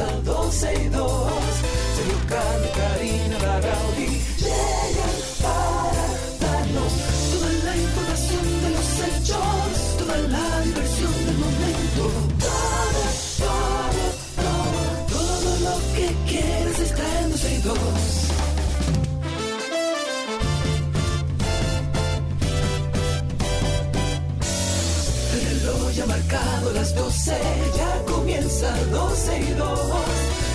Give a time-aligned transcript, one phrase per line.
[0.00, 1.19] comienza 12
[28.60, 29.80] comienza 12 y 2.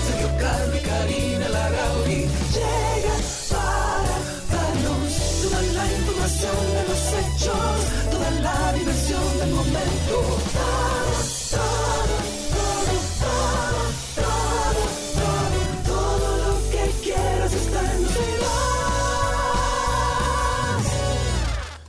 [0.07, 4.15] Sergio y Karina Larrauri llegan para
[4.51, 10.84] darnos toda la información de los hechos, toda la diversión del momento.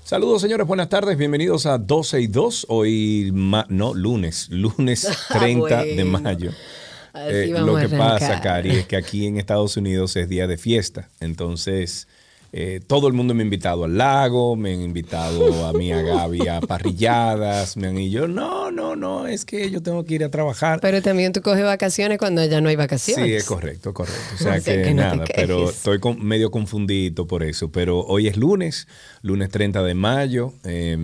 [0.06, 5.82] Saludos señores, buenas tardes, bienvenidos a 12 y 2, hoy, ma- no, lunes, lunes 30
[5.82, 6.20] de bueno.
[6.20, 6.52] mayo.
[7.12, 8.40] Eh, lo que pasa.
[8.40, 12.06] Cari, es que aquí en Estados Unidos es día de fiesta, entonces
[12.58, 16.00] eh, todo el mundo me ha invitado al lago, me han invitado a mí, a
[16.00, 20.14] Gaby, a parrilladas, me han y yo, no, no, no, es que yo tengo que
[20.14, 20.78] ir a trabajar.
[20.80, 23.26] Pero también tú coges vacaciones cuando ya no hay vacaciones.
[23.26, 24.20] Sí, es correcto, correcto.
[24.34, 27.42] O sea, O sea que, que no te nada, pero estoy con- medio confundido por
[27.42, 27.70] eso.
[27.70, 28.88] Pero hoy es lunes,
[29.20, 30.54] lunes 30 de mayo.
[30.64, 30.96] eh,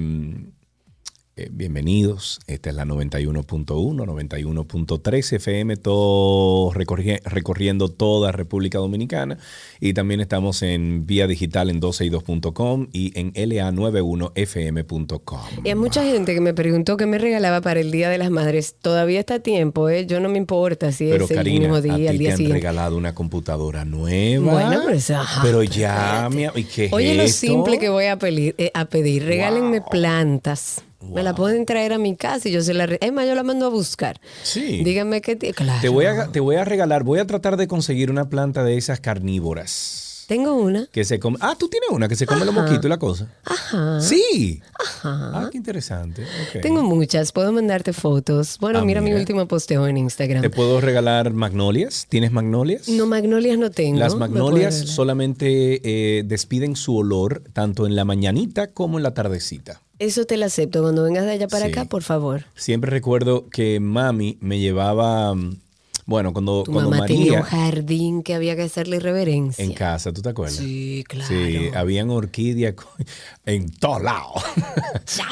[1.37, 2.41] eh, bienvenidos.
[2.47, 9.39] Esta es la 91.1, 91.3 FM, todo recorri- recorriendo toda República Dominicana.
[9.81, 15.41] Y también estamos en vía digital en 12y2.com y en LA91fm.com.
[15.65, 18.31] Y hay mucha gente que me preguntó qué me regalaba para el Día de las
[18.31, 18.77] Madres.
[18.81, 20.05] Todavía está a tiempo, ¿eh?
[20.07, 22.19] Yo no me importa si Pero es el Karina, mismo a día, ti el te
[22.19, 22.59] día han siguiente.
[22.59, 24.53] regalado una computadora nueva.
[24.53, 28.07] Bueno, pues, ajá, Pero pero ya, mi ¿y qué es Oye, lo simple que voy
[28.07, 29.25] a pedir, eh, a pedir.
[29.25, 29.89] regálenme Wow.
[29.91, 30.83] plantas.
[31.11, 32.85] Me la pueden traer a mi casa y yo se la...
[32.85, 34.21] Es más, yo la mando a buscar.
[34.43, 34.83] Sí.
[34.85, 35.37] Díganme qué...
[35.37, 35.81] Claro.
[35.81, 38.77] Te voy, a, te voy a regalar, voy a tratar de conseguir una planta de
[38.77, 40.12] esas carnívoras.
[40.27, 40.87] Tengo una.
[40.87, 41.37] Que se come.
[41.41, 43.29] Ah, tú tienes una que se come los mosquitos y la cosa.
[43.45, 44.01] Ajá.
[44.01, 44.61] Sí.
[45.05, 46.23] Ah, qué interesante.
[46.23, 46.63] Ok.
[46.63, 47.33] Tengo muchas.
[47.33, 48.59] Puedo mandarte fotos.
[48.61, 50.43] Bueno, Ah, mira, mi último posteo en Instagram.
[50.43, 52.07] ¿Te puedo regalar magnolias?
[52.09, 52.89] ¿Tienes magnolias?
[52.89, 53.99] No, magnolias no tengo.
[53.99, 55.81] Las ¿Me magnolias solamente
[56.19, 59.81] eh, despiden su olor tanto en la mañanita como en la tardecita.
[59.99, 60.83] Eso te lo acepto.
[60.83, 61.73] Cuando vengas de allá para Sí.
[61.73, 62.45] acá, por favor.
[62.57, 65.59] Siempre recuerdo que mami me llevaba, mm,
[66.05, 69.65] bueno, cuando, Tu cuando mamá tenía un jardín que había que hacerle reverencia.
[69.65, 70.57] en casa, ¿tú te acuerdas?
[70.57, 71.29] Sí, claro.
[71.29, 72.75] Sí, habían orquídeas
[73.47, 74.43] en todos lados.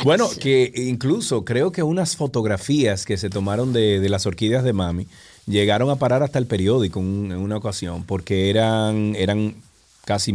[0.05, 4.73] bueno, que incluso creo que unas fotografías que se tomaron de, de las orquídeas de
[4.73, 5.07] mami
[5.47, 9.55] llegaron a parar hasta el periódico en, una ocasión porque eran, eran
[10.05, 10.33] casi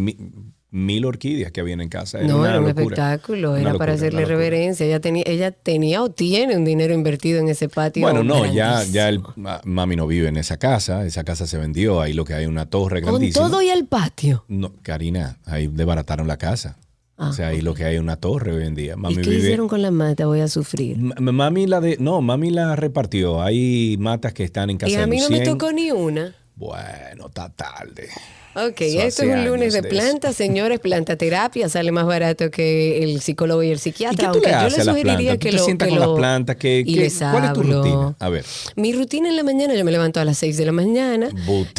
[0.72, 2.20] mil orquídeas que habían en casa.
[2.22, 2.84] no, una era un locura.
[2.84, 4.86] espectáculo, Una era locura, para hacerle reverencia.
[4.86, 8.02] Ella tenía, ella tenía o tiene un dinero invertido en ese patio.
[8.02, 9.22] Bueno, no, ya, ya el,
[9.64, 12.66] mami no vive en esa casa, esa casa se vendió, ahí lo que hay una
[12.66, 13.48] torre Con grandísima.
[13.48, 14.44] todo y el patio.
[14.50, 16.78] No, Karina, ahí desbarataron la casa.
[17.18, 18.98] Ah, o sea, ahí lo que hay es una torre hoy en día.
[18.98, 20.26] Mami ¿Y qué vive, hicieron con la mata?
[20.26, 20.98] Voy a sufrir.
[20.98, 23.42] M- Mami la de, no, mami la repartió.
[23.42, 26.36] Hay matas que están en casa Y a mí no me tocó ni una.
[26.58, 28.10] Bueno, está tarde.
[28.56, 30.80] Ok, esto es un lunes de de plantas, señores.
[30.80, 34.18] Planta terapia sale más barato que el psicólogo y el ¿Y psiquiatra.
[34.18, 36.56] qué tú aunque yo le sugeriría que ¿Tú te lo, que con las plantas?
[36.56, 38.16] ¿Qué- y les cuál es tu rutina?
[38.20, 38.46] A ver.
[38.76, 41.30] Mi rutina en la mañana, yo me levanto a las 6 de la mañana,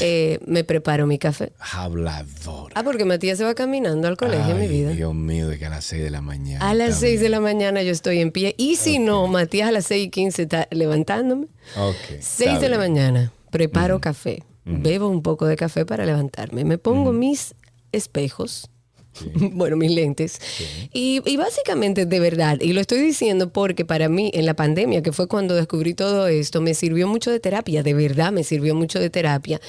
[0.01, 1.53] eh, me preparo mi café.
[1.61, 2.73] Habladora.
[2.75, 4.91] Ah, porque Matías se va caminando al colegio, mi Ay, vida.
[4.91, 6.69] Dios mío, de que a las 6 de la mañana.
[6.69, 7.13] A las también.
[7.13, 8.55] 6 de la mañana yo estoy en pie.
[8.59, 11.47] Y si no, Matías a las 6 y 15 está levantándome.
[11.79, 11.95] Ok.
[12.21, 14.43] 6 está de la mañana, preparo café.
[14.69, 16.65] Bebo un poco de café para levantarme.
[16.65, 17.55] Me pongo mis
[17.93, 18.69] espejos.
[19.57, 20.41] Bueno, mis lentes.
[20.93, 25.03] Y, y básicamente, de verdad, y lo estoy diciendo porque para mí, en la pandemia,
[25.03, 28.75] que fue cuando descubrí todo esto, me sirvió mucho de terapia, de verdad me sirvió
[28.75, 29.61] mucho de terapia.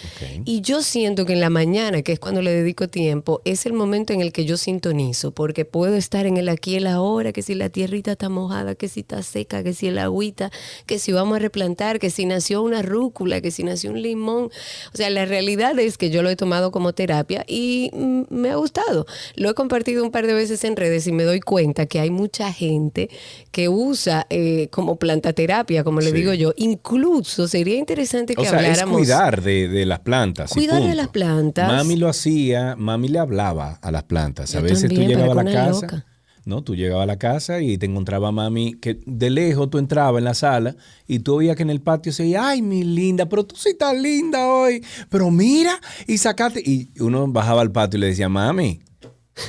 [0.46, 3.74] Y yo siento que en la mañana, que es cuando le dedico tiempo, es el
[3.74, 7.32] momento en el que yo sintonizo, porque puedo estar en el aquí y el ahora,
[7.32, 10.52] que si la tierrita está mojada, que si está seca, que si el agüita,
[10.86, 14.50] que si vamos a replantar, que si nació una rúcula, que si nació un limón.
[14.94, 18.50] O sea, la realidad es que yo lo he tomado como terapia y mm, me
[18.50, 19.06] ha gustado.
[19.38, 22.10] Lo he compartido un par de veces en redes y me doy cuenta que hay
[22.10, 23.10] mucha gente
[23.52, 26.14] que usa eh, como plantaterapia, como le Sí.
[26.18, 26.54] digo yo.
[26.58, 28.98] Incluso sería interesante que O sea, es habláramos.
[28.98, 30.52] cuidar de, de las plantas.
[30.52, 31.68] Cuidar de las plantas.
[31.72, 34.52] Mami lo hacía, mami le hablaba a las plantas.
[34.54, 35.82] Yo a veces también, tú llegabas a la casa.
[35.82, 36.06] loca.
[36.46, 40.20] No, tú llegabas a la casa y te encontraba mami que de lejos tú entrabas
[40.20, 43.28] en la sala y tú oías que en el patio se decía, ay, mi linda,
[43.28, 44.82] pero tú sí estás linda hoy.
[45.10, 46.62] Pero mira, y sacaste.
[46.66, 48.80] Y uno bajaba al patio y le decía, mami,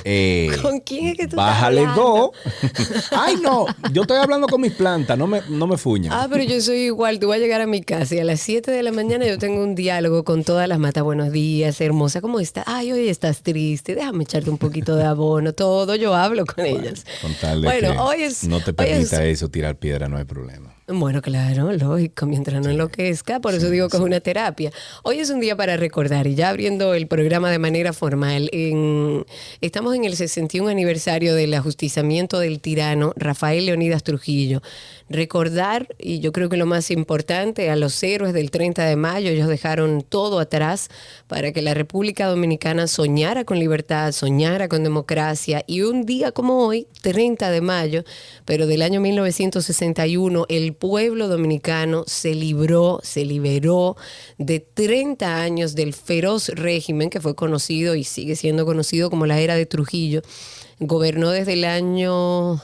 [0.03, 2.31] Eh, ¿Con quién es que tú Bájale estás dos.
[3.11, 3.65] Ay, no.
[3.91, 5.17] Yo estoy hablando con mis plantas.
[5.17, 6.13] No me, no me fuñan.
[6.13, 7.19] Ah, pero yo soy igual.
[7.19, 9.37] Tú vas a llegar a mi casa y a las 7 de la mañana yo
[9.37, 11.03] tengo un diálogo con todas las matas.
[11.03, 12.21] Buenos días, hermosa.
[12.21, 12.63] ¿Cómo estás?
[12.67, 13.95] Ay, hoy estás triste.
[13.95, 15.53] Déjame echarte un poquito de abono.
[15.53, 17.05] Todo yo hablo con ellas.
[17.21, 18.43] Con tal de bueno, que hoy es.
[18.45, 20.68] no te es- permita eso, tirar piedra, no hay problema.
[20.91, 24.71] Bueno, claro, lógico, mientras no enloquezca, por eso digo que es una terapia.
[25.03, 29.23] Hoy es un día para recordar y ya abriendo el programa de manera formal, en-
[29.61, 34.63] estamos en el 61 aniversario del ajusticiamiento del tirano Rafael Leonidas Trujillo.
[35.11, 39.29] Recordar, y yo creo que lo más importante, a los héroes del 30 de mayo,
[39.29, 40.89] ellos dejaron todo atrás
[41.27, 46.65] para que la República Dominicana soñara con libertad, soñara con democracia y un día como
[46.65, 48.03] hoy, 30 de mayo,
[48.45, 53.97] pero del año 1961, el pueblo dominicano se libró, se liberó
[54.37, 59.39] de 30 años del feroz régimen que fue conocido y sigue siendo conocido como la
[59.39, 60.21] era de Trujillo.
[60.79, 62.61] Gobernó desde el año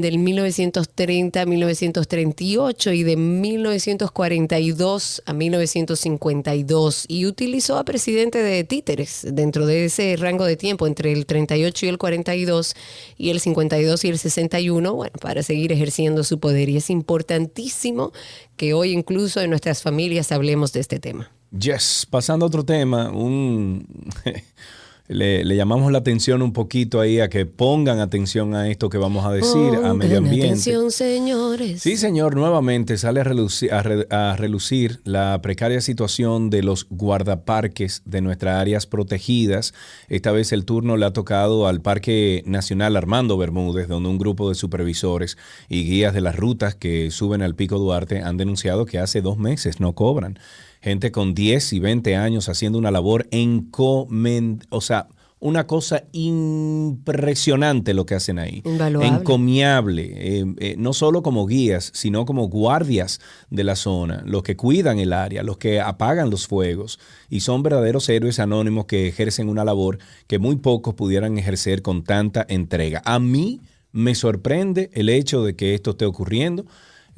[0.00, 9.26] del 1930 a 1938 y de 1942 a 1952 y utilizó a presidente de títeres
[9.32, 12.74] dentro de ese rango de tiempo entre el 38 y el 42
[13.16, 18.12] y el 52 y el 61, bueno, para seguir ejerciendo su poder y es importantísimo
[18.56, 21.30] que hoy incluso en nuestras familias hablemos de este tema.
[21.58, 23.86] Yes, pasando a otro tema, un
[25.10, 28.96] le, le llamamos la atención un poquito ahí a que pongan atención a esto que
[28.98, 30.46] vamos a decir, a medio ambiente.
[30.46, 31.82] atención, señores.
[31.82, 36.86] Sí, señor, nuevamente sale a relucir, a, re- a relucir la precaria situación de los
[36.90, 39.74] guardaparques de nuestras áreas protegidas.
[40.08, 44.48] Esta vez el turno le ha tocado al Parque Nacional Armando Bermúdez, donde un grupo
[44.48, 45.36] de supervisores
[45.68, 49.38] y guías de las rutas que suben al Pico Duarte han denunciado que hace dos
[49.38, 50.38] meses no cobran.
[50.80, 54.60] Gente con 10 y 20 años haciendo una labor encomen...
[54.70, 55.08] O sea,
[55.40, 58.62] una cosa impresionante lo que hacen ahí.
[58.64, 59.08] Invaluable.
[59.08, 60.12] Encomiable.
[60.14, 64.98] eh, eh, no solo como guías, sino como guardias de la zona, los que cuidan
[64.98, 66.98] el área, los que apagan los fuegos.
[67.30, 72.04] Y son verdaderos héroes anónimos que ejercen una labor que muy pocos pudieran ejercer con
[72.04, 73.00] tanta entrega.
[73.06, 73.62] A mí
[73.92, 76.66] me sorprende el hecho de que esto esté ocurriendo.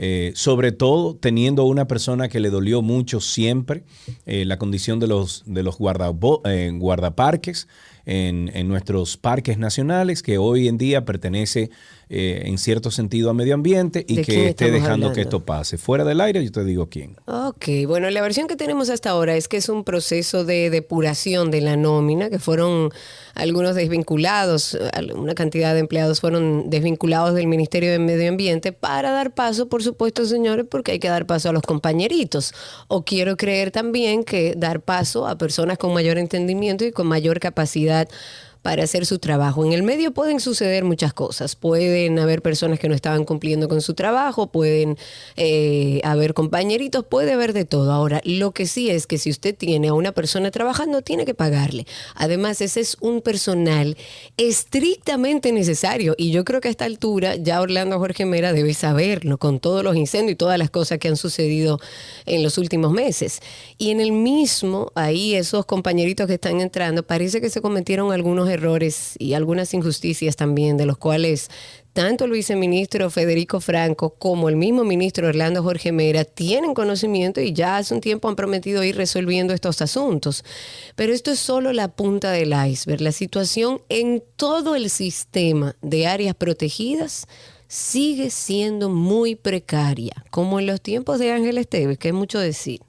[0.05, 3.85] Eh, sobre todo teniendo una persona que le dolió mucho siempre
[4.27, 7.69] eh, la condición de los, de los guardabo- eh, guardaparques
[8.05, 11.71] en, en nuestros parques nacionales, que hoy en día pertenece
[12.09, 15.13] eh, en cierto sentido a medio ambiente y ¿De quién que esté dejando hablando?
[15.13, 15.79] que esto pase.
[15.79, 17.17] Fuera del aire, yo te digo quién.
[17.27, 21.51] Ok, bueno, la versión que tenemos hasta ahora es que es un proceso de depuración
[21.51, 22.91] de la nómina, que fueron
[23.35, 24.77] algunos desvinculados,
[25.15, 29.83] una cantidad de empleados fueron desvinculados del Ministerio de Medio Ambiente para dar paso, por
[29.83, 32.53] supuesto, señores, porque hay que dar paso a los compañeritos.
[32.89, 37.41] O quiero creer también que dar paso a personas con mayor entendimiento y con mayor
[37.41, 38.09] capacidad
[38.63, 39.65] para hacer su trabajo.
[39.65, 41.57] En el medio pueden suceder muchas cosas.
[41.57, 44.97] Pueden haber personas que no estaban cumpliendo con su trabajo, pueden
[45.37, 47.93] eh, haber compañeritos, puede haber de todo.
[47.93, 51.35] Ahora, lo que sí es que si usted tiene a una persona trabajando, tiene que
[51.35, 51.87] pagarle.
[52.15, 53.97] Además, ese es un personal
[54.37, 56.15] estrictamente necesario.
[56.17, 59.83] Y yo creo que a esta altura ya Orlando Jorge Mera debe saberlo con todos
[59.83, 61.81] los incendios y todas las cosas que han sucedido
[62.27, 63.41] en los últimos meses.
[63.77, 68.52] Y en el mismo, ahí esos compañeritos que están entrando, parece que se cometieron algunos
[68.53, 71.49] errores y algunas injusticias también, de los cuales
[71.93, 77.53] tanto el viceministro Federico Franco como el mismo ministro Orlando Jorge Mera tienen conocimiento y
[77.53, 80.43] ya hace un tiempo han prometido ir resolviendo estos asuntos.
[80.97, 83.03] Pero esto es solo la punta del iceberg.
[83.03, 87.27] La situación en todo el sistema de áreas protegidas
[87.75, 92.81] sigue siendo muy precaria, como en los tiempos de Ángel Esteves, que es mucho decir.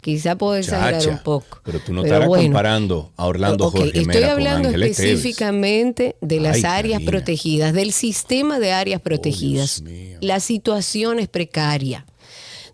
[0.00, 1.60] Quizá puedo exagerar Chacha, un poco.
[1.62, 2.42] Pero tú no estarás bueno.
[2.42, 4.98] comparando a Orlando Ok, Jorge Estoy Mera con hablando Esteves.
[4.98, 7.10] específicamente de las Ay, áreas Karina.
[7.12, 9.82] protegidas, del sistema de áreas protegidas.
[9.82, 10.18] mío.
[10.20, 12.04] la situación es precaria.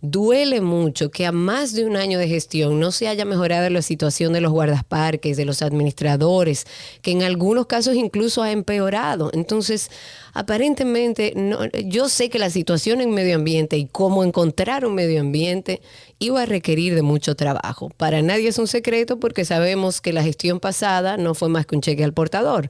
[0.05, 3.83] Duele mucho que a más de un año de gestión no se haya mejorado la
[3.83, 6.67] situación de los guardaparques, de los administradores,
[7.03, 9.31] que en algunos casos incluso ha empeorado.
[9.33, 9.93] Entonces,
[10.33, 15.21] aparentemente, no- yo sé que la situación en medio ambiente y cómo encontrar un medio
[15.21, 15.81] ambiente
[16.19, 17.91] iba a requerir de mucho trabajo.
[17.97, 21.75] Para nadie es un secreto porque sabemos que la gestión pasada no fue más que
[21.75, 22.69] un cheque al portador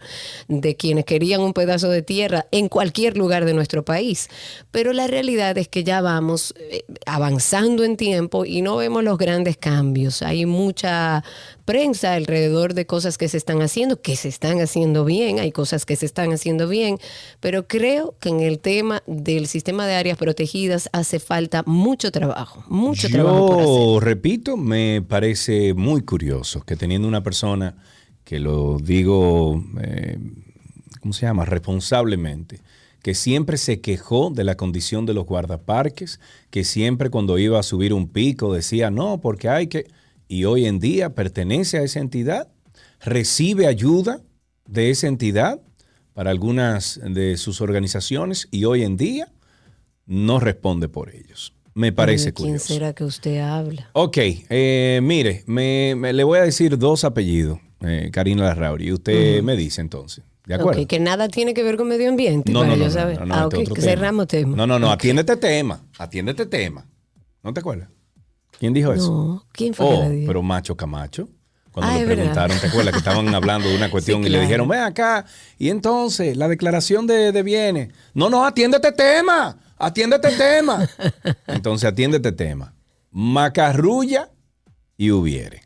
[0.49, 4.29] de quienes querían un pedazo de tierra en cualquier lugar de nuestro país.
[4.71, 9.19] Pero la realidad es que ya vamos eh, avanzando en tiempo y no vemos los
[9.19, 10.23] grandes cambios.
[10.23, 11.23] Hay mucha
[11.67, 15.85] prensa alrededor de cosas que se están haciendo, que se están haciendo bien, hay cosas
[15.85, 16.99] que se están haciendo bien,
[17.41, 22.65] pero creo que en el tema del sistema de áreas protegidas hace falta mucho trabajo,
[22.69, 23.67] mucho trabajo por hacer.
[23.67, 27.77] Yo repito, me parece muy curioso que teniendo una persona
[28.25, 30.19] que lo digo, eh,
[31.01, 31.45] ¿cómo se llama?
[31.45, 32.61] Responsablemente,
[33.03, 37.65] que siempre se quejó de la condición de los guardaparques, que siempre cuando iba a
[37.65, 39.87] subir un pico decía, no, porque hay que...
[40.29, 42.49] Y hoy en día pertenece a esa entidad,
[43.01, 44.23] recibe ayuda
[44.67, 45.61] de esa entidad
[46.15, 49.33] para algunas de sus organizaciones y hoy en día
[50.07, 51.55] no responde por ellos.
[51.75, 52.67] Me parece ¿De quién curioso.
[52.75, 53.89] será que usted habla?
[53.95, 58.93] Ok, eh, mire, me, me- le voy a decir dos apellidos, eh, Karina Larrauri, y
[58.93, 60.23] usted me dice entonces.
[60.45, 60.83] ¿De acuerdo?
[60.83, 62.53] Ok, que nada tiene que ver con medio ambiente.
[62.53, 63.21] No, para no, no, yo no, saber.
[63.21, 63.93] no, no, ah, este ok, otro que tema.
[63.93, 64.57] cerramos tema.
[64.57, 64.93] No, no, no, Ok.
[64.95, 66.87] atiende este tema, atiende este tema.
[67.43, 67.89] ¿No te acuerdas?
[68.59, 69.11] ¿Quién dijo eso?
[69.11, 70.27] No, ¿quién fue que Oh, le dijo?
[70.27, 71.29] pero Macho Camacho.
[71.73, 74.69] Cuando Ah, le preguntaron, ¿te acuerdas que estaban hablando de una cuestión y le dijeron,
[74.69, 75.25] ven acá,
[75.59, 77.89] y entonces la declaración de, de bienes?
[78.13, 80.87] No, no, atiende este tema, atiende este tema.
[81.47, 82.75] Entonces atiende este tema.
[83.11, 84.31] Macarrulla
[84.99, 85.63] y hubiere.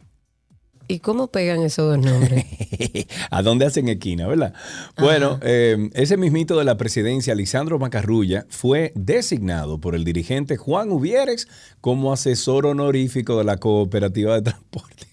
[0.89, 2.45] ¿Y cómo pegan esos dos nombres?
[3.31, 4.55] ¿A dónde hacen esquina, verdad?
[4.97, 10.93] Bueno, eh, ese mismito de la presidencia, Lisandro Macarrulla, fue designado por el dirigente Juan
[10.93, 11.49] Uvieres
[11.81, 15.06] como asesor honorífico de la Cooperativa de Transporte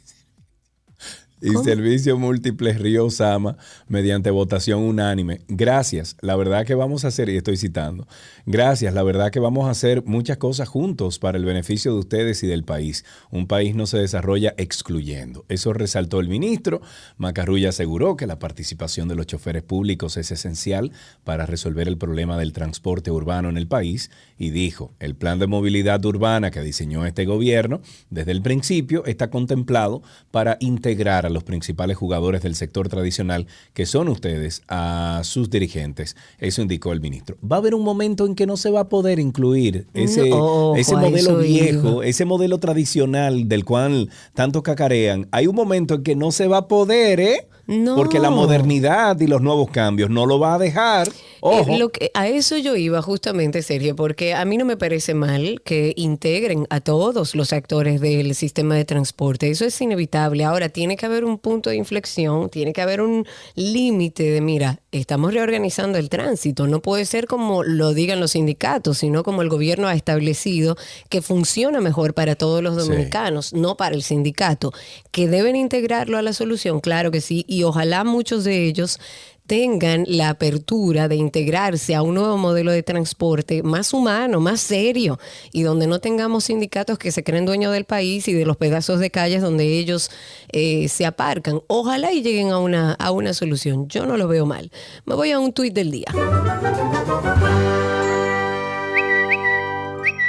[1.44, 3.58] y Servicio Múltiple Río Sama
[3.90, 5.42] mediante votación unánime.
[5.50, 8.08] Gracias, la verdad que vamos a hacer, y estoy citando,
[8.46, 12.44] gracias, la verdad que vamos a hacer muchas cosas juntos para el beneficio de ustedes
[12.44, 13.04] y del país.
[13.30, 15.46] Un país no se desarrolla excluyendo.
[15.50, 16.82] Eso resaltó el ministro.
[17.18, 20.92] Macarrulla aseguró que la participación de los choferes públicos es esencial
[21.26, 25.48] para resolver el problema del transporte urbano en el país y dijo, el plan de
[25.48, 31.44] movilidad urbana que diseñó este gobierno desde el principio está contemplado para integrar a los
[31.44, 36.16] principales jugadores del sector tradicional, que son ustedes, a sus dirigentes.
[36.40, 37.38] Eso indicó el ministro.
[37.44, 40.76] Va a haber un momento en que no se va a poder incluir ese, No,
[40.76, 45.28] ese a modelo viejo, ese modelo tradicional del cual tanto cacarean.
[45.32, 47.48] Hay un momento en que no se va a poder, ¿eh?
[47.66, 47.96] No.
[47.96, 51.08] Porque la modernidad y los nuevos cambios no lo va a dejar.
[51.40, 51.72] Ojo.
[51.74, 55.14] Eh, lo que- a eso yo iba justamente, Sergio, porque a mí no me parece
[55.14, 59.50] mal que integren a todos los actores del sistema de transporte.
[59.50, 60.44] Eso es inevitable.
[60.46, 64.80] Ahora, tiene que haber un punto de inflexión, tiene que haber un límite de, mira,
[64.92, 66.68] estamos reorganizando el tránsito.
[66.68, 70.76] No puede ser como lo digan los sindicatos, sino como el gobierno ha establecido
[71.10, 72.90] que funciona mejor para todos los Sí.
[72.90, 74.72] dominicanos, no para el sindicato.
[75.12, 79.00] Que deben integrarlo a la solución, claro que sí, y ojalá muchos de ellos
[79.46, 85.20] tengan la apertura de integrarse a un nuevo modelo de transporte más humano, más serio,
[85.52, 89.00] y donde no tengamos sindicatos que se creen dueños del país y de los pedazos
[89.00, 90.10] de calles donde ellos
[90.52, 91.62] eh, se aparcan.
[91.68, 93.88] Ojalá y lleguen a una, a una solución.
[93.90, 94.72] Yo no lo veo mal.
[95.06, 96.08] Me voy a un tuit del día.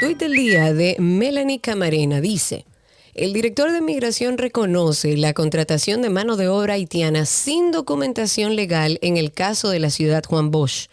[0.00, 2.66] Tuit del día de Melanie Camarena dice,
[3.14, 8.98] el director de migración reconoce la contratación de mano de obra haitiana sin documentación legal
[9.02, 10.88] en el caso de la ciudad Juan Bosch.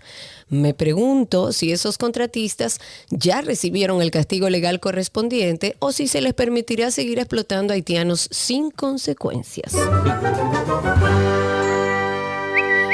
[0.47, 6.33] Me pregunto si esos contratistas ya recibieron el castigo legal correspondiente o si se les
[6.33, 9.73] permitirá seguir explotando haitianos sin consecuencias.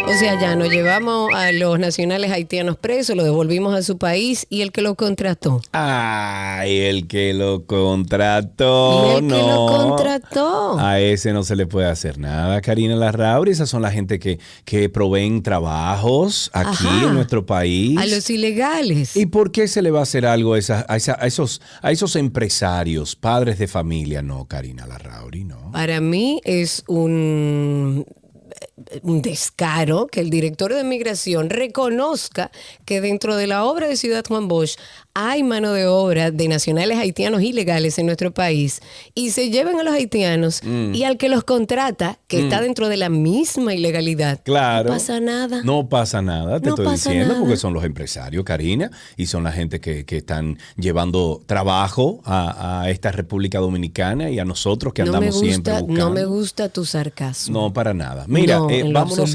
[0.07, 4.47] O sea, ya nos llevamos a los nacionales haitianos presos, lo devolvimos a su país
[4.49, 5.61] y el que lo contrató.
[5.73, 9.03] Ay, el que lo contrató.
[9.13, 10.79] Y el que lo contrató.
[10.79, 13.51] A ese no se le puede hacer nada, Karina Larrauri.
[13.51, 17.07] Esas son la gente que, que proveen trabajos aquí Ajá.
[17.07, 17.97] en nuestro país.
[17.97, 19.15] A los ilegales.
[19.15, 21.61] ¿Y por qué se le va a hacer algo a, esa- a esa- a esos,
[21.81, 24.21] a esos empresarios, padres de familia?
[24.21, 25.71] No, Karina Larrauri, no.
[25.71, 28.05] Para mí es un,
[29.01, 32.51] un descaro que el director de migración reconozca
[32.85, 34.77] que dentro de la obra de Ciudad Juan Bosch
[35.19, 38.81] hay mano de obra de nacionales haitianos ilegales en nuestro país
[39.15, 40.93] y se lleven a los haitianos Mm.
[40.93, 44.41] y al que los contrata, que está dentro de la misma ilegalidad.
[44.43, 44.89] Claro.
[44.89, 45.61] No pasa nada.
[45.63, 47.39] No pasa nada, te No estoy diciendo, nada.
[47.39, 52.81] porque son los empresarios, Karina, y son la gente que, que están llevando trabajo a,
[52.83, 56.05] a esta República Dominicana y a nosotros que no andamos siempre gusta, buscando.
[56.09, 57.59] no me gusta tu sarcasmo.
[57.59, 58.25] No, para nada.
[58.27, 58.83] Mira, No, eh,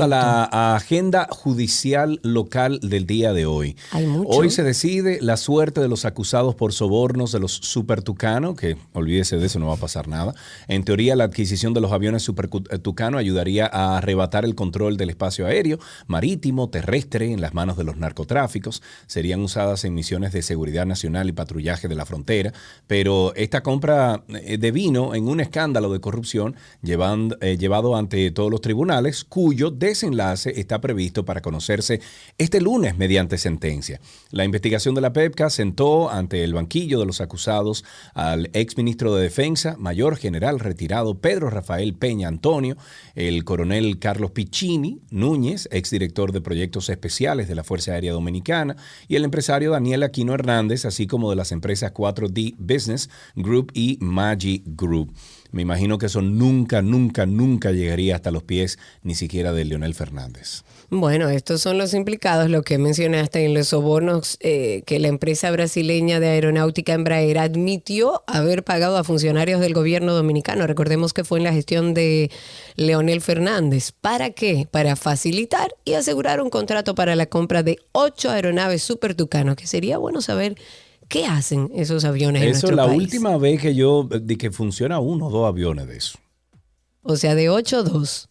[0.01, 3.77] a la a agenda judicial local del día de hoy.
[3.91, 4.29] Hay mucho.
[4.31, 8.76] Hoy se decide la suerte de los acusados por sobornos de los Super Tucano, que
[8.93, 10.35] olvídese de eso, no va a pasar nada.
[10.69, 14.97] En teoría, la adquisición de los aviones Super eh, Tucano ayudaría a arrebatar el control
[14.97, 18.83] del espacio aéreo, marítimo, terrestre en las manos de los narcotráficos.
[19.07, 22.52] Serían usadas en misiones de seguridad nacional y patrullaje de la frontera.
[22.87, 28.50] Pero esta compra eh, devino en un escándalo de corrupción llevan- eh, llevado ante todos
[28.50, 32.00] los tribunales, cuyo desenlace está previsto para conocerse
[32.38, 34.00] este lunes mediante sentencia.
[34.31, 39.14] La investigación de la PEPCA se presentó ante el banquillo de los acusados al exministro
[39.14, 42.76] de Defensa, mayor general retirado Pedro Rafael Peña Antonio,
[43.14, 48.75] el coronel Carlos Piccini Núñez, exdirector de proyectos especiales de la Fuerza Aérea Dominicana,
[49.07, 53.99] y el empresario Daniel Aquino Hernández, así como de las empresas 4D Business Group y
[54.00, 55.14] Magi Group.
[55.52, 59.95] Me imagino que eso nunca, nunca, nunca llegaría hasta los pies ni siquiera de Leonel
[59.95, 60.64] Fernández.
[60.95, 65.51] Bueno, estos son los implicados, lo que mencionaste en los sobornos eh, que la empresa
[65.51, 70.67] brasileña de aeronáutica Embraer admitió haber pagado a funcionarios del gobierno dominicano.
[70.67, 72.31] Recordemos que fue en la gestión de
[72.77, 73.93] Leonel Fernández.
[73.99, 74.69] ¿Para qué?
[74.71, 79.67] Para facilitar y asegurar un contrato para la compra de ocho aeronaves Super Tucano, que
[79.67, 80.57] sería bueno saber
[81.09, 83.03] ¿Qué hacen esos aviones Eso en es la país?
[83.03, 86.19] última vez que yo, de que funciona uno o dos aviones de eso.
[87.03, 88.29] O sea, de 8 a 2.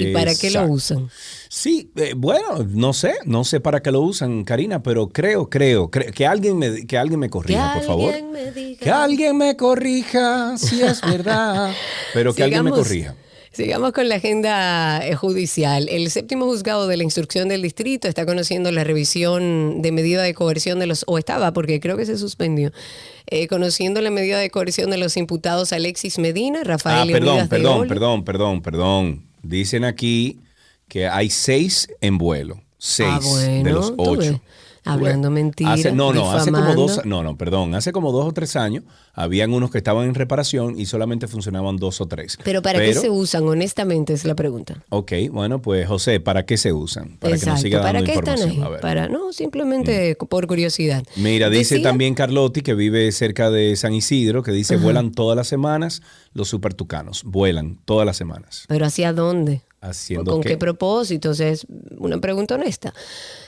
[0.00, 1.08] ¿Y para qué lo usan?
[1.48, 5.90] Sí, eh, bueno, no sé, no sé para qué lo usan, Karina, pero creo, creo,
[5.90, 8.12] cre- que alguien me, que alguien me corrija, por favor.
[8.14, 8.80] alguien me diga.
[8.84, 11.72] Que alguien me corrija, si es verdad.
[12.14, 13.14] Pero que alguien me corrija.
[13.52, 15.88] Sigamos con la agenda eh, judicial.
[15.88, 20.34] El séptimo juzgado de la instrucción del distrito está conociendo la revisión de medida de
[20.34, 22.70] coerción de los, o estaba, porque creo que se suspendió,
[23.26, 27.50] eh, conociendo la medida de coerción de los imputados Alexis Medina, Rafael Ah, perdón, Leonidas
[27.50, 29.29] de perdón, perdón, perdón, perdón.
[29.42, 30.38] Dicen aquí
[30.88, 32.60] que hay seis en vuelo.
[32.78, 34.40] Seis Ah, bueno, de los ocho.
[34.84, 38.32] Hablando mentiras, Hace- no, no, hace como dos, no, no, perdón, hace como dos o
[38.32, 42.38] tres años habían unos que estaban en reparación y solamente funcionaban dos o tres.
[42.44, 43.46] Pero ¿para qué se usan?
[43.46, 44.82] Honestamente es la pregunta.
[44.88, 47.16] Ok, bueno, pues José, ¿para qué se usan?
[47.18, 48.62] Para que nos siga ¿Para dando qué están información.
[48.62, 48.66] ahí?
[48.66, 48.78] A ver.
[48.78, 48.82] Mm.
[48.82, 51.02] Para, no, simplemente por curiosidad.
[51.16, 55.36] Mira, dice Decía- también Carlotti, que vive cerca de San Isidro, que dice, vuelan todas
[55.36, 56.00] las semanas
[56.32, 57.22] los supertucanos.
[57.24, 58.64] Vuelan todas las semanas.
[58.68, 59.62] ¿Pero hacia dónde?
[59.82, 60.50] ¿Haciendo ¿Con qué?
[60.50, 61.30] qué propósito?
[61.30, 61.66] O sea, es
[61.98, 62.92] una pregunta honesta.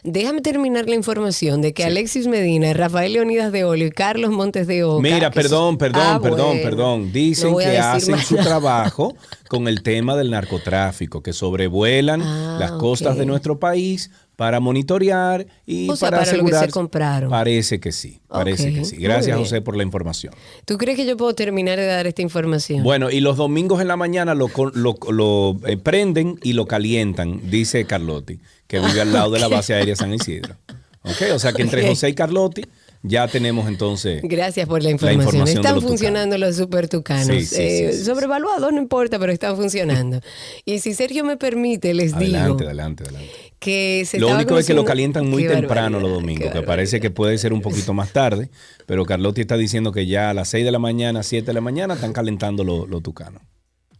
[0.03, 4.67] Déjame terminar la información de que Alexis Medina, Rafael Leonidas de Olio y Carlos Montes
[4.67, 5.03] de Oca...
[5.03, 6.63] Mira, perdón, perdón, Ah, perdón, bueno.
[6.63, 7.13] perdón.
[7.13, 9.15] Dicen que hacen más su trabajo
[9.49, 15.47] con el tema del narcotráfico, que sobrevuelan Ah, las costas de nuestro país para monitorear
[15.67, 16.71] y O sea, para para lo que se asegurar.
[16.71, 17.31] compraron.
[17.31, 18.97] Parece que sí, parece que sí.
[18.97, 19.37] Gracias.
[19.37, 20.35] José, por la información.
[20.65, 22.83] ¿Tú crees que yo puedo terminar de dar esta información?
[22.83, 26.67] Bueno, y los domingos en la mañana lo, co- lo- lo, eh, prenden y lo
[26.67, 30.57] calientan, dice Carlotti, que vive al lado de la base aérea San Isidro.
[31.03, 31.87] Ok, o sea que entre.
[31.87, 32.63] José y Carlotti
[33.05, 34.23] ya tenemos entonces...
[34.23, 35.21] Gracias por la información.
[35.25, 37.27] información de están los funcionando los super tucanos.
[37.27, 40.21] Sí, sí, Eh, sí, sobrevaluados no importa, pero están funcionando.
[40.65, 43.31] y si Sergio me permite, les Adelante, digo adelante, adelante.
[43.63, 47.01] Que se Lo único es que lo calientan muy Qué temprano los domingos, que parece
[47.01, 48.51] que puede ser un poquito más tarde,
[48.87, 51.61] pero Carlotti está diciendo que ya a las 6 de la mañana, 7 de la
[51.61, 53.41] mañana están calentando los los tucanos.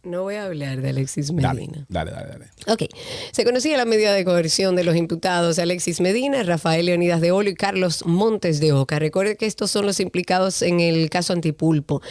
[0.05, 1.85] No voy a hablar de Alexis Dale, Medina.
[1.87, 2.45] dale, dale, dale.
[2.67, 2.93] Ok,
[3.31, 7.49] se conocía la medida de coerción de los imputados Alexis Medina, Rafael Leonidas de Olo
[7.49, 8.99] y Carlos Montes de Oca.
[8.99, 12.01] Recuerde que estos son los implicados en el caso Antipulpo.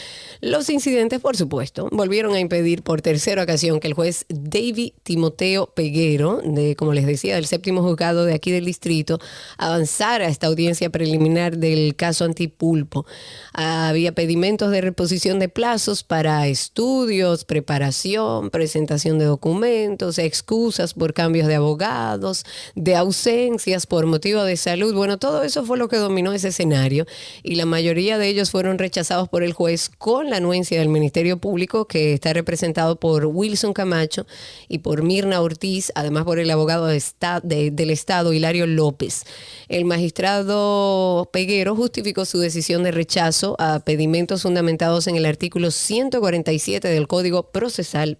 [0.40, 5.66] Los incidentes, por supuesto, volvieron a impedir por tercera ocasión que el juez David Timoteo
[5.66, 9.18] Peguero, de, como les decía, del séptimo juzgado de aquí del distrito,
[9.58, 13.04] avanzara a esta audiencia preliminar del caso Antipulpo.
[13.52, 17.81] Había pedimentos de reposición de plazos para estudios, preparación,
[18.50, 24.94] presentación de documentos, excusas por cambios de abogados, de ausencias por motivo de salud.
[24.94, 27.06] Bueno, todo eso fue lo que dominó ese escenario
[27.42, 31.38] y la mayoría de ellos fueron rechazados por el juez con la anuencia del Ministerio
[31.38, 34.26] Público que está representado por Wilson Camacho
[34.68, 39.24] y por Mirna Ortiz, además por el abogado del Estado Hilario López.
[39.68, 46.88] El magistrado Peguero justificó su decisión de rechazo a pedimentos fundamentados en el artículo 147
[46.88, 47.71] del Código Procesal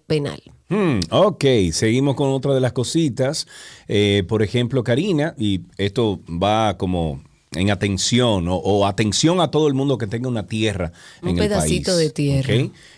[0.07, 0.41] Penal.
[0.69, 3.47] Hmm, ok, seguimos con otra de las cositas.
[3.87, 7.21] Eh, por ejemplo, Karina, y esto va como
[7.55, 11.37] en atención o, o atención a todo el mundo que tenga una tierra Un en
[11.37, 11.49] el país.
[11.49, 12.53] pedacito de tierra.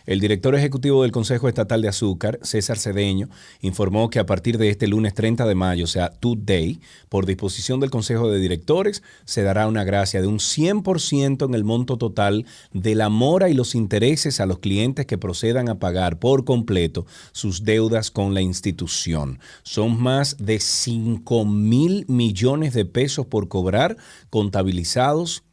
[0.05, 3.27] El director ejecutivo del Consejo Estatal de Azúcar, César Cedeño,
[3.61, 7.79] informó que a partir de este lunes 30 de mayo, o sea, today, por disposición
[7.79, 12.45] del Consejo de Directores, se dará una gracia de un 100% en el monto total
[12.71, 17.07] de la mora y los intereses a los clientes que procedan a pagar por completo
[17.31, 19.39] sus deudas con la institución.
[19.63, 23.97] Son más de 5 mil millones de pesos por cobrar,
[24.29, 25.43] contabilizados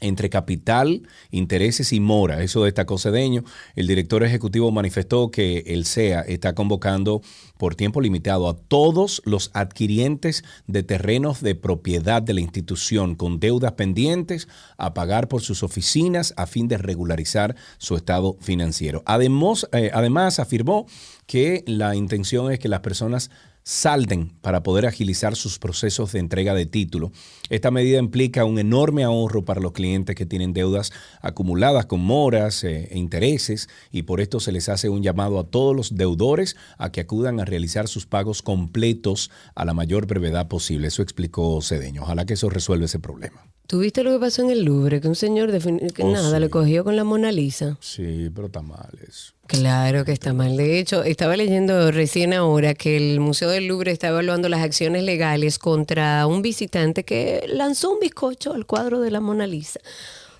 [0.00, 2.42] entre capital, intereses y mora.
[2.42, 3.44] Eso destacó Cedeño.
[3.74, 7.22] El director ejecutivo manifestó que el CEA está convocando
[7.58, 13.40] por tiempo limitado a todos los adquirientes de terrenos de propiedad de la institución con
[13.40, 19.02] deudas pendientes a pagar por sus oficinas a fin de regularizar su estado financiero.
[19.06, 20.86] Además, eh, además afirmó
[21.26, 23.30] que la intención es que las personas
[23.66, 27.10] salden para poder agilizar sus procesos de entrega de título.
[27.50, 32.62] Esta medida implica un enorme ahorro para los clientes que tienen deudas acumuladas con moras
[32.62, 36.54] eh, e intereses y por esto se les hace un llamado a todos los deudores
[36.78, 40.86] a que acudan a realizar sus pagos completos a la mayor brevedad posible.
[40.86, 42.02] Eso explicó Cedeño.
[42.02, 43.55] Ojalá que eso resuelva ese problema.
[43.66, 45.00] ¿Tuviste lo que pasó en el Louvre?
[45.00, 46.40] Que un señor que Oh, nada sí.
[46.40, 47.76] le cogió con la Mona Lisa.
[47.80, 49.32] Sí, pero está mal eso.
[49.46, 50.56] Claro que está mal.
[50.56, 55.02] De hecho, estaba leyendo recién ahora que el Museo del Louvre está evaluando las acciones
[55.04, 59.80] legales contra un visitante que lanzó un bizcocho al cuadro de la Mona Lisa.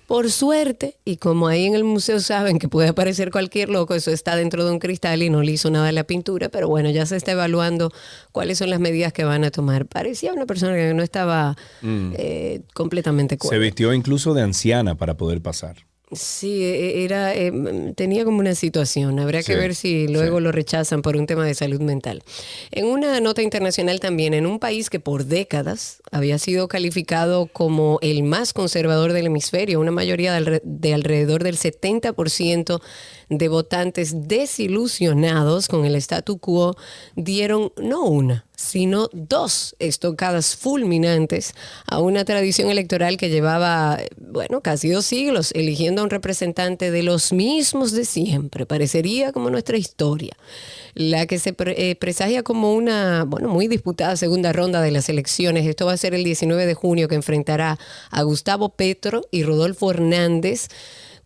[0.07, 4.09] Por suerte, y como ahí en el museo saben que puede aparecer cualquier loco, eso
[4.09, 6.89] está dentro de un cristal y no le hizo nada a la pintura, pero bueno,
[6.89, 7.91] ya se está evaluando
[8.31, 9.85] cuáles son las medidas que van a tomar.
[9.85, 13.37] Parecía una persona que no estaba eh, completamente Mm.
[13.37, 13.63] Se cuerda.
[13.63, 15.75] vistió incluso de anciana para poder pasar.
[16.11, 17.51] Sí, e- era, eh,
[17.95, 19.19] tenía como una situación.
[19.19, 22.23] Habrá que ver si luego lo rechazan por un tema de salud mental.
[22.71, 27.99] En una nota internacional también, en un país que por décadas había sido calificado como
[28.01, 32.81] el más conservador del hemisferio, una mayoría de alrededor del 70%
[33.29, 36.75] de votantes desilusionados con el statu quo
[37.15, 41.53] dieron no una, sino dos estocadas fulminantes
[41.87, 47.03] a una tradición electoral que llevaba, bueno, casi dos siglos eligiendo a un representante de
[47.03, 48.65] los mismos de siempre.
[48.65, 50.35] Parecería como nuestra historia,
[50.93, 55.09] la que se pre- eh, presagia como una, bueno, muy disputada segunda ronda de las
[55.09, 55.67] elecciones.
[55.67, 57.77] Esto va a ser el 19 de junio que enfrentará
[58.09, 60.69] a Gustavo Petro y Rodolfo Hernández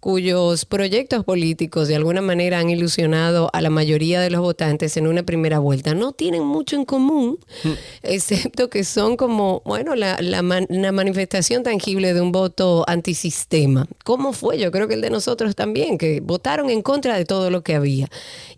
[0.02, 5.06] cuyos proyectos políticos de alguna manera han ilusionado a la mayoría de los votantes en
[5.08, 5.94] una primera vuelta.
[5.94, 7.38] No tienen mucho en común,
[8.04, 13.88] excepto que son como, bueno, la, la man- la manifestación tangible de un voto antisistema.
[14.04, 14.58] ¿Cómo fue?
[14.58, 17.76] Yo creo que el de nosotros también, que votaron en contra de todo lo que
[17.76, 18.10] había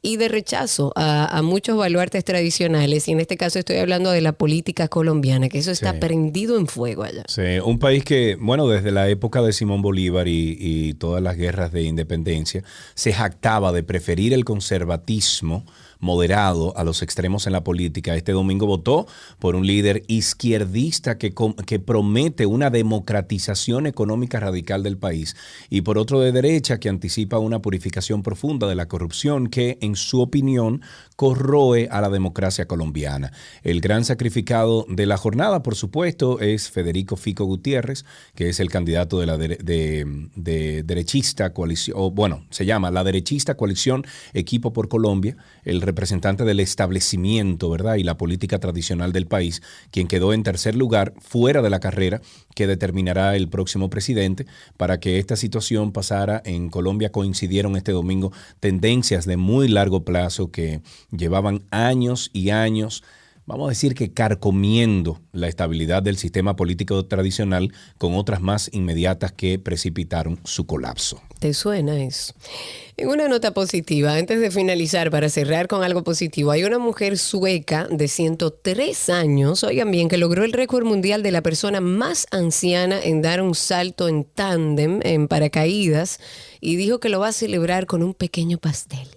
[0.01, 3.07] y de rechazo a, a muchos baluartes tradicionales.
[3.07, 5.99] Y en este caso estoy hablando de la política colombiana, que eso está Sí.
[5.99, 7.23] prendido en fuego allá.
[7.27, 11.32] Sí, un país que, bueno, desde la época de Simón Bolívar y, y todas las
[11.35, 12.63] guerras de independencia,
[12.95, 15.65] se jactaba de preferir el conservatismo
[16.03, 18.15] moderado a los extremos en la política.
[18.15, 19.07] Este domingo votó
[19.39, 21.33] por un líder izquierdista que,
[21.65, 25.35] que promete una democratización económica radical del país
[25.69, 29.95] y por otro de derecha que anticipa una purificación profunda de la corrupción que, en
[29.95, 30.81] su opinión,
[31.15, 33.31] corroe a la democracia colombiana.
[33.63, 38.03] El gran sacrificado de la jornada, por supuesto, es Federico Fico Gutiérrez,
[38.35, 43.55] que es el candidato de la de derechista coalición, o bueno, se llama la derechista
[43.55, 47.95] coalición Equipo por Colombia, el representante del establecimiento, ¿verdad?
[47.95, 52.19] Y la política tradicional del país, quien quedó en tercer lugar fuera de la carrera
[52.55, 54.47] que determinará el próximo presidente.
[54.75, 60.49] Para que esta situación pasara en Colombia coincidieron este domingo tendencias de muy largo plazo
[60.49, 63.03] que llevaban años y años
[63.45, 69.31] vamos a decir que carcomiendo la estabilidad del sistema político tradicional con otras más inmediatas
[69.31, 71.21] que precipitaron su colapso.
[71.39, 72.33] ¿Te suena eso?
[72.95, 77.17] En una nota positiva, antes de finalizar, para cerrar con algo positivo, hay una mujer
[77.17, 82.27] sueca de 103 años, oigan bien, que logró el récord mundial de la persona más
[82.31, 86.19] anciana en dar un salto en tándem, en paracaídas,
[86.61, 89.07] y dijo que lo va a celebrar con un pequeño pastel.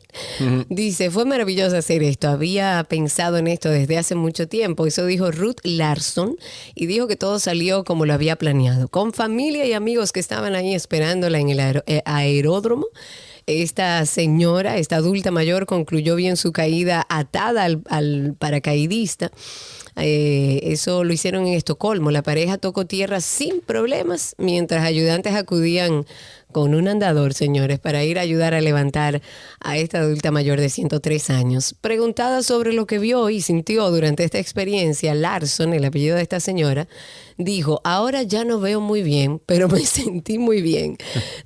[0.68, 2.28] Dice, fue maravilloso hacer esto.
[2.28, 4.86] Había pensado en esto desde hace mucho tiempo.
[4.86, 6.36] Eso dijo Ruth Larson
[6.74, 8.88] y dijo que todo salió como lo había planeado.
[8.88, 12.86] Con familia y amigos que estaban ahí esperándola en el eh, aeródromo.
[13.46, 19.30] Esta señora, esta adulta mayor, concluyó bien su caída atada al, al paracaidista.
[19.96, 22.10] Eh, eso lo hicieron en Estocolmo.
[22.10, 26.04] La pareja tocó tierra sin problemas mientras ayudantes acudían
[26.52, 29.20] con un andador, señores, para ir a ayudar a levantar
[29.60, 31.74] a esta adulta mayor de 103 años.
[31.80, 36.40] Preguntada sobre lo que vio y sintió durante esta experiencia, Larson, el apellido de esta
[36.40, 36.88] señora,
[37.36, 40.96] dijo, ahora ya no veo muy bien, pero me sentí muy bien.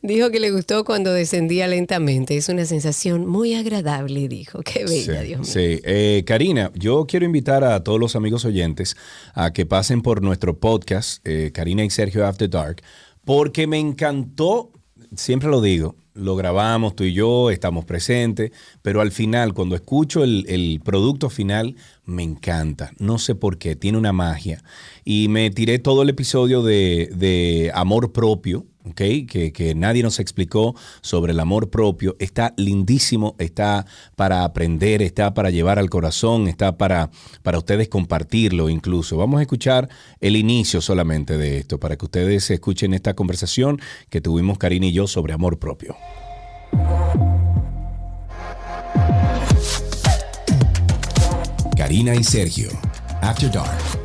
[0.03, 2.37] Dijo que le gustó cuando descendía lentamente.
[2.37, 4.61] Es una sensación muy agradable, dijo.
[4.63, 5.45] Qué bella, Sí, Dios mío.
[5.45, 5.81] sí.
[5.85, 8.97] Eh, Karina, yo quiero invitar a todos los amigos oyentes
[9.35, 12.83] a que pasen por nuestro podcast, eh, Karina y Sergio After Dark,
[13.25, 14.71] porque me encantó,
[15.17, 20.25] siempre lo digo, lo grabamos tú y yo, estamos presentes, pero al final, cuando escucho
[20.25, 22.93] el, producto final, me encanta.
[22.99, 24.63] No sé por qué, tiene una magia.
[25.05, 29.27] Y me tiré todo el episodio de Amor Propio, ¿ok?
[29.29, 32.17] Que, que nadie nos explicó sobre el amor propio.
[32.19, 37.11] Está lindísimo, está para aprender, está para llevar al corazón, está para,
[37.43, 39.17] para ustedes compartirlo incluso.
[39.17, 39.89] Vamos a escuchar
[40.21, 44.93] el inicio solamente de esto, para que ustedes escuchen esta conversación que tuvimos Karina y
[44.93, 45.97] yo sobre amor propio.
[51.77, 52.69] Karina y Sergio.
[53.23, 54.00] After Dark.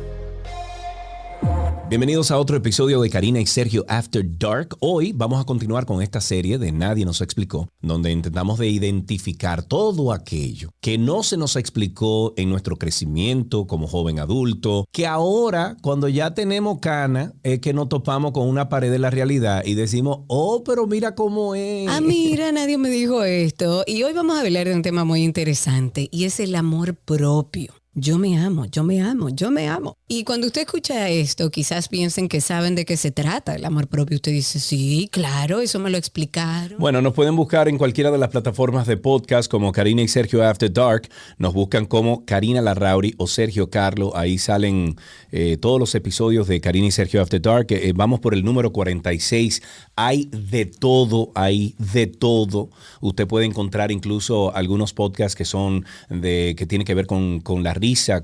[1.88, 4.76] Bienvenidos a otro episodio de Karina y Sergio After Dark.
[4.80, 9.62] Hoy vamos a continuar con esta serie de Nadie nos explicó, donde intentamos de identificar
[9.62, 15.76] todo aquello que no se nos explicó en nuestro crecimiento como joven adulto, que ahora
[15.80, 19.74] cuando ya tenemos cana es que nos topamos con una pared de la realidad y
[19.74, 21.88] decimos, oh, pero mira cómo es.
[21.88, 23.84] Ah, mira, nadie me dijo esto.
[23.86, 27.74] Y hoy vamos a hablar de un tema muy interesante y es el amor propio.
[27.98, 29.96] Yo me amo, yo me amo, yo me amo.
[30.06, 33.88] Y cuando usted escucha esto, quizás piensen que saben de qué se trata el amor
[33.88, 34.16] propio.
[34.16, 36.78] Usted dice, sí, claro, eso me lo explicaron.
[36.78, 40.46] Bueno, nos pueden buscar en cualquiera de las plataformas de podcast como Karina y Sergio
[40.46, 41.08] After Dark.
[41.38, 44.14] Nos buscan como Karina Larrauri o Sergio Carlo.
[44.14, 44.96] Ahí salen
[45.32, 47.68] eh, todos los episodios de Karina y Sergio After Dark.
[47.70, 49.62] Eh, vamos por el número 46.
[49.96, 52.68] Hay de todo ahí, de todo.
[53.00, 57.62] Usted puede encontrar incluso algunos podcasts que son de, que tienen que ver con, con
[57.62, 57.72] la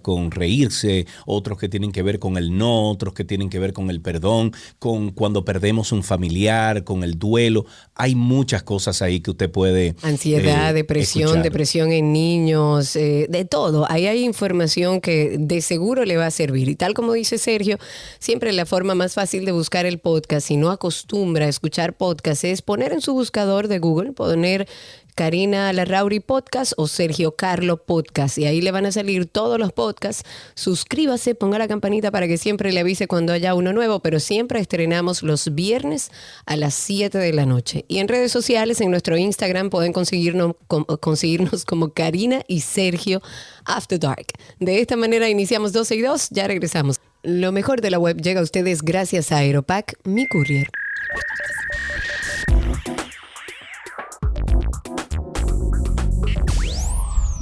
[0.02, 3.72] con reírse, otros que tienen que ver con el no, otros que tienen que ver
[3.72, 7.64] con el perdón, con cuando perdemos un familiar, con el duelo.
[7.94, 9.94] Hay muchas cosas ahí que usted puede...
[10.02, 13.86] Ansiedad, eh, depresión, depresión en niños, eh, de todo.
[13.88, 16.68] Ahí hay información que de seguro le va a servir.
[16.68, 17.78] Y tal como dice Sergio,
[18.18, 22.44] siempre la forma más fácil de buscar el podcast, si no acostumbra a escuchar podcast,
[22.44, 24.66] es poner en su buscador de Google, poner
[25.14, 28.38] Karina Larrauri Podcast o Sergio Carlo Podcast.
[28.38, 30.24] Y ahí le van a salir todos los podcasts.
[30.54, 34.60] Suscríbase, ponga la campanita para que siempre le avise cuando haya uno nuevo, pero siempre
[34.60, 36.10] estrenamos los viernes
[36.46, 37.84] a las 7 de la noche.
[37.88, 43.22] Y en redes sociales, en nuestro Instagram, pueden conseguirnos, conseguirnos como Karina y Sergio
[43.64, 44.26] After Dark.
[44.58, 47.00] De esta manera iniciamos 12 y 2, ya regresamos.
[47.22, 50.68] Lo mejor de la web llega a ustedes gracias a Aeropack, mi courier.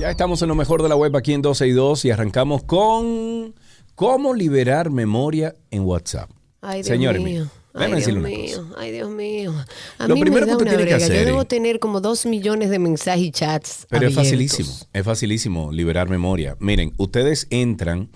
[0.00, 2.62] Ya estamos en lo mejor de la web aquí en 12 y 2 y arrancamos
[2.62, 3.54] con
[3.94, 6.30] cómo liberar memoria en WhatsApp.
[6.62, 7.48] Ay, Dios Señores mío.
[7.74, 9.52] Ay, Dios mío, ay, Dios mío.
[9.98, 11.18] A lo mí primero me da que usted tiene que hacer.
[11.18, 13.86] Yo debo tener como dos millones de mensajes y chats.
[13.90, 14.22] Pero abiertos.
[14.24, 16.56] es facilísimo, es facilísimo liberar memoria.
[16.60, 18.10] Miren, ustedes entran.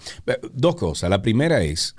[0.55, 1.11] Dos cosas.
[1.11, 1.97] La primera es,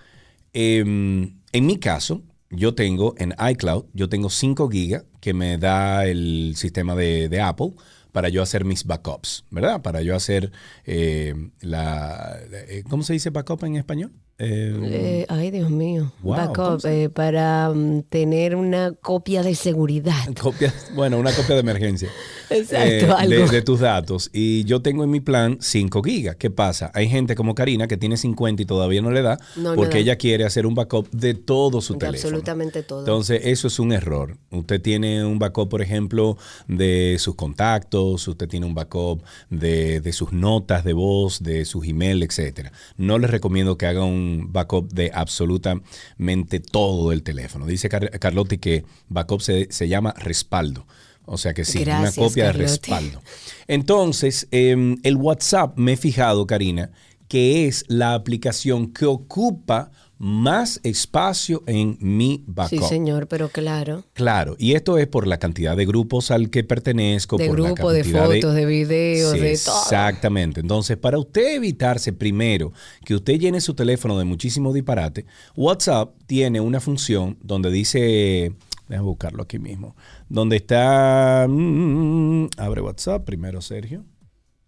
[0.54, 6.08] eh, en mi caso, yo tengo en iCloud, yo tengo 5 gigas que me da
[6.08, 7.74] el sistema de, de Apple
[8.16, 9.82] para yo hacer mis backups, ¿verdad?
[9.82, 10.54] Para yo hacer
[10.86, 12.40] eh, la...
[12.50, 14.14] Eh, ¿Cómo se dice backup en español?
[14.38, 16.12] Eh, eh, ay, Dios mío.
[16.22, 20.14] Backup, eh, para um, tener una copia de seguridad.
[20.42, 22.10] Copia, bueno, una copia de emergencia.
[22.50, 23.46] Exacto, algo.
[23.46, 24.30] De, de, tus datos.
[24.34, 26.36] Y yo tengo en mi plan 5 gigas.
[26.36, 26.92] ¿Qué pasa?
[26.94, 29.96] Hay gente como Karina que tiene 50 y todavía no le da No, no porque
[29.96, 30.00] da.
[30.00, 32.28] ella quiere hacer un backup de todo su De teléfono.
[32.28, 33.00] absolutamente todo.
[33.00, 34.38] Entonces, eso es un error.
[34.52, 40.14] Usted tiene un backup, por ejemplo, de sus contactos, usted tiene un backup de, de
[40.14, 42.74] sus notas de voz, de sus email, etcétera.
[42.98, 47.66] No les recomiendo que haga un backup de absolutamente todo el teléfono.
[47.66, 50.86] Dice Car Carlotti que backup se, se, llama respaldo.
[51.26, 52.62] O sea que sí, Gracias, una copia Carlotti.
[52.62, 53.22] de respaldo.
[53.68, 56.92] Entonces, eh, el WhatsApp, me he fijado, Karina,
[57.28, 62.80] que es la aplicación que ocupa más espacio en mi backup.
[62.80, 64.04] Sí, señor, pero claro.
[64.14, 67.38] Claro, y esto es por la cantidad de grupos al que pertenezco.
[67.38, 69.82] De por grupo, la de fotos, de, videos, Sí, de todo.
[69.82, 70.62] Exactamente.
[70.62, 72.72] Entonces, para usted evitarse primero
[73.04, 75.26] que usted llene su teléfono de muchísimo disparate,
[75.56, 78.54] WhatsApp tiene una función donde dice,
[78.88, 79.96] déjame buscarlo aquí mismo,
[80.30, 84.06] donde está, mm, abre WhatsApp primero, Sergio.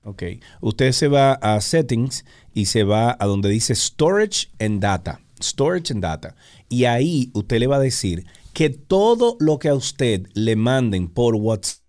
[0.03, 0.23] Ok.
[0.61, 5.19] Usted se va a Settings y se va a donde dice Storage and Data.
[5.41, 6.35] Storage and Data.
[6.69, 11.07] Y ahí usted le va a decir que todo lo que a usted le manden
[11.07, 11.81] por WhatsApp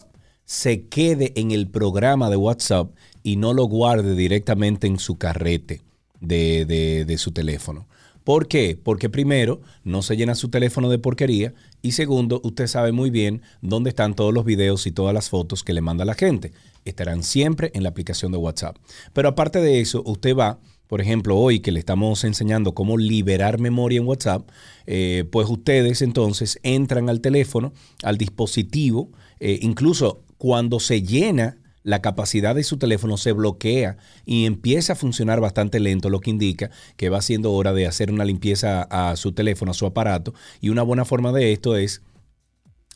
[0.44, 2.90] se quede en el programa de WhatsApp
[3.22, 5.82] y no lo guarde directamente en su carrete
[6.20, 7.86] de, de, de su teléfono.
[8.24, 8.78] ¿Por qué?
[8.82, 13.40] Porque primero, no se llena su teléfono de porquería y segundo, usted sabe muy bien
[13.62, 16.52] dónde están todos los videos y todas las fotos que le manda la gente.
[16.84, 18.76] Estarán siempre en la aplicación de WhatsApp.
[19.14, 20.58] Pero aparte de eso, usted va,
[20.88, 24.48] por ejemplo, hoy que le estamos enseñando cómo liberar memoria en WhatsApp,
[24.86, 27.72] eh, pues ustedes entonces entran al teléfono,
[28.02, 33.96] al dispositivo, eh, incluso cuando se llena la capacidad de su teléfono se bloquea
[34.26, 38.10] y empieza a funcionar bastante lento, lo que indica que va siendo hora de hacer
[38.10, 40.34] una limpieza a su teléfono, a su aparato.
[40.60, 42.02] Y una buena forma de esto es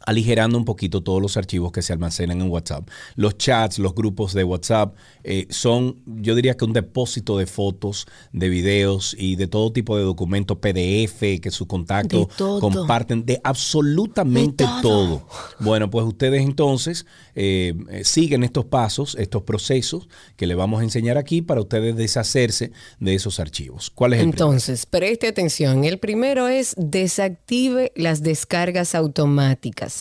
[0.06, 2.88] aligerando un poquito todos los archivos que se almacenan en WhatsApp.
[3.16, 8.06] Los chats, los grupos de WhatsApp eh, son, yo diría que un depósito de fotos,
[8.32, 14.64] de videos y de todo tipo de documentos PDF que su contacto comparten de absolutamente
[14.80, 15.26] todo.
[15.58, 20.84] Bueno, pues ustedes entonces eh, eh, siguen estos pasos, estos procesos que le vamos a
[20.84, 23.90] enseñar aquí para ustedes deshacerse de esos archivos.
[23.90, 25.84] ¿Cuál es el Entonces, preste atención.
[25.84, 29.91] El primero es desactive las descargas automáticas.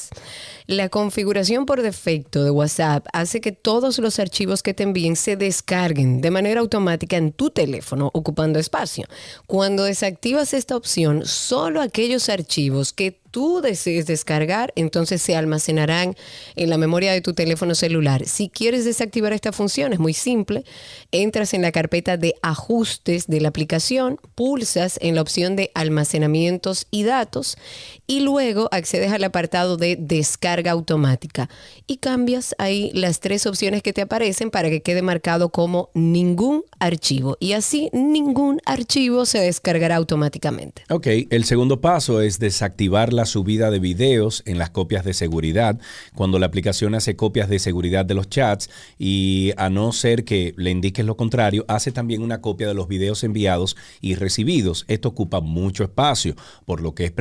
[0.67, 5.35] La configuración por defecto de WhatsApp hace que todos los archivos que te envíen se
[5.35, 9.05] descarguen de manera automática en tu teléfono, ocupando espacio.
[9.47, 16.15] Cuando desactivas esta opción, solo aquellos archivos que tú desees descargar, entonces se almacenarán
[16.55, 18.25] en la memoria de tu teléfono celular.
[18.27, 20.63] Si quieres desactivar esta función, es muy simple.
[21.11, 26.87] Entras en la carpeta de ajustes de la aplicación, pulsas en la opción de almacenamientos
[26.91, 27.57] y datos
[28.05, 31.49] y luego accedes al apartado de descarga automática
[31.87, 36.63] y cambias ahí las tres opciones que te aparecen para que quede marcado como ningún
[36.79, 40.83] archivo y así ningún archivo se descargará automáticamente.
[40.89, 45.79] Ok, el segundo paso es desactivar la subida de videos en las copias de seguridad
[46.15, 50.53] cuando la aplicación hace copias de seguridad de los chats y a no ser que
[50.57, 54.85] le indiques lo contrario, hace también una copia de los videos enviados y recibidos.
[54.87, 57.11] Esto ocupa mucho espacio, por lo que es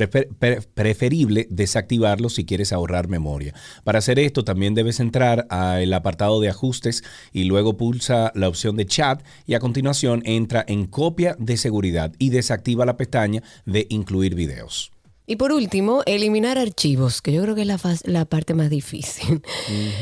[0.75, 3.55] preferible desactivarlo si quieres ahorrar memoria.
[3.85, 8.77] Para hacer esto también debes entrar al apartado de ajustes y luego pulsa la opción
[8.77, 13.87] de chat y a continuación entra en copia de seguridad y desactiva la pestaña de
[13.91, 14.93] incluir videos.
[15.31, 19.43] Y por último, eliminar archivos, que yo creo que es la, la parte más difícil.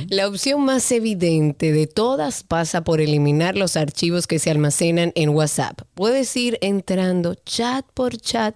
[0.08, 5.28] La opción más evidente de todas pasa por eliminar los archivos que se almacenan en
[5.28, 5.82] WhatsApp.
[5.92, 8.54] Puedes ir entrando chat por chat,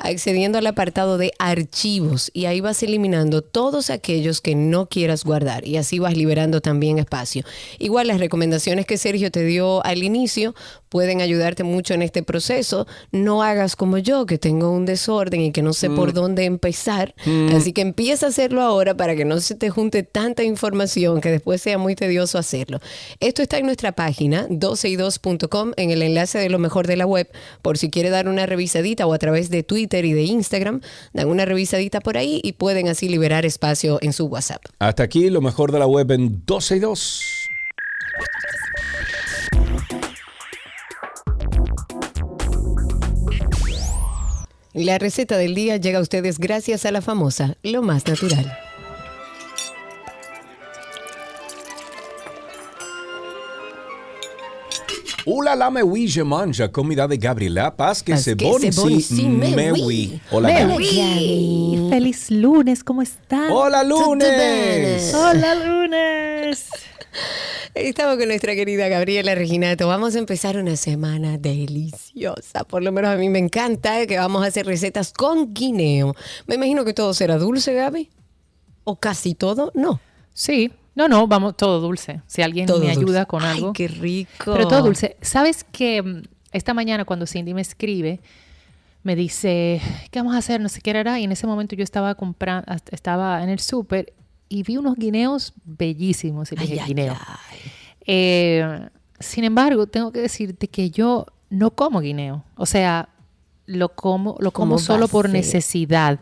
[0.00, 5.68] accediendo al apartado de archivos y ahí vas eliminando todos aquellos que no quieras guardar
[5.68, 7.44] y así vas liberando también espacio.
[7.78, 10.56] Igual las recomendaciones que Sergio te dio al inicio
[10.88, 12.86] pueden ayudarte mucho en este proceso.
[13.12, 16.14] No hagas como yo, que tengo un desorden y que no sé por mm.
[16.14, 17.14] dónde empezar.
[17.24, 17.56] Mm.
[17.56, 21.30] Así que empieza a hacerlo ahora para que no se te junte tanta información que
[21.30, 22.80] después sea muy tedioso hacerlo.
[23.20, 27.28] Esto está en nuestra página 12y2.com en el enlace de lo mejor de la web.
[27.62, 30.80] Por si quiere dar una revisadita o a través de Twitter y de Instagram,
[31.12, 34.64] dan una revisadita por ahí y pueden así liberar espacio en su WhatsApp.
[34.78, 37.22] Hasta aquí lo mejor de la web en 12 y 2.
[44.74, 48.58] La receta del día llega a ustedes gracias a la famosa Lo Más Natural.
[55.24, 60.20] Hola la me je manja, comida de Gabriela Paz, que se bonsi mewi.
[60.30, 61.90] Hola, Gabriela.
[61.90, 63.50] Feliz lunes, ¿cómo están?
[63.50, 65.14] Hola, lunes.
[65.14, 66.66] Hola, lunes.
[67.74, 69.86] Estamos con nuestra querida Gabriela Reginato.
[69.86, 72.64] Vamos a empezar una semana deliciosa.
[72.64, 76.14] Por lo menos a mí me encanta que vamos a hacer recetas con guineo.
[76.46, 78.10] Me imagino que todo será dulce, Gaby.
[78.84, 79.70] ¿O casi todo?
[79.74, 80.00] No.
[80.32, 80.72] Sí.
[80.94, 82.22] No, no, vamos, todo dulce.
[82.26, 83.68] Si alguien me ayuda con algo.
[83.68, 84.52] Ay, qué rico.
[84.52, 85.16] Pero todo dulce.
[85.20, 88.20] ¿Sabes que mm, esta mañana cuando Cindy me escribe,
[89.04, 90.60] me dice, ¿qué vamos a hacer?
[90.60, 91.20] No sé qué era.
[91.20, 94.12] Y en ese momento yo estaba comprando, estaba en el súper
[94.48, 96.52] y vi unos guineos bellísimos.
[96.52, 97.16] Y dije, guineo.
[98.06, 98.88] Eh,
[99.20, 102.44] sin embargo, tengo que decirte que yo no como guineo.
[102.56, 103.08] O sea,
[103.66, 106.18] lo como, lo como solo por necesidad.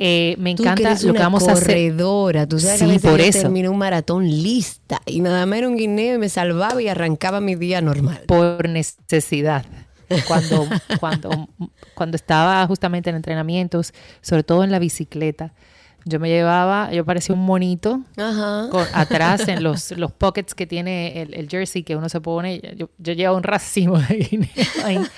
[0.00, 1.96] Eh, me encanta lo que vamos a hacer.
[1.96, 3.42] Tú sabes sí, por eso.
[3.42, 7.40] terminé un maratón lista y nada más era un guineo y me salvaba y arrancaba
[7.40, 8.22] mi día normal.
[8.26, 9.66] Por necesidad.
[10.26, 10.66] Cuando,
[11.00, 11.48] cuando,
[11.94, 15.52] cuando estaba justamente en entrenamientos, sobre todo en la bicicleta,
[16.04, 18.00] yo me llevaba, yo parecía un monito
[18.92, 22.60] atrás en los, los pockets que tiene el, jersey que uno se pone.
[22.76, 24.50] Yo, yo llevo un racimo de guineo
[24.84, 24.98] ahí.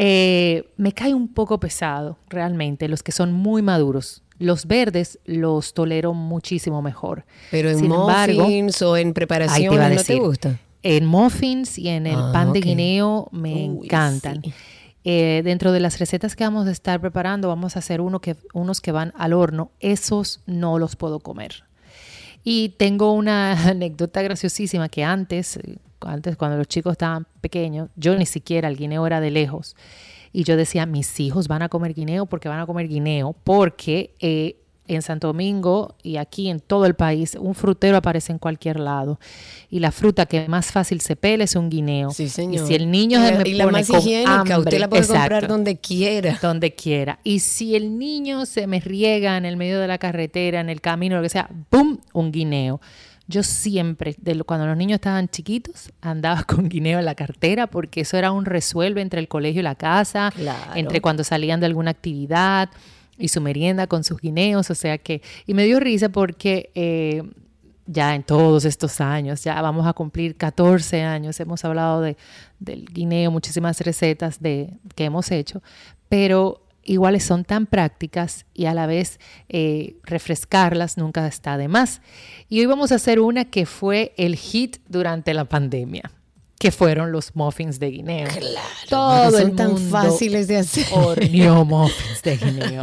[0.00, 4.22] Eh, me cae un poco pesado, realmente, los que son muy maduros.
[4.38, 7.24] Los verdes los tolero muchísimo mejor.
[7.50, 10.60] Pero en muffins o en preparación no te gusta.
[10.84, 14.40] En muffins y en el ah, pan de guineo me encantan.
[15.10, 18.36] Eh, dentro de las recetas que vamos a estar preparando, vamos a hacer uno que,
[18.52, 19.70] unos que van al horno.
[19.80, 21.64] Esos no los puedo comer.
[22.44, 25.58] Y tengo una anécdota graciosísima que antes,
[26.00, 29.76] antes cuando los chicos estaban pequeños, yo ni siquiera el guineo era de lejos.
[30.30, 34.12] Y yo decía, mis hijos van a comer guineo porque van a comer guineo, porque
[34.20, 34.56] eh,
[34.88, 39.20] en Santo Domingo y aquí en todo el país, un frutero aparece en cualquier lado.
[39.70, 42.10] Y la fruta que más fácil se pele es un guineo.
[42.10, 42.64] Sí, señor.
[42.64, 44.88] Y si el niño se me y la pone más con higiénica, hambre, usted la
[44.88, 46.38] puede comprar donde quiera.
[46.40, 47.18] donde quiera.
[47.22, 50.80] Y si el niño se me riega en el medio de la carretera, en el
[50.80, 51.98] camino, lo que sea, ¡pum!
[52.12, 52.80] Un guineo.
[53.30, 57.66] Yo siempre, de lo- cuando los niños estaban chiquitos, andaba con guineo en la cartera
[57.66, 60.72] porque eso era un resuelve entre el colegio y la casa, Claro.
[60.76, 62.70] entre cuando salían de alguna actividad
[63.18, 67.22] y su merienda con sus guineos, o sea que, y me dio risa porque eh,
[67.86, 72.16] ya en todos estos años, ya vamos a cumplir 14 años, hemos hablado de,
[72.60, 75.62] del guineo, muchísimas recetas de, que hemos hecho,
[76.08, 82.00] pero iguales son tan prácticas y a la vez eh, refrescarlas nunca está de más.
[82.48, 86.10] Y hoy vamos a hacer una que fue el hit durante la pandemia,
[86.58, 88.28] que fueron los muffins de guineo.
[88.88, 90.86] Todo porque son el tan mundo fáciles de hacer.
[90.92, 92.82] horneó muffins de guineo.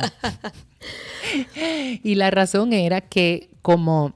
[2.03, 4.13] y la razón era que como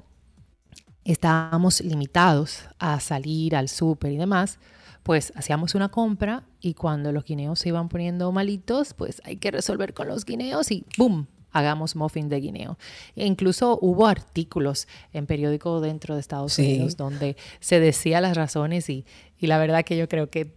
[1.04, 4.60] estábamos limitados a salir al súper y demás,
[5.04, 9.50] pues hacíamos una compra y cuando los guineos se iban poniendo malitos, pues hay que
[9.52, 11.28] resolver con los guineos y ¡boom!
[11.52, 12.78] Hagamos muffin de guineo.
[13.16, 16.62] E incluso hubo artículos en periódico dentro de Estados Sí.
[16.76, 19.04] Unidos donde se decía las razones y,
[19.40, 20.54] y la verdad que yo creo que,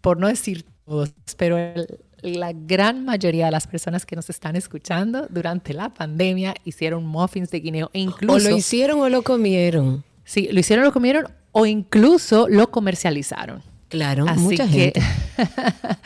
[0.00, 1.86] por no decir todos, pero el-
[2.22, 7.50] la gran mayoría de las personas que nos están escuchando durante la pandemia hicieron muffins
[7.50, 8.46] de guineo e incluso...
[8.46, 10.04] O lo hicieron o lo comieron.
[10.24, 13.60] Sí, lo hicieron, lo comieron o incluso lo comercializaron.
[13.88, 15.02] Claro, Así mucha que gente.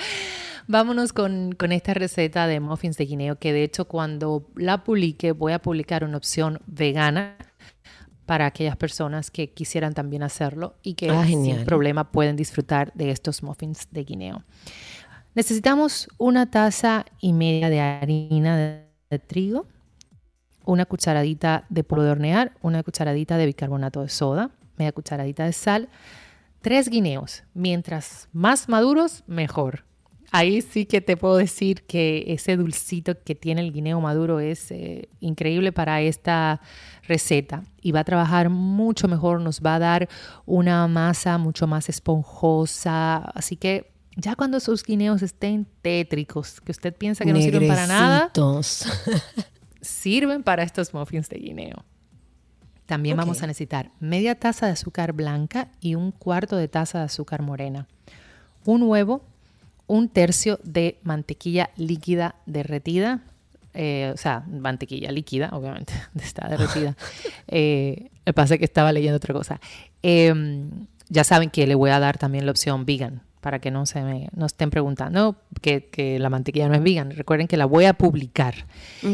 [0.66, 5.32] vámonos con, con esta receta de muffins de guineo que de hecho cuando la publique
[5.32, 7.36] voy a publicar una opción vegana
[8.26, 13.10] para aquellas personas que quisieran también hacerlo y que Ah, sin problema pueden disfrutar de
[13.10, 14.42] estos muffins de guineo.
[15.34, 19.66] Necesitamos una taza y media de harina de, de trigo,
[20.64, 25.52] una cucharadita de polvo de hornear, una cucharadita de bicarbonato de soda, media cucharadita de
[25.52, 25.88] sal,
[26.60, 27.44] tres guineos.
[27.54, 29.85] Mientras más maduros, mejor.
[30.32, 34.70] Ahí sí que te puedo decir que ese dulcito que tiene el guineo maduro es
[34.70, 36.60] eh, increíble para esta
[37.06, 40.08] receta y va a trabajar mucho mejor, nos va a dar
[40.44, 43.16] una masa mucho más esponjosa.
[43.16, 47.86] Así que ya cuando sus guineos estén tétricos, que usted piensa que no sirven para
[47.86, 48.32] nada,
[49.80, 51.84] sirven para estos muffins de guineo.
[52.86, 57.04] También vamos a necesitar media taza de azúcar blanca y un cuarto de taza de
[57.04, 57.88] azúcar morena,
[58.64, 59.24] un huevo,
[59.86, 63.22] un tercio de mantequilla líquida derretida,
[63.74, 66.96] eh, o sea, mantequilla líquida, obviamente, está derretida.
[67.48, 69.60] Eh, me pasa que estaba leyendo otra cosa.
[70.02, 70.34] Eh,
[71.08, 74.02] ya saben que le voy a dar también la opción vegan para que no se
[74.02, 77.12] me no estén preguntando que, que la mantequilla no es vegan.
[77.12, 78.66] Recuerden que la voy a publicar.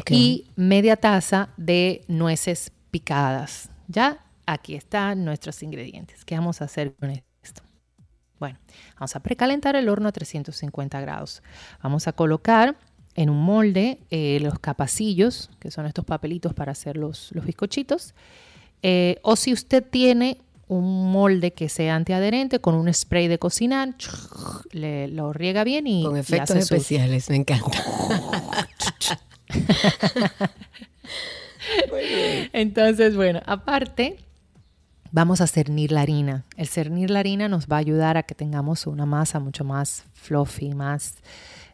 [0.08, 3.68] Y media taza de nueces picadas.
[3.88, 6.24] Ya aquí están nuestros ingredientes.
[6.24, 7.31] ¿Qué vamos a hacer con esto?
[8.42, 8.58] Bueno,
[8.98, 11.44] vamos a precalentar el horno a 350 grados.
[11.80, 12.76] Vamos a colocar
[13.14, 18.14] en un molde eh, los capacillos, que son estos papelitos para hacer los, los bizcochitos.
[18.82, 23.94] Eh, o si usted tiene un molde que sea antiadherente con un spray de cocinar,
[24.72, 27.70] le, lo riega bien y, Con efectos hace especiales, me encanta.
[32.52, 34.18] Entonces, bueno, aparte,
[35.12, 36.44] vamos a cernir la harina.
[36.56, 40.04] El cernir la harina nos va a ayudar a que tengamos una masa mucho más
[40.14, 41.16] fluffy, más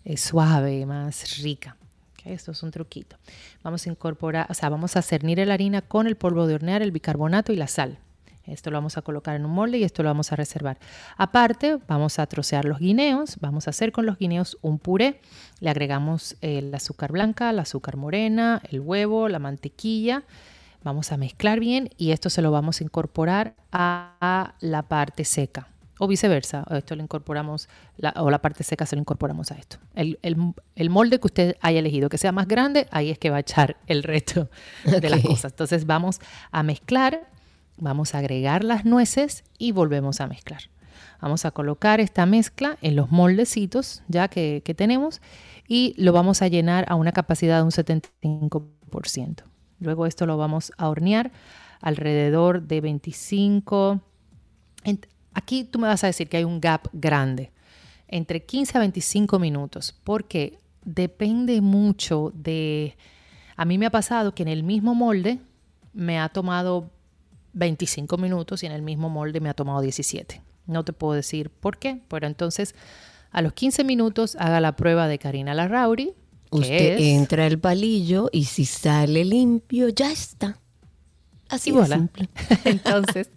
[0.04, 1.76] eh, suave, más rica.
[2.12, 3.16] Ok, Esto es un truquito.
[3.62, 6.82] Vamos a incorporar, o sea, vamos a cernir la harina con el polvo de hornear,
[6.82, 7.98] el bicarbonato y la sal.
[8.44, 10.78] Esto lo vamos a colocar en un molde y esto lo vamos a reservar.
[11.18, 13.36] Aparte, vamos a trocear los guineos.
[13.40, 15.20] Vamos a hacer con los guineos un puré.
[15.60, 20.24] Le agregamos el azúcar blanca, el azúcar morena, el huevo, la mantequilla.
[20.84, 25.24] Vamos a mezclar bien y esto se lo vamos a incorporar a, a la parte
[25.24, 25.68] seca.
[26.00, 29.78] O viceversa, esto lo incorporamos, la- o la parte seca se lo incorporamos a esto.
[29.94, 30.36] El, el-
[30.76, 33.40] el molde que usted haya elegido, que sea más grande, ahí es que va a
[33.40, 34.48] echar el resto
[34.84, 35.52] de las cosas.
[35.52, 36.20] Entonces vamos
[36.52, 37.28] a mezclar,
[37.76, 40.62] vamos a agregar las nueces y volvemos a mezclar.
[41.20, 45.20] Vamos a colocar esta mezcla en los moldecitos ya que, que tenemos
[45.66, 49.42] y lo vamos a llenar a una capacidad de un 75%.
[49.80, 51.30] Luego esto lo vamos a hornear
[51.80, 54.00] alrededor de 25.
[54.84, 55.00] en-
[55.34, 57.52] Aquí tú me vas a decir que hay un gap grande,
[58.08, 62.96] entre 15 a 25 minutos, porque depende mucho de...
[63.56, 65.38] A mí me ha pasado que en el mismo molde
[65.92, 66.90] me ha tomado
[67.52, 70.42] 25 minutos y en el mismo molde me ha tomado 17.
[70.66, 72.74] No te puedo decir por qué, pero entonces
[73.30, 76.14] a los 15 minutos haga la prueba de Karina Larrauri
[76.50, 80.58] Usted entra el palillo y si sale limpio, ya está.
[81.48, 82.28] Así de simple.
[82.64, 83.30] Entonces,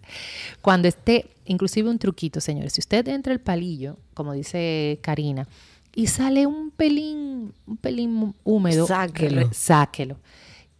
[0.60, 5.48] cuando esté, inclusive un truquito, señores, si usted entra el palillo, como dice Karina,
[5.94, 9.50] y sale un pelín, un pelín húmedo, sáquelo.
[9.52, 10.16] sáquelo.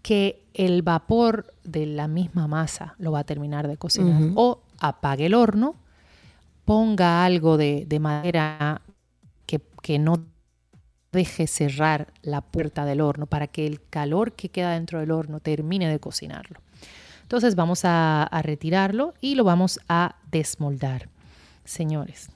[0.02, 4.32] Que el vapor de la misma masa lo va a terminar de cocinar.
[4.34, 5.76] O apague el horno,
[6.64, 8.82] ponga algo de, madera
[9.46, 10.31] que, que no
[11.12, 15.40] deje cerrar la puerta del horno para que el calor que queda dentro del horno
[15.40, 16.60] termine de cocinarlo.
[17.22, 21.08] Entonces vamos a, retirarlo y lo vamos a desmoldar.
[21.64, 22.28] Señores.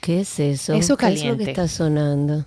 [0.00, 0.72] ¿Qué es eso?
[0.72, 1.22] Eso caliente.
[1.22, 2.46] ¿Qué es lo que está sonando?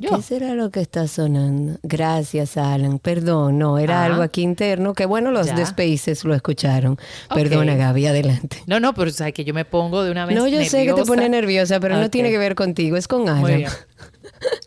[0.00, 1.78] ¿Qué será lo que está sonando?
[1.82, 2.98] Gracias, Alan.
[2.98, 4.06] Perdón, no, era ah.
[4.06, 4.94] algo aquí interno.
[4.94, 6.98] Que bueno, los de Spaces lo escucharon.
[7.34, 8.62] Perdona, Gaby, adelante.
[8.66, 10.36] No, no, pero sabes que yo me pongo de una vez.
[10.36, 13.28] No, yo sé que te pone nerviosa, pero no tiene que ver contigo, es con
[13.28, 13.64] Alan.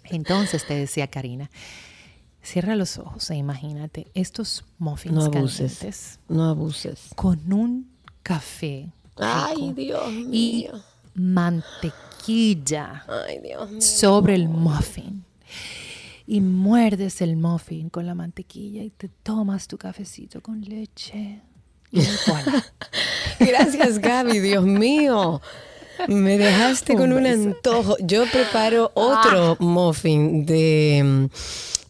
[0.06, 1.50] Entonces te decía Karina,
[2.44, 7.00] cierra los ojos e imagínate estos muffins no abuses, No abuses.
[7.16, 7.90] Con un
[8.22, 8.92] café.
[9.18, 10.30] Ay, Dios mío.
[10.32, 10.68] Y
[11.16, 12.13] mantequilla
[13.08, 13.82] Ay, Dios mío.
[13.82, 15.26] sobre el muffin.
[16.26, 21.42] Y muerdes el muffin con la mantequilla y te tomas tu cafecito con leche.
[21.92, 22.02] Y
[23.40, 25.42] Gracias, Gaby, Dios mío.
[26.08, 27.98] Me dejaste con un antojo.
[28.00, 29.58] Yo preparo otro ah.
[29.60, 31.30] muffin de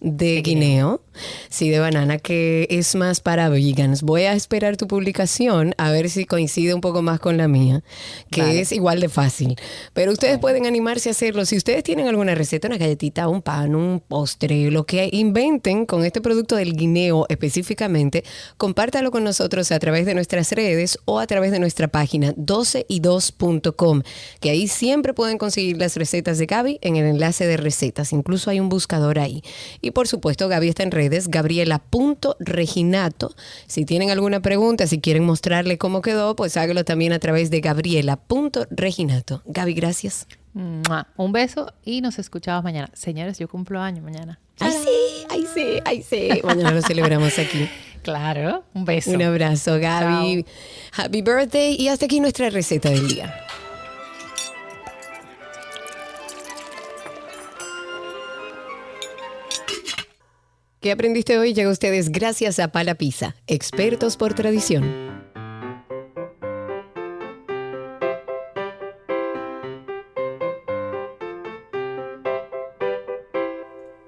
[0.04, 1.02] de guineo,
[1.49, 4.01] sí, de banana, que es más para vegans.
[4.01, 7.84] Voy a esperar tu publicación a ver si coincide un poco más con la mía,
[8.30, 9.55] que es igual de fácil.
[9.93, 11.45] Pero ustedes pueden animarse a hacerlo.
[11.45, 16.05] Si ustedes tienen alguna receta, una galletita, un pan, un postre, lo que inventen con
[16.05, 18.24] este producto del guineo específicamente,
[18.57, 24.01] compártalo con nosotros a través de nuestras redes o a través de nuestra página 12y2.com,
[24.39, 28.14] que ahí siempre pueden conseguir las recetas de Gaby en el enlace de recetas.
[28.14, 29.43] Incluso hay un buscador ahí.
[29.82, 33.36] Y por supuesto, Gaby está en redes, gabriela.reginato.
[33.68, 37.62] Si tienen alguna pregunta, si quieren mostrarle cómo quedó, pues hágalo también a través de
[37.62, 39.41] gabriela.reginato.
[39.45, 40.28] Gaby, gracias.
[40.54, 42.91] Un beso y nos escuchamos mañana.
[42.93, 44.39] Señores, yo cumplo año mañana.
[44.60, 46.30] Ay, sí, ay, sí, ay, sí.
[46.43, 47.70] Mañana lo celebramos aquí.
[48.04, 49.12] Claro, un beso.
[49.12, 50.45] Un abrazo, Gaby.
[50.91, 53.34] Happy birthday y hasta aquí nuestra receta del día.
[60.84, 61.54] ¿Qué aprendiste hoy?
[61.54, 64.84] Llega a ustedes gracias a Pala Pizza, expertos por tradición.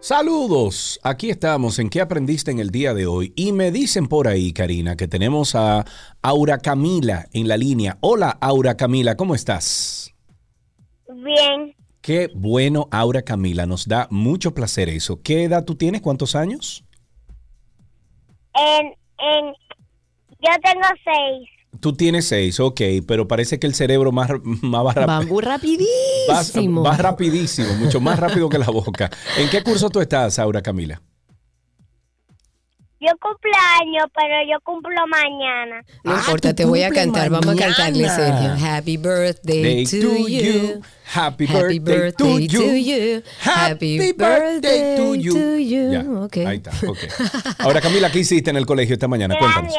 [0.02, 3.32] Saludos, aquí estamos en ¿Qué aprendiste en el día de hoy?
[3.38, 5.86] Y me dicen por ahí, Karina, que tenemos a
[6.22, 7.98] Aura Camila en la línea.
[8.02, 10.14] Hola, Aura Camila, ¿cómo estás?
[11.08, 11.74] Bien.
[12.06, 15.24] Qué bueno, Aura Camila, nos da mucho placer eso.
[15.24, 16.01] ¿Qué edad tú tienes?
[16.01, 16.86] ¿Cuántos años?
[18.53, 19.45] En, en,
[20.39, 21.49] yo tengo seis.
[21.80, 26.84] Tú tienes seis, ok, pero parece que el cerebro más, más va, va muy rapidísimo.
[26.84, 29.10] Va, rapidísimo, mucho más rápido que la boca.
[29.39, 31.01] ¿En qué curso tú estás, Aura Camila?
[33.06, 33.51] Yo cumplo
[33.82, 35.84] años, pero yo cumplo mañana.
[36.03, 37.30] No ah, importa, te voy a cantar.
[37.30, 38.56] Vamos a cantarle, Sergio.
[38.56, 40.82] Happy birthday to, you.
[41.14, 43.22] Happy, birthday, to, you.
[43.41, 45.91] Happy birthday to you.
[45.91, 46.45] Ya, okay.
[46.45, 46.97] Ahí está, ok.
[47.60, 49.38] Ahora, Camila, ¿qué hiciste en el colegio esta mañana?
[49.38, 49.76] Cuéntanos.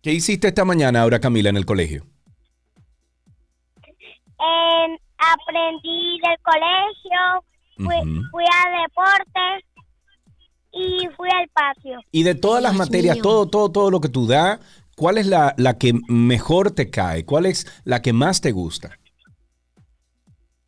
[0.00, 2.04] ¿Qué hiciste esta mañana, ahora Camila, en el colegio?
[5.22, 7.44] aprendí del colegio,
[7.84, 9.64] fui, a deportes
[10.72, 12.00] y fui al patio.
[12.10, 14.60] Y de todas las materias, todo, todo, todo lo que tú das,
[14.96, 17.24] ¿cuál es la, la, que mejor te cae?
[17.24, 18.98] ¿Cuál es la que más te gusta?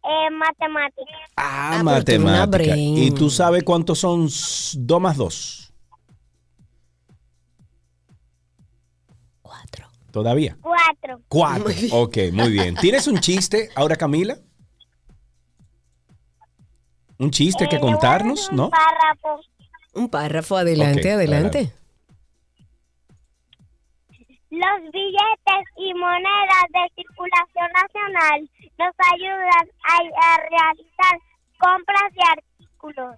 [0.05, 1.31] Eh, matemáticas.
[1.37, 2.77] Ah, ah matemáticas.
[2.77, 4.29] ¿Y tú sabes cuántos son
[4.75, 5.73] 2 más 2?
[9.41, 9.89] Cuatro.
[10.11, 10.59] ¿Todavía?
[10.61, 11.21] Cuatro.
[11.29, 11.73] Cuatro.
[11.93, 12.75] Ok, muy bien.
[12.77, 14.39] ¿Tienes un chiste ahora, Camila?
[17.19, 18.65] Un chiste que eh, contarnos, ¿no?
[18.65, 19.41] Un párrafo.
[19.95, 21.73] Un párrafo, adelante, adelante.
[24.51, 28.49] Los billetes y monedas de circulación nacional
[28.79, 31.19] nos ayudan a, realizar
[31.59, 33.17] compras y artículos.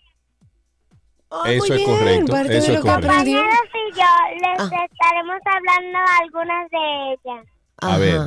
[1.46, 2.36] eso es correcto.
[2.36, 3.08] Eso es correcto.
[3.08, 4.86] compañeros y yo les ah.
[4.90, 7.46] estaremos hablando algunas de ellas.
[7.82, 8.20] A ver.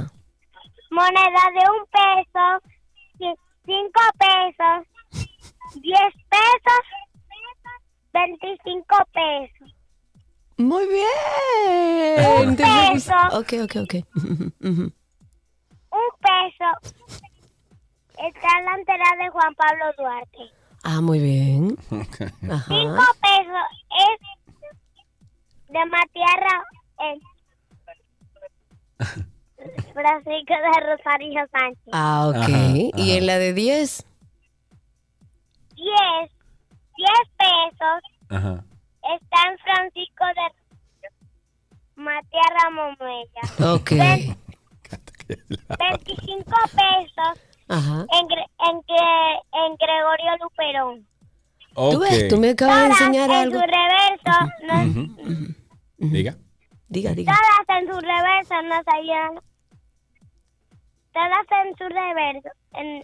[0.91, 4.88] Moneda de un peso, cinco pesos,
[5.76, 5.99] 10
[6.30, 6.84] pesos,
[8.13, 9.76] 25 pesos.
[10.57, 12.47] Muy bien.
[12.49, 13.13] Un peso.
[13.34, 13.93] Ok, ok, ok.
[14.61, 14.93] un
[16.20, 16.70] peso
[18.17, 18.91] está delante
[19.55, 20.51] Pablo Duarte.
[20.84, 21.78] Ah, muy bien.
[21.89, 23.65] Cinco pesos
[23.99, 24.20] es
[25.70, 26.63] de Matierra
[26.99, 27.20] en
[29.93, 31.89] Francisco de Rosario Sánchez.
[31.93, 32.36] Ah, ok.
[32.36, 33.17] Ajá, ¿Y ajá.
[33.17, 34.05] en la de 10?
[35.80, 36.32] Diez,
[36.97, 38.63] diez pesos Ajá.
[39.01, 40.45] está en Francisco de
[41.95, 43.73] Matierra Momuella.
[43.75, 43.91] Ok.
[43.91, 44.36] Ve-
[45.80, 48.05] 25 pesos Ajá.
[48.11, 48.27] en,
[48.67, 48.82] en,
[49.53, 51.07] en Gregorio Luperón.
[51.75, 52.30] Tú ves, Ok.
[52.30, 53.59] tú me acabas de Todas enseñar en algo.
[53.59, 54.36] su reverso,
[54.67, 55.55] no- Ujú.
[55.97, 56.36] Diga.
[56.88, 57.34] Diga, diga.
[57.34, 59.39] todas en su reverso nos ayudan.
[61.13, 63.03] Todas en su reverso, en,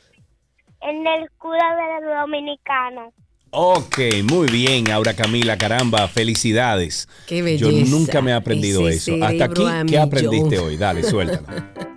[0.90, 3.12] en el escudo del dominicano.
[3.52, 7.08] Ok, muy bien, Aura Camila, caramba, felicidades.
[7.26, 9.24] Qué Yo nunca me he aprendido Ese eso.
[9.26, 10.76] Hasta aquí, ¿qué aprendiste hoy?
[10.76, 11.72] Dale, suéltala.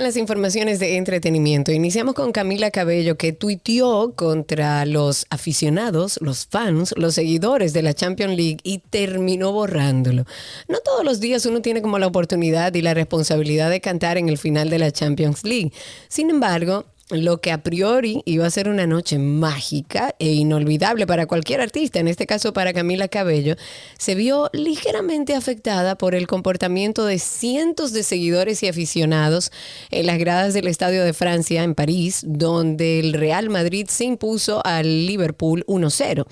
[0.00, 1.72] las informaciones de entretenimiento.
[1.72, 7.94] Iniciamos con Camila Cabello, que tuiteó contra los aficionados, los fans, los seguidores de la
[7.94, 10.24] Champions League y terminó borrándolo.
[10.68, 14.28] No todos los días uno tiene como la oportunidad y la responsabilidad de cantar en
[14.28, 15.72] el final de la Champions League.
[16.08, 21.26] Sin embargo, lo que a priori iba a ser una noche mágica e inolvidable para
[21.26, 23.54] cualquier artista, en este caso para Camila Cabello,
[23.96, 29.52] se vio ligeramente afectada por el comportamiento de cientos de seguidores y aficionados
[29.90, 34.60] en las gradas del Estadio de Francia en París, donde el Real Madrid se impuso
[34.64, 36.26] al Liverpool 1-0.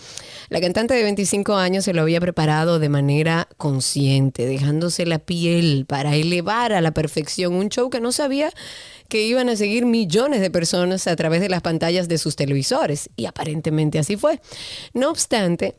[0.48, 5.84] La cantante de 25 años se lo había preparado de manera consciente, dejándose la piel
[5.86, 8.52] para elevar a la perfección un show que no sabía
[9.08, 13.10] que iban a seguir millones de personas a través de las pantallas de sus televisores.
[13.16, 14.40] Y aparentemente así fue.
[14.92, 15.74] No obstante,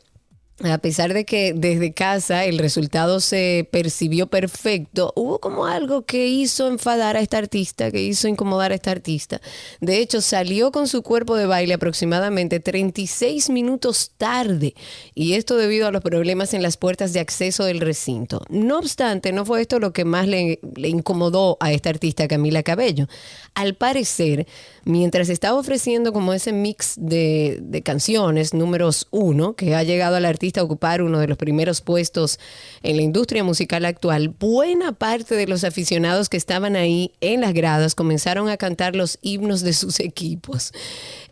[0.64, 6.28] a pesar de que desde casa el resultado se percibió perfecto, hubo como algo que
[6.28, 9.42] hizo enfadar a esta artista, que hizo incomodar a esta artista.
[9.82, 14.74] De hecho, salió con su cuerpo de baile aproximadamente 36 minutos tarde,
[15.14, 18.40] y esto debido a los problemas en las puertas de acceso del recinto.
[18.48, 22.62] No obstante, no fue esto lo que más le, le incomodó a esta artista Camila
[22.62, 23.08] Cabello.
[23.54, 24.46] Al parecer,
[24.86, 30.60] mientras estaba ofreciendo como ese mix de, canciones números uno, que ha llegado al artista
[30.60, 32.38] a ocupar uno de los primeros puestos
[32.84, 37.52] en la industria musical actual, buena parte de los aficionados que estaban ahí en las
[37.52, 40.72] gradas comenzaron a cantar los himnos de sus equipos.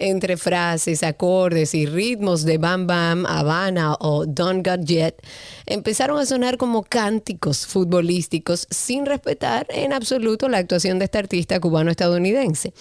[0.01, 5.25] Entre frases, acordes y ritmos de Bam Bam, Habana o Don't Got Jet,
[5.67, 11.61] empezaron a sonar como cánticos futbolísticos sin respetar en absoluto la actuación de esta artista
[11.61, 12.73] cubano-estadounidense.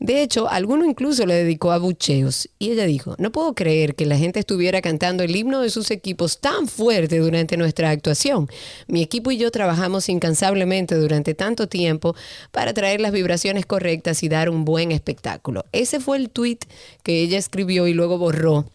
[0.00, 4.06] De hecho, alguno incluso le dedicó a bucheos y ella dijo, no puedo creer que
[4.06, 8.48] la gente estuviera cantando el himno de sus equipos tan fuerte durante nuestra actuación.
[8.86, 12.14] Mi equipo y yo trabajamos incansablemente durante tanto tiempo
[12.52, 15.64] para traer las vibraciones correctas y dar un buen espectáculo.
[15.72, 16.58] Ese fue el tweet
[17.02, 18.66] que ella escribió y luego borró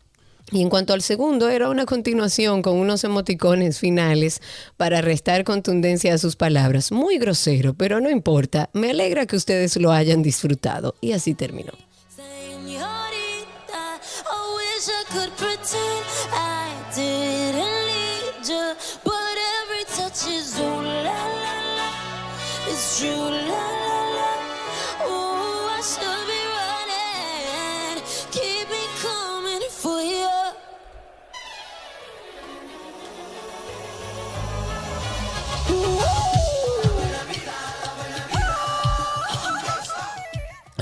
[0.51, 4.41] y en cuanto al segundo, era una continuación con unos emoticones finales
[4.77, 6.91] para restar contundencia a sus palabras.
[6.91, 8.69] Muy grosero, pero no importa.
[8.73, 10.95] Me alegra que ustedes lo hayan disfrutado.
[11.01, 11.73] Y así terminó.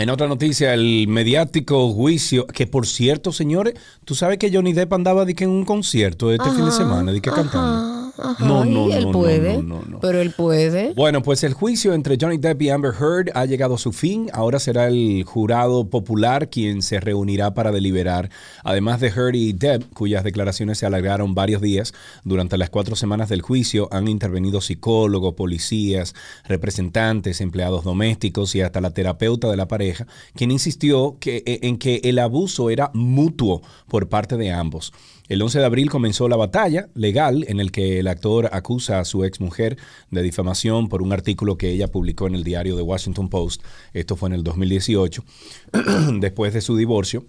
[0.01, 4.91] En otra noticia, el mediático juicio, que por cierto, señores, tú sabes que Johnny Depp
[4.93, 7.90] andaba de que en un concierto este fin de semana, de que cantando.
[8.21, 9.99] Ajá, No, no, y él no, no, puede, no, no, no.
[9.99, 10.93] pero él puede.
[10.93, 14.29] Bueno, pues el juicio entre Johnny Depp y Amber Heard ha llegado a su fin.
[14.33, 18.29] Ahora será el jurado popular quien se reunirá para deliberar.
[18.63, 21.93] Además de Heard y Depp, cuyas declaraciones se alargaron varios días,
[22.23, 26.13] durante las cuatro semanas del juicio han intervenido psicólogos, policías,
[26.47, 31.77] representantes, empleados domésticos y hasta la terapeuta de la pareja, quien insistió que, eh, en
[31.77, 34.93] que el abuso era mutuo por parte de ambos.
[35.31, 39.05] El 11 de abril comenzó la batalla legal en el que el actor acusa a
[39.05, 39.77] su exmujer
[40.09, 43.63] de difamación por un artículo que ella publicó en el diario The Washington Post.
[43.93, 45.23] Esto fue en el 2018,
[46.19, 47.23] después de su divorcio.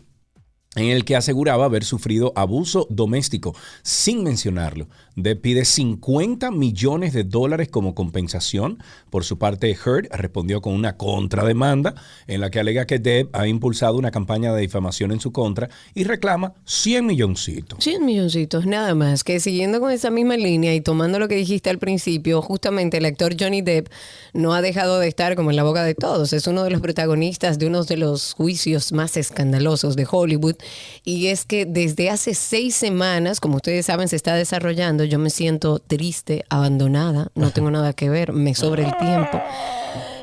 [0.75, 4.89] En el que aseguraba haber sufrido abuso doméstico, sin mencionarlo.
[5.17, 8.79] Depp pide 50 millones de dólares como compensación.
[9.11, 11.95] Por su parte, Heard respondió con una contrademanda
[12.27, 15.69] en la que alega que Depp ha impulsado una campaña de difamación en su contra
[15.95, 17.85] y reclama 100 milloncitos.
[17.85, 19.25] 100 milloncitos, nada más.
[19.25, 23.05] Que siguiendo con esa misma línea y tomando lo que dijiste al principio, justamente el
[23.05, 23.89] actor Johnny Depp
[24.33, 26.33] no ha dejado de estar como en la boca de todos.
[26.33, 30.57] Es uno de los protagonistas de uno de los juicios más escandalosos de Hollywood.
[31.05, 35.31] Y es que desde hace seis semanas, como ustedes saben, se está desarrollando yo me
[35.31, 39.41] siento triste, abandonada, no tengo nada que ver, me sobra el tiempo.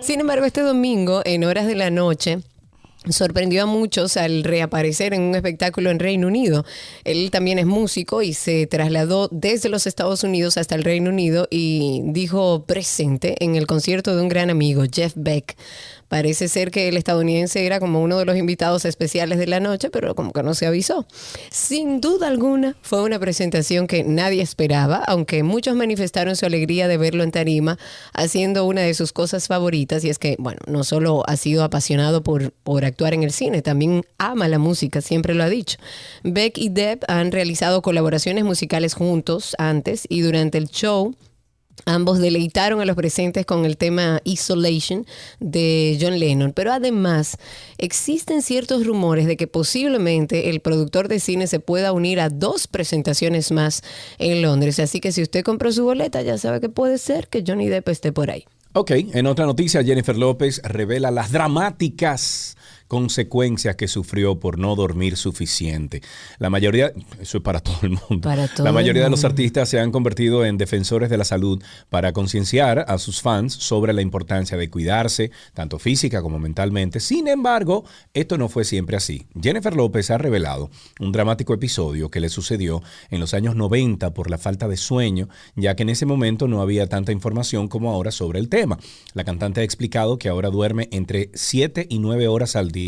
[0.02, 2.40] Sin embargo, este domingo, en horas de la noche,
[3.08, 6.66] sorprendió a muchos al reaparecer en un espectáculo en Reino Unido.
[7.04, 11.48] Él también es músico y se trasladó desde los Estados Unidos hasta el Reino Unido
[11.50, 15.56] y dijo presente en el concierto de un gran amigo, Jeff Beck.
[16.10, 19.90] Parece ser que el estadounidense era como uno de los invitados especiales de la noche,
[19.92, 21.06] pero como que no se avisó.
[21.52, 26.98] Sin duda alguna, fue una presentación que nadie esperaba, aunque muchos manifestaron su alegría de
[26.98, 27.78] verlo en tarima,
[28.14, 32.24] haciendo una de sus cosas favoritas, y es que, bueno, no solo ha sido apasionado
[32.24, 35.78] por, por actuar en el cine, también ama la música, siempre lo ha dicho.
[36.24, 41.16] Beck y Deb han realizado colaboraciones musicales juntos antes y durante el show
[41.86, 45.06] Ambos deleitaron a los presentes con el tema Isolation
[45.40, 47.38] de John Lennon, pero además
[47.78, 52.68] existen ciertos rumores de que posiblemente el productor de cine se pueda unir a dos
[52.68, 53.82] presentaciones más
[54.18, 54.80] en Londres.
[54.80, 57.90] Así que si usted compró su boleta, ya sabe que puede ser que Johnny Depp
[57.90, 58.46] esté por ahí.
[58.74, 62.56] Ok, en otra noticia, Jennifer López revela las dramáticas
[62.90, 66.02] consecuencias que sufrió por no dormir suficiente.
[66.40, 68.28] La mayoría, eso es para todo el mundo.
[68.58, 72.86] la mayoría de los artistas se han convertido en defensores de la salud para concienciar
[72.88, 77.00] a sus fans sobre la importancia de cuidarse, tanto física como mentalmente.
[77.00, 77.86] Sin embargo,
[78.16, 79.28] esto no fue siempre así.
[79.40, 82.82] Jennifer López ha revelado un dramático episodio que le sucedió
[83.12, 86.60] en los años 90 por la falta de sueño, ya que en ese momento no
[86.60, 88.80] había tanta información como ahora sobre el tema.
[89.14, 92.79] La cantante ha explicado que ahora duerme entre 7 y 9 horas al día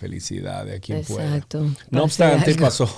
[0.00, 1.66] Felicidades a quien Exacto.
[1.90, 2.88] No obstante, pasó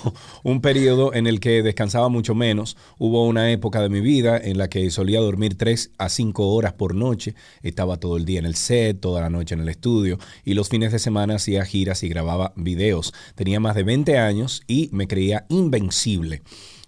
[0.43, 2.77] un periodo en el que descansaba mucho menos.
[2.97, 6.71] Hubo una época de mi vida en la que solía dormir 3 a 5 horas
[6.71, 7.35] por noche.
[7.61, 10.69] Estaba todo el día en el set, toda la noche en el estudio y los
[10.69, 13.13] fines de semana hacía giras y grababa videos.
[13.35, 16.41] Tenía más de 20 años y me creía invencible.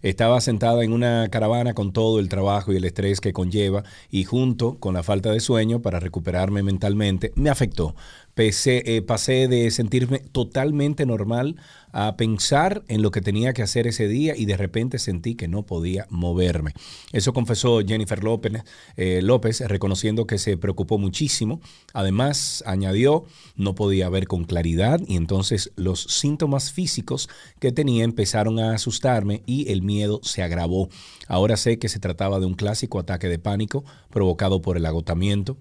[0.05, 4.23] Estaba sentada en una caravana con todo el trabajo y el estrés que conlleva y
[4.23, 7.95] junto con la falta de sueño para recuperarme mentalmente me afectó.
[8.37, 11.55] Eh, pasé de sentirme totalmente normal
[11.97, 15.47] a pensar en lo que tenía que hacer ese día y de repente sentí que
[15.47, 16.73] no podía moverme.
[17.13, 18.51] Eso confesó Jennifer López,
[18.97, 21.61] eh, López reconociendo que se preocupó muchísimo.
[21.93, 23.23] Además, añadió,
[23.55, 27.29] no podía ver con claridad y entonces los síntomas físicos
[27.59, 30.89] que tenía empezaron a asustarme y el miedo se agravó.
[31.29, 35.57] Ahora sé que se trataba de un clásico ataque de pánico provocado por el agotamiento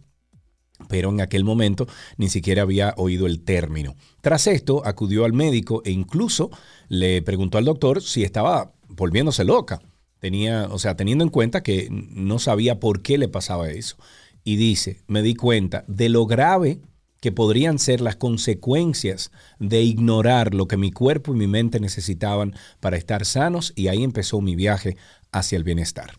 [0.88, 3.94] pero en aquel momento ni siquiera había oído el término.
[4.20, 6.50] Tras esto, acudió al médico e incluso
[6.88, 9.80] le preguntó al doctor si estaba volviéndose loca.
[10.18, 13.96] Tenía, o sea, teniendo en cuenta que no sabía por qué le pasaba eso.
[14.42, 16.80] Y dice, me di cuenta de lo grave
[17.20, 22.54] que podrían ser las consecuencias de ignorar lo que mi cuerpo y mi mente necesitaban
[22.80, 24.96] para estar sanos y ahí empezó mi viaje
[25.32, 26.18] hacia el bienestar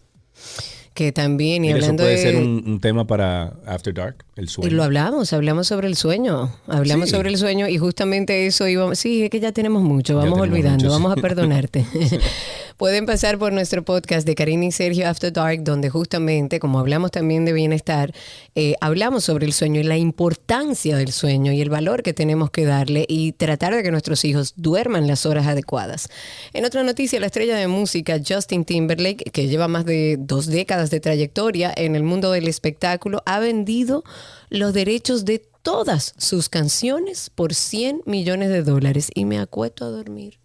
[0.96, 4.72] que también, y hablando eso puede ser un, tema para After Dark, el sueño.
[4.72, 8.98] Y lo hablamos, hablamos sobre el sueño, hablamos sobre el sueño y justamente eso íbamos,
[8.98, 11.86] sí, es que ya tenemos mucho, vamos olvidando, vamos a perdonarte.
[12.78, 17.10] Pueden pasar por nuestro podcast de Karina y Sergio After Dark, donde justamente, como hablamos
[17.10, 18.14] también de bienestar,
[18.54, 22.52] eh, hablamos sobre el sueño y la importancia del sueño y el valor que tenemos
[22.52, 26.10] que darle y tratar de que nuestros hijos duerman las horas adecuadas.
[26.52, 30.90] En otra noticia, la estrella de música Justin Timberlake, que lleva más de dos décadas
[30.90, 34.04] de trayectoria en el mundo del espectáculo, ha vendido
[34.50, 39.12] los derechos de todas sus canciones por 100 millones de dólares.
[39.16, 40.45] Y me acuesto a dormir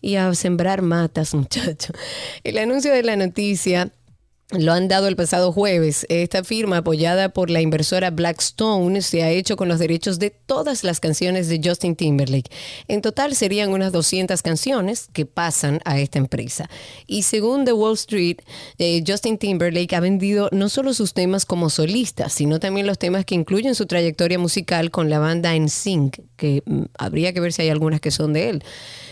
[0.00, 1.96] y a sembrar matas, muchachos.
[2.44, 3.92] El anuncio de la noticia
[4.50, 6.06] lo han dado el pasado jueves.
[6.08, 10.84] Esta firma, apoyada por la inversora Blackstone, se ha hecho con los derechos de todas
[10.84, 12.50] las canciones de Justin Timberlake.
[12.88, 16.70] En total serían unas 200 canciones que pasan a esta empresa.
[17.06, 18.38] Y según The Wall Street,
[18.78, 23.26] eh, Justin Timberlake ha vendido no solo sus temas como solista, sino también los temas
[23.26, 27.62] que incluyen su trayectoria musical con la banda NSYNC que mm, habría que ver si
[27.62, 28.64] hay algunas que son de él.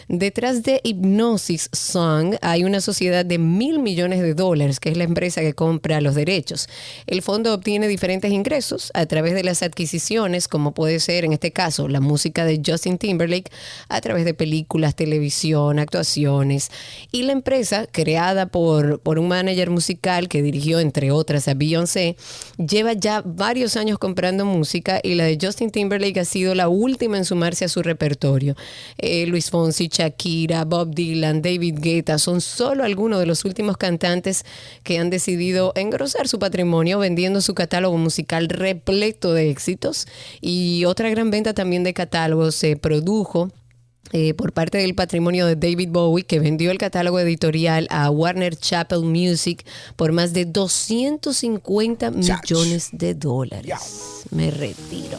[0.09, 5.02] Detrás de Hypnosis Song hay una sociedad de mil millones de dólares, que es la
[5.02, 6.68] empresa que compra los derechos.
[7.09, 11.50] El fondo obtiene diferentes ingresos a través de las adquisiciones, como puede ser en este
[11.50, 13.50] caso la música de Justin Timberlake,
[13.88, 16.70] a través de películas, televisión, actuaciones.
[17.11, 22.16] Y la empresa, creada por, por un manager musical que dirigió, entre otras, a Beyoncé,
[22.59, 27.18] lleva ya varios años comprando música y la de Justin Timberlake ha sido la última
[27.18, 28.54] en sumarse a su repertorio.
[28.98, 34.44] Eh, Luis Fonsi, Shakira, Bob Dylan, David Guetta son solo algunos de los últimos cantantes
[34.82, 40.07] que han decidido engrosar su patrimonio vendiendo su catálogo musical repleto de éxitos.
[40.40, 43.51] Y otra gran venta también de catálogos se produjo
[44.12, 48.55] eh, por parte del patrimonio de David Bowie, que vendió el catálogo editorial a Warner
[48.55, 49.66] Chappell Music
[49.97, 54.24] por más de 250 millones de dólares.
[54.30, 55.18] Me retiro.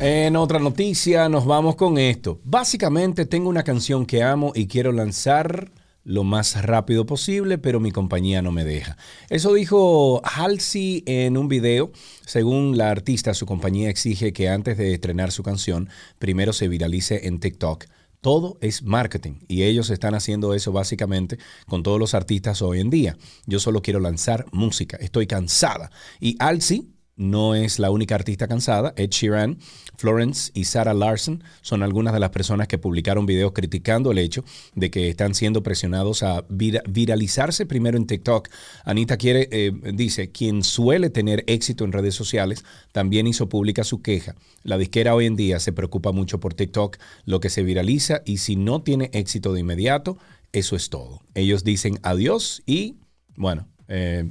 [0.00, 2.40] En otra noticia nos vamos con esto.
[2.44, 5.70] Básicamente tengo una canción que amo y quiero lanzar
[6.04, 8.98] lo más rápido posible, pero mi compañía no me deja.
[9.30, 11.90] Eso dijo Halsey en un video.
[12.26, 15.88] Según la artista, su compañía exige que antes de estrenar su canción,
[16.18, 17.86] primero se viralice en TikTok.
[18.24, 22.88] Todo es marketing y ellos están haciendo eso básicamente con todos los artistas hoy en
[22.88, 23.18] día.
[23.44, 25.90] Yo solo quiero lanzar música, estoy cansada.
[26.20, 28.92] Y Halsey no es la única artista cansada.
[28.96, 29.58] Ed Sheeran,
[29.96, 34.44] Florence y Sarah Larson son algunas de las personas que publicaron videos criticando el hecho
[34.74, 38.48] de que están siendo presionados a vira- viralizarse primero en TikTok.
[38.84, 44.02] Anita quiere, eh, dice, quien suele tener éxito en redes sociales también hizo pública su
[44.02, 44.34] queja.
[44.62, 48.38] La disquera hoy en día se preocupa mucho por TikTok, lo que se viraliza y
[48.38, 50.18] si no tiene éxito de inmediato,
[50.52, 51.20] eso es todo.
[51.34, 52.96] Ellos dicen adiós y,
[53.36, 54.30] bueno, eh,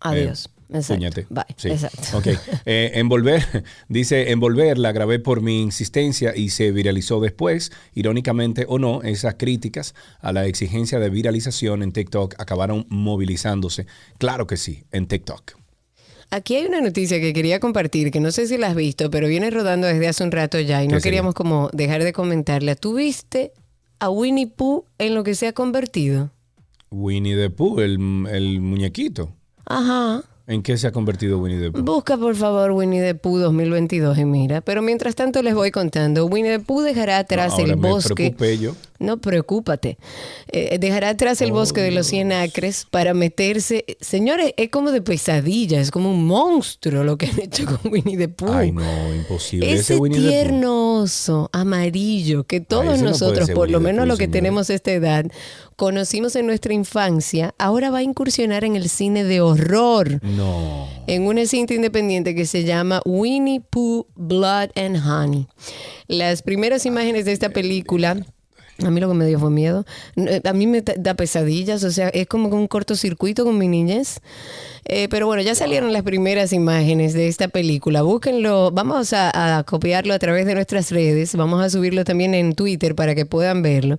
[0.00, 0.50] Adiós.
[0.74, 0.94] Exacto.
[0.94, 1.26] Puñete.
[1.30, 1.44] Bye.
[1.56, 1.68] Sí.
[1.68, 2.18] Exacto.
[2.18, 2.26] Ok.
[2.66, 7.72] Eh, envolver, dice, envolver la grabé por mi insistencia y se viralizó después.
[7.94, 13.86] Irónicamente o no, esas críticas a la exigencia de viralización en TikTok acabaron movilizándose.
[14.18, 15.52] Claro que sí, en TikTok.
[16.30, 19.28] Aquí hay una noticia que quería compartir, que no sé si la has visto, pero
[19.28, 21.10] viene rodando desde hace un rato ya y no ¿Qué sería?
[21.18, 22.74] queríamos como dejar de comentarla.
[22.74, 23.52] ¿Tú viste
[23.98, 26.30] a Winnie Pooh en lo que se ha convertido?
[26.90, 27.98] Winnie the Pooh, el,
[28.30, 29.34] el muñequito.
[29.66, 30.22] Ajá.
[30.52, 31.82] ¿En qué se ha convertido Winnie the Pooh?
[31.82, 34.60] Busca por favor Winnie the Pooh 2022 y mira.
[34.60, 36.26] Pero mientras tanto les voy contando.
[36.26, 38.14] Winnie the Pooh dejará atrás Ahora el me bosque.
[38.14, 38.74] preocupé yo.
[38.98, 39.98] No, preocúpate.
[40.52, 43.84] Eh, dejará atrás el Oh, bosque de los 100 acres para meterse.
[44.00, 48.16] Señores, es como de pesadilla, es como un monstruo lo que han hecho con Winnie
[48.16, 48.52] the Pooh.
[48.52, 48.82] Ay, no,
[49.14, 49.72] imposible.
[49.72, 50.08] Ese Pooh.
[50.08, 54.02] tierno oso amarillo que todos ese no puede nosotros, ser por lo Winnie the menos
[54.04, 55.26] Pooh, los que tenemos esta edad,
[55.86, 60.20] conocimos en nuestra infancia, ahora va a incursionar en el cine de horror.
[60.22, 60.86] No.
[61.08, 65.48] En una cinta independiente que se llama Winnie Pooh Blood and Honey.
[66.06, 68.16] Las primeras imágenes de esta película.
[68.84, 69.84] A mí lo que me dio fue miedo.
[70.14, 73.66] Eh, A mí me da- da pesadillas, o sea, es como un cortocircuito con mi
[73.66, 74.20] niñez.
[74.84, 78.02] Eh, pero bueno, ya salieron las primeras imágenes de esta película.
[78.02, 82.54] Búsquenlo, vamos a, a copiarlo a través de nuestras redes, vamos a subirlo también en
[82.54, 83.98] Twitter para que puedan verlo.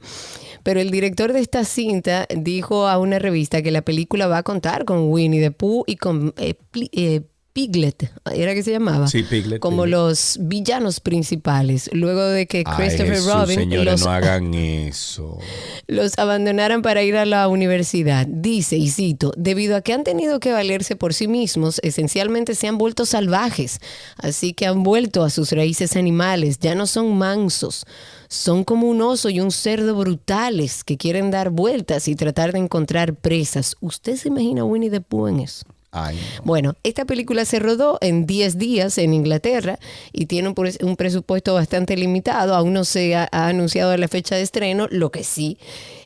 [0.64, 4.44] Pero el director de esta cinta dijo a una revista que la película va a
[4.44, 6.56] contar con Winnie the Pooh y con eh,
[6.94, 7.22] eh,
[7.54, 9.06] Piglet, ¿era que se llamaba?
[9.08, 9.92] Sí, Piglet, Como Piglet.
[10.00, 11.88] los villanos principales.
[11.94, 15.38] Luego de que Ay, Christopher Jesús, Robin señores, los no hagan eso.
[15.86, 18.26] los abandonaran para ir a la universidad.
[18.28, 22.68] Dice, y cito, debido a que han tenido que valerse por sí mismos, esencialmente se
[22.68, 23.78] han vuelto salvajes,
[24.18, 27.86] así que han vuelto a sus raíces animales, ya no son mansos,
[28.34, 32.60] son como un oso y un cerdo brutales que quieren dar vueltas y tratar de
[32.60, 33.78] encontrar presas.
[33.80, 35.66] ¿Usted se imagina a Winnie the Pooh en eso?
[35.92, 36.44] Ay, no.
[36.44, 39.78] Bueno, esta película se rodó en 10 días en Inglaterra
[40.12, 42.56] y tiene un presupuesto bastante limitado.
[42.56, 44.88] Aún no se ha, ha anunciado la fecha de estreno.
[44.90, 45.60] Lo que sí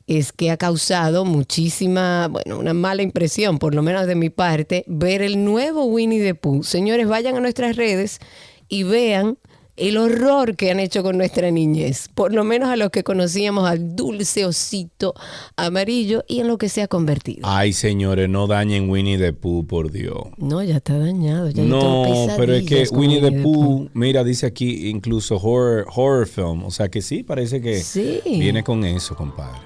[0.06, 4.84] es que ha causado muchísima, bueno, una mala impresión, por lo menos de mi parte,
[4.88, 6.64] ver el nuevo Winnie the Pooh.
[6.64, 8.20] Señores, vayan a nuestras redes
[8.68, 9.38] y vean
[9.78, 13.70] el horror que han hecho con nuestra niñez, por lo menos a los que conocíamos
[13.70, 15.14] al dulce osito
[15.56, 17.42] amarillo y en lo que se ha convertido.
[17.44, 20.18] Ay, señores, no dañen Winnie the Pooh, por Dios.
[20.38, 21.50] No, ya está dañado.
[21.50, 26.64] Ya no, pero es que Winnie the Pooh, mira, dice aquí incluso horror, horror film.
[26.66, 28.22] O sea que sí, parece que Sí.
[28.26, 29.60] viene con eso, compadre.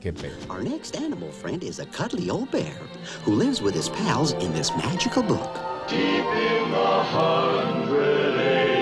[0.00, 0.34] Qué pena.
[0.50, 2.72] Our next animal friend is a cuddly old bear
[3.24, 5.48] who lives with his pals in this magical book.
[5.88, 8.81] Deep in the hundred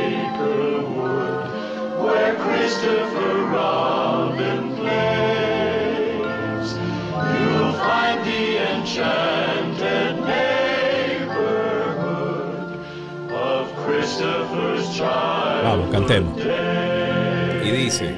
[2.10, 6.68] where Christopher Robin plays,
[7.32, 8.44] you'll find the
[8.74, 10.14] enchanted
[11.60, 12.80] neighborhood
[13.32, 15.64] of Christopher's child.
[15.64, 16.36] Vamos, cantemos.
[17.64, 18.14] Y dice,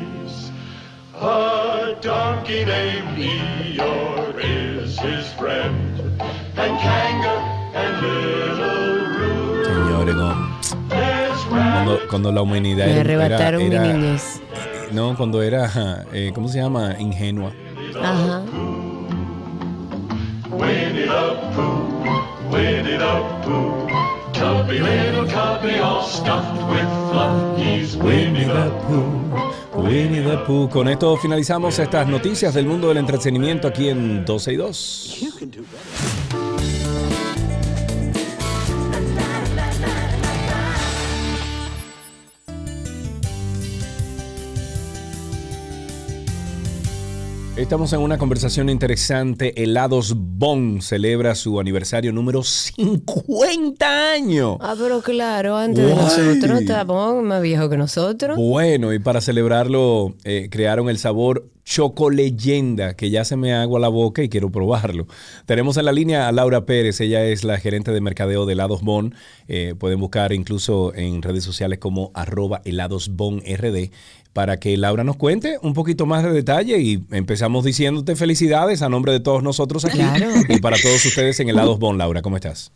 [1.20, 6.00] A donkey named Eeyore is his friend,
[6.56, 7.36] and Kanga
[7.74, 9.64] and Little Roo.
[9.64, 10.41] señores, no.
[11.52, 14.40] Cuando, cuando la humanidad Me era- arrebataron era- mi niñez.
[14.92, 16.96] No, cuando era, eh, ¿cómo se llama?
[16.98, 17.52] Ingenua.
[18.02, 18.42] Ajá.
[20.50, 23.86] Winnie the Pooh, Winnie the Pooh,
[24.32, 27.58] tubby little cubby all stuffed with fluff.
[27.58, 29.82] He's Winnie the Pooh.
[29.82, 30.68] Winnie the Pooh.
[30.68, 35.18] Con esto finalizamos estas noticias del mundo del entretenimiento aquí en 12 y 2.
[47.62, 49.62] Estamos en una conversación interesante.
[49.62, 54.56] Helados Bon celebra su aniversario número 50 años.
[54.60, 58.36] Ah, pero claro, antes de nosotros, Tabón, más viejo que nosotros.
[58.36, 63.78] Bueno, y para celebrarlo eh, crearon el sabor Choco Leyenda, que ya se me agua
[63.78, 65.06] la boca y quiero probarlo.
[65.46, 68.82] Tenemos en la línea a Laura Pérez, ella es la gerente de mercadeo de Helados
[68.82, 69.14] Bon.
[69.46, 73.90] Eh, pueden buscar incluso en redes sociales como arroba heladosbonrd
[74.32, 78.88] para que Laura nos cuente un poquito más de detalle y empezamos diciéndote felicidades a
[78.88, 80.30] nombre de todos nosotros aquí Claro.
[80.48, 81.98] y para todos ustedes en Helados Bon.
[81.98, 82.72] Laura, ¿cómo estás?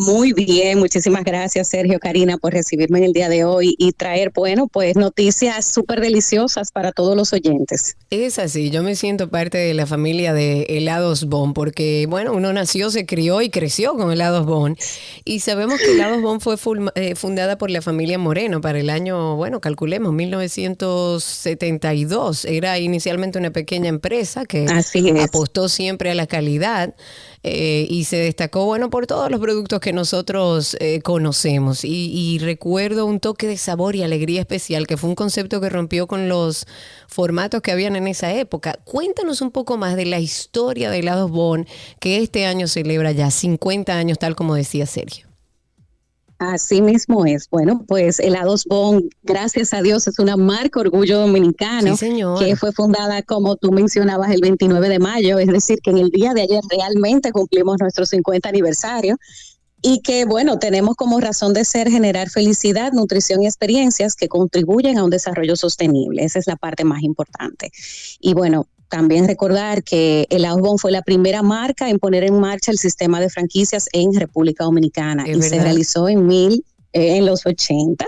[0.00, 4.32] Muy bien, muchísimas gracias Sergio, Karina, por recibirme en el día de hoy y traer,
[4.34, 7.98] bueno, pues noticias súper deliciosas para todos los oyentes.
[8.08, 12.50] Es así, yo me siento parte de la familia de Helados Bon, porque bueno, uno
[12.54, 14.74] nació, se crió y creció con Helados Bon.
[15.26, 16.56] Y sabemos que Helados Bon fue
[16.94, 22.46] eh, fundada por la familia Moreno para el año, bueno, calculemos, 1972.
[22.46, 26.94] Era inicialmente una pequeña empresa que Así apostó siempre a la calidad
[27.42, 31.84] eh, y se destacó, bueno, por todos los productos que nosotros eh, conocemos.
[31.84, 35.70] Y, y recuerdo un toque de sabor y alegría especial, que fue un concepto que
[35.70, 36.66] rompió con los
[37.08, 38.78] formatos que habían en esa época.
[38.84, 41.66] Cuéntanos un poco más de la historia de Helados Bon,
[41.98, 45.29] que este año celebra ya 50 años, tal como decía Sergio.
[46.40, 47.50] Así mismo es.
[47.50, 52.72] Bueno, pues Helados Bon, gracias a Dios, es una marca orgullo dominicano Sí, que fue
[52.72, 56.40] fundada, como tú mencionabas, el 29 de mayo, es decir, que en el día de
[56.40, 59.18] ayer realmente cumplimos nuestro 50 aniversario
[59.82, 64.96] y que, bueno, tenemos como razón de ser generar felicidad, nutrición y experiencias que contribuyen
[64.96, 66.24] a un desarrollo sostenible.
[66.24, 67.70] Esa es la parte más importante.
[68.18, 72.72] Y bueno, también recordar que el Bon fue la primera marca en poner en marcha
[72.72, 77.24] el sistema de franquicias en República Dominicana Es y se realizó en mil eh, en
[77.24, 78.04] los 80,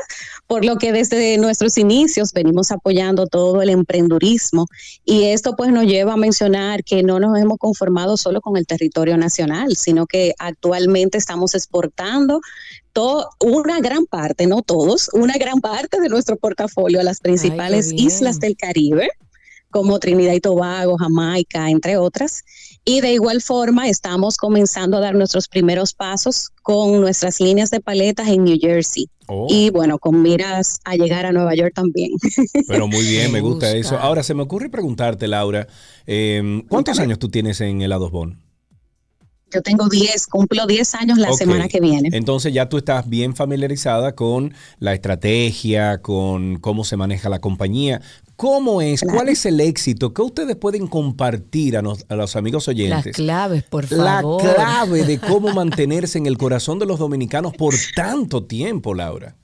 [0.49, 4.67] por lo que desde nuestros inicios venimos apoyando todo el emprendurismo
[5.05, 8.67] y esto pues nos lleva a mencionar que no nos hemos conformado solo con el
[8.67, 12.41] territorio nacional, sino que actualmente estamos exportando
[12.93, 17.93] todo, una gran parte, no todos, una gran parte de nuestro portafolio a las principales
[17.93, 19.11] islas del Caribe
[19.73, 22.45] como Trinidad y Tobago, Jamaica, entre otras.
[22.85, 27.81] Y de igual forma estamos comenzando a dar nuestros primeros pasos con nuestras líneas de
[27.81, 29.09] paletas en New Jersey.
[29.27, 29.47] Oh.
[29.49, 32.13] Y bueno, con miras a llegar a Nueva York también.
[32.69, 33.99] Pero muy bien, me Me gusta eso.
[33.99, 35.67] Ahora, se me ocurre preguntarte, Laura,
[36.07, 38.42] eh, ¿cuántos años tú tienes en Helados Bon?
[39.53, 42.09] Yo tengo 10, cumplo 10 años la semana que viene.
[42.13, 48.01] Entonces ya tú estás bien familiarizada con la estrategia, con cómo se maneja la compañía.
[48.37, 49.01] ¿Cómo es?
[49.03, 49.17] Claro.
[49.19, 50.13] ¿Cuál es el éxito?
[50.15, 53.15] ¿Qué ustedes pueden compartir a, nos- a los amigos Las oyentes?
[53.15, 54.43] claves, por La favor.
[54.43, 59.37] clave de cómo mantenerse en el corazón de los dominicanos por tanto tiempo, Laura.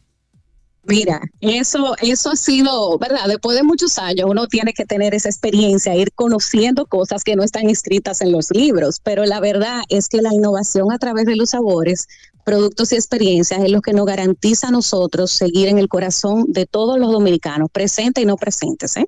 [0.89, 3.27] Mira, eso, eso ha sido, ¿verdad?
[3.29, 7.43] Después de muchos años uno tiene que tener esa experiencia, ir conociendo cosas que no
[7.43, 11.37] están escritas en los libros, pero la verdad es que la innovación a través de
[11.37, 12.09] los sabores,
[12.43, 16.65] productos y experiencias es lo que nos garantiza a nosotros seguir en el corazón de
[16.65, 19.07] todos los dominicanos, presentes y no presentes, ¿eh?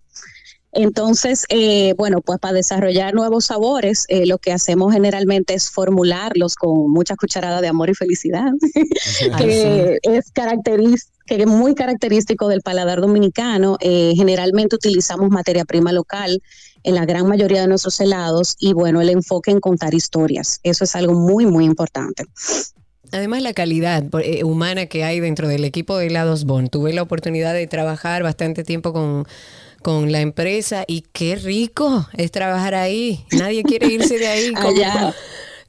[0.73, 6.55] Entonces, eh, bueno, pues para desarrollar nuevos sabores, eh, lo que hacemos generalmente es formularlos
[6.55, 8.51] con mucha cucharada de amor y felicidad,
[9.39, 13.77] que es característico que es muy característico del paladar dominicano.
[13.81, 16.43] Eh, generalmente utilizamos materia prima local
[16.83, 20.59] en la gran mayoría de nuestros helados y bueno, el enfoque en contar historias.
[20.65, 22.25] Eso es algo muy, muy importante.
[23.13, 26.69] Además, la calidad eh, humana que hay dentro del equipo de helados Bon.
[26.69, 29.25] Tuve la oportunidad de trabajar bastante tiempo con,
[29.83, 33.25] con la empresa y qué rico es trabajar ahí.
[33.33, 34.53] Nadie quiere irse de ahí.
[34.57, 35.15] Allá.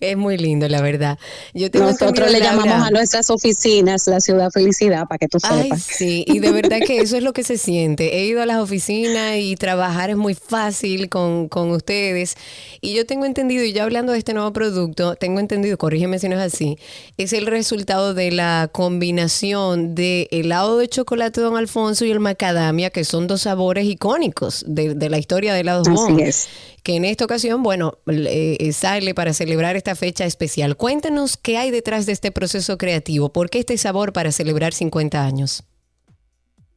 [0.02, 1.20] Es muy lindo, la verdad.
[1.54, 5.84] Yo Nosotros le llamamos a nuestras oficinas la ciudad felicidad, para que tú sepas.
[5.84, 8.18] sí, y de verdad que eso es lo que se siente.
[8.18, 12.36] He ido a las oficinas y trabajar es muy fácil con, con ustedes.
[12.82, 16.30] Y yo tengo entendido, y ya hablando de este nuevo producto, tengo entendido, corrígeme si
[16.30, 16.80] no es así,
[17.18, 22.89] es el resultado de la combinación de helado de chocolate Don Alfonso y el macadamia,
[22.89, 26.49] que son dos sabores icónicos de, de la historia de helados Así es
[26.84, 30.78] que en esta ocasión, bueno, eh, sale para celebrar esta fecha especial.
[30.78, 35.24] Cuéntanos qué hay detrás de este proceso creativo, por qué este sabor para celebrar 50
[35.24, 35.64] años.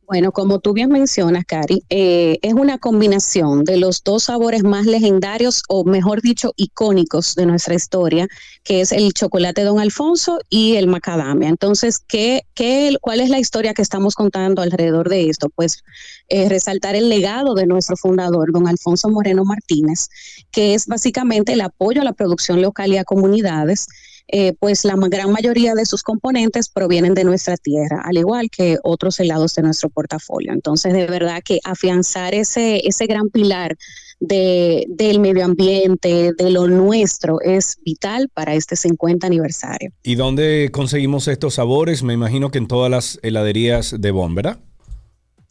[0.06, 4.84] Bueno, como tú bien mencionas, Cari, eh, es una combinación de los dos sabores más
[4.84, 8.28] legendarios, o mejor dicho, icónicos de nuestra historia,
[8.64, 11.48] que es el chocolate Don Alfonso y el macadamia.
[11.48, 15.48] Entonces, ¿qué, qué, ¿cuál es la historia que estamos contando alrededor de esto?
[15.48, 15.82] Pues
[16.28, 20.08] eh, resaltar el legado de nuestro fundador, Don Alfonso Moreno Martínez,
[20.52, 23.86] que es básicamente el apoyo a la producción local y a comunidades
[24.28, 28.78] eh, pues la gran mayoría de sus componentes provienen de nuestra tierra, al igual que
[28.82, 30.52] otros helados de nuestro portafolio.
[30.52, 33.76] Entonces, de verdad que afianzar ese, ese gran pilar
[34.20, 39.92] de, del medio ambiente, de lo nuestro, es vital para este 50 aniversario.
[40.02, 42.02] ¿Y dónde conseguimos estos sabores?
[42.02, 44.58] Me imagino que en todas las heladerías de Bonn, ¿verdad?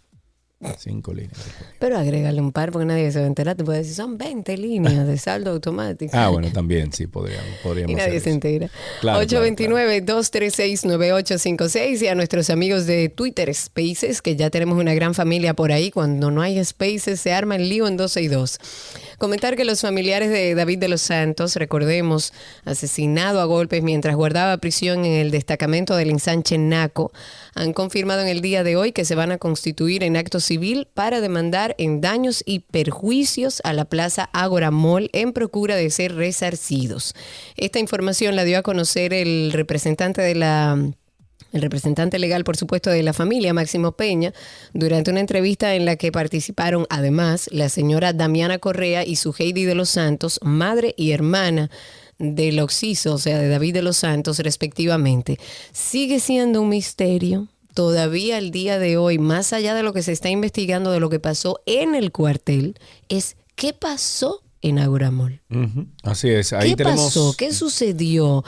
[0.78, 1.36] Cinco líneas.
[1.78, 3.56] Pero agrégale un par porque nadie se va a enterar.
[3.56, 6.16] Te puede decir, son 20 líneas de saldo automático.
[6.16, 7.48] Ah, bueno, también sí, podríamos.
[7.62, 8.70] podríamos y nadie se entera.
[9.02, 15.72] 829-236-9856 y a nuestros amigos de Twitter Spaces, que ya tenemos una gran familia por
[15.72, 15.90] ahí.
[15.90, 18.58] Cuando no hay Spaces, se arma el lío en 12 y 2.
[19.18, 22.32] Comentar que los familiares de David de los Santos, recordemos,
[22.64, 27.12] asesinado a golpes mientras guardaba prisión en el destacamento del ensanche Naco,
[27.54, 30.88] han confirmado en el día de hoy que se van a constituir en acto civil
[30.92, 36.14] para demandar en daños y perjuicios a la Plaza Ágora Mall en procura de ser
[36.14, 37.14] resarcidos.
[37.56, 40.78] Esta información la dio a conocer el representante de la
[41.52, 44.34] el representante legal, por supuesto, de la familia, Máximo Peña,
[44.72, 49.64] durante una entrevista en la que participaron además la señora Damiana Correa y su Heidi
[49.64, 51.70] de los Santos, madre y hermana
[52.18, 55.38] del Oxiso, o sea, de David de los Santos, respectivamente.
[55.72, 60.12] Sigue siendo un misterio todavía el día de hoy, más allá de lo que se
[60.12, 62.78] está investigando de lo que pasó en el cuartel,
[63.08, 65.42] es qué pasó en Aguramol.
[66.02, 66.54] Así es.
[66.54, 67.34] Ahí ¿Qué pasó?
[67.36, 68.44] ¿Qué sucedió?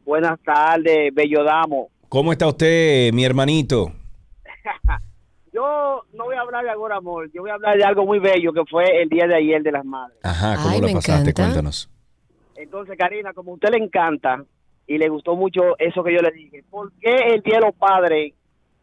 [0.05, 1.89] Buenas tardes, Bello Damo.
[2.09, 3.91] ¿Cómo está usted, mi hermanito?
[5.51, 7.31] Yo no voy a hablar de ahora, amor.
[7.33, 9.71] Yo voy a hablar de algo muy bello que fue el día de ayer de
[9.71, 10.19] las madres.
[10.21, 11.33] Ajá, ¿cómo lo pasaste?
[11.33, 11.89] Cuéntanos.
[12.55, 14.43] Entonces, Karina, como a usted le encanta
[14.85, 17.75] y le gustó mucho eso que yo le dije, ¿por qué el día de los
[17.75, 18.33] padres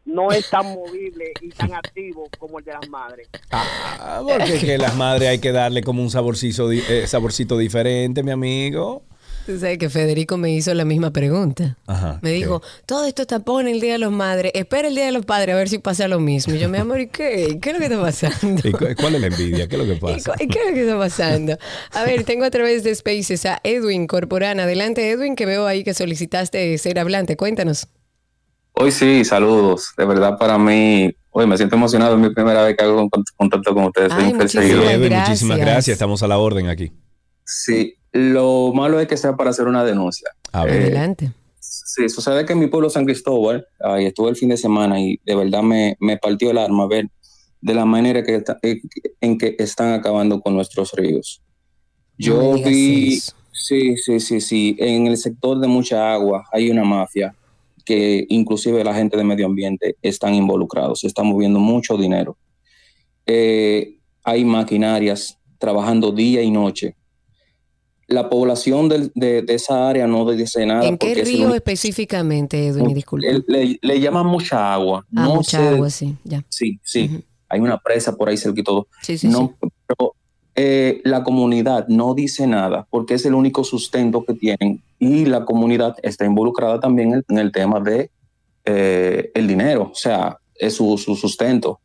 [0.05, 3.27] no es tan movible y tan activo como el de las madres.
[3.51, 8.31] Ah, porque que las madres hay que darle como un saborcito, eh, saborcito diferente, mi
[8.31, 9.03] amigo.
[9.45, 11.77] Tú sabes que Federico me hizo la misma pregunta.
[12.21, 15.11] me dijo, todo esto está en el Día de los Madres, espera el Día de
[15.11, 16.55] los Padres a ver si pasa lo mismo.
[16.55, 17.59] Y yo, mi amor, ¿y qué?
[17.61, 18.61] ¿Qué es lo que está pasando?
[18.97, 19.67] ¿Cuál es la envidia?
[19.67, 20.33] ¿Qué es lo que pasa?
[20.39, 21.57] ¿Y qué es lo que está pasando?
[21.91, 24.61] A ver, tengo a través de Spaces a Edwin Corporán.
[24.61, 27.35] Adelante, Edwin, que veo ahí que solicitaste ser hablante.
[27.35, 27.87] Cuéntanos.
[28.75, 29.93] Hoy sí, saludos.
[29.97, 33.73] De verdad para mí, hoy me siento emocionado, es mi primera vez que hago contacto
[33.73, 34.11] con ustedes.
[34.13, 35.27] muchísimas, gracias.
[35.27, 36.91] muchísimas gracias, estamos a la orden aquí.
[37.45, 40.29] Sí, lo malo es que sea para hacer una denuncia.
[40.53, 41.31] Eh, Adelante.
[41.59, 45.19] Sí, sucede que en mi pueblo San Cristóbal, ahí estuve el fin de semana y
[45.23, 47.09] de verdad me, me partió el alma ver
[47.61, 48.81] de la manera que eh,
[49.21, 51.41] en que están acabando con nuestros ríos.
[52.17, 53.19] Yo vi,
[53.51, 57.35] sí, sí, sí, sí, en el sector de mucha agua hay una mafia
[57.85, 62.37] que inclusive la gente de medio ambiente están involucrados, se está moviendo mucho dinero.
[63.25, 66.95] Eh, hay maquinarias trabajando día y noche.
[68.07, 70.85] La población de, esa área no dice nada.
[70.85, 72.93] ¿En qué río específicamente, Edwin?
[72.93, 73.43] Disculpe.
[73.47, 75.05] Le, le, llaman mucha agua.
[75.15, 76.15] Ah, mucha agua, sí.
[76.23, 76.43] Ya.
[76.49, 77.23] Sí, sí.
[77.47, 78.87] Hay una presa por ahí cerca y todo.
[79.01, 79.55] Sí, sí, no,
[79.87, 80.15] Pero
[80.55, 85.45] eh, la comunidad no dice nada porque es el único sustento que tienen y la
[85.45, 88.11] comunidad está involucrada también en, el tema de
[88.65, 91.79] eh, el dinero, o sea, es su, sustento.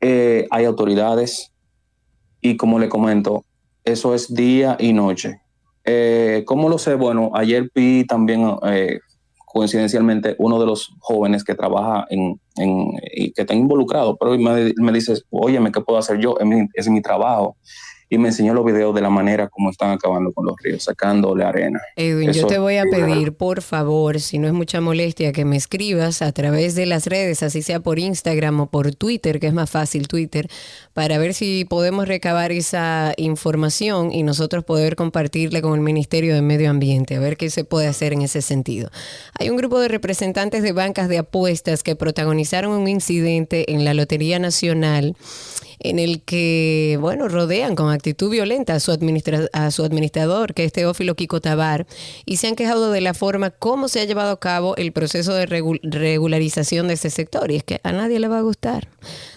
[0.00, 1.52] Eh, hay autoridades
[2.40, 3.44] y como le comento,
[3.84, 5.40] eso es día y noche.
[6.44, 6.96] ¿Cómo lo sé?
[6.96, 8.44] Bueno, ayer vi también
[9.46, 12.38] coincidencialmente uno de los jóvenes que trabaja en,
[13.14, 16.36] y que está involucrado, pero me, me dice, oye, ¿qué puedo hacer yo?
[16.74, 17.56] Es mi trabajo
[18.10, 21.44] y me enseñó los videos de la manera como están acabando con los ríos, sacándole
[21.44, 21.80] arena.
[21.96, 25.56] Edwin, yo te voy a pedir, por favor, si no es mucha molestia, que me
[25.56, 29.52] escribas a través de las redes, así sea por Instagram o por Twitter, que es
[29.52, 30.48] más fácil Twitter,
[30.94, 36.42] para ver si podemos recabar esa información y nosotros poder compartirla con el Ministerio de
[36.42, 38.90] Medio Ambiente, a ver qué se puede hacer en ese sentido.
[39.38, 43.94] Hay un grupo de representantes de bancas de apuestas que protagonizaron un incidente en la
[43.94, 45.16] Lotería Nacional
[45.80, 48.92] en el que, bueno, rodean con actitud violenta a su,
[49.52, 51.86] a su administrador, que es Teófilo Kiko Tabar,
[52.24, 55.34] y se han quejado de la forma como se ha llevado a cabo el proceso
[55.34, 57.50] de regularización de ese sector.
[57.50, 58.88] Y es que a nadie le va a gustar.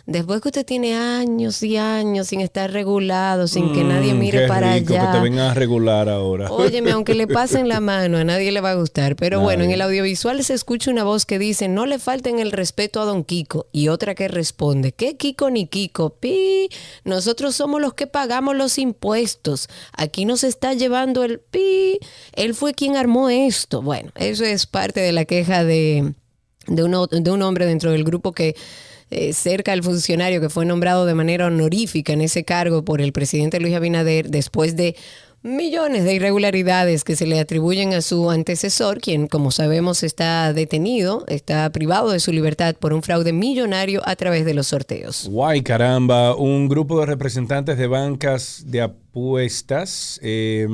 [0.05, 4.47] Después que usted tiene años y años sin estar regulado, sin que nadie mm, mire
[4.47, 5.11] para allá.
[5.11, 6.51] que te vengan a regular ahora.
[6.51, 9.15] Óyeme, aunque le pasen la mano, a nadie le va a gustar.
[9.15, 12.51] Pero bueno, en el audiovisual se escucha una voz que dice, no le falten el
[12.51, 13.67] respeto a don Kiko.
[13.71, 16.09] Y otra que responde, ¿qué Kiko ni Kiko?
[16.11, 16.69] Pi,
[17.03, 19.69] nosotros somos los que pagamos los impuestos.
[19.93, 21.99] Aquí nos está llevando el pi.
[22.33, 23.81] Él fue quien armó esto.
[23.81, 26.13] Bueno, eso es parte de la queja de,
[26.67, 28.55] de, uno, de un hombre dentro del grupo que
[29.11, 33.11] eh, cerca al funcionario que fue nombrado de manera honorífica en ese cargo por el
[33.11, 34.95] presidente Luis Abinader después de
[35.43, 41.25] millones de irregularidades que se le atribuyen a su antecesor, quien como sabemos está detenido,
[41.27, 45.27] está privado de su libertad por un fraude millonario a través de los sorteos.
[45.29, 50.19] Guay, caramba, un grupo de representantes de bancas de apuestas.
[50.23, 50.67] Eh,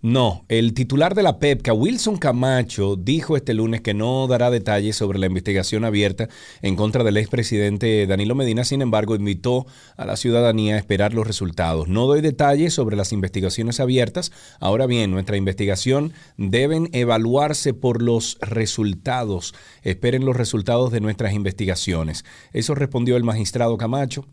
[0.00, 4.94] no, el titular de la PEPCA, Wilson Camacho, dijo este lunes que no dará detalles
[4.94, 6.28] sobre la investigación abierta
[6.62, 9.66] en contra del expresidente Danilo Medina, sin embargo, invitó
[9.96, 11.88] a la ciudadanía a esperar los resultados.
[11.88, 14.30] No doy detalles sobre las investigaciones abiertas.
[14.60, 19.52] Ahora bien, nuestra investigación deben evaluarse por los resultados.
[19.82, 22.24] Esperen los resultados de nuestras investigaciones.
[22.52, 24.26] Eso respondió el magistrado Camacho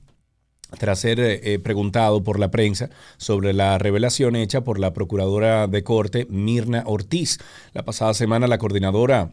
[0.78, 5.68] tras ser eh, eh, preguntado por la prensa sobre la revelación hecha por la procuradora
[5.68, 7.40] de corte Mirna Ortiz.
[7.74, 9.32] La pasada semana la coordinadora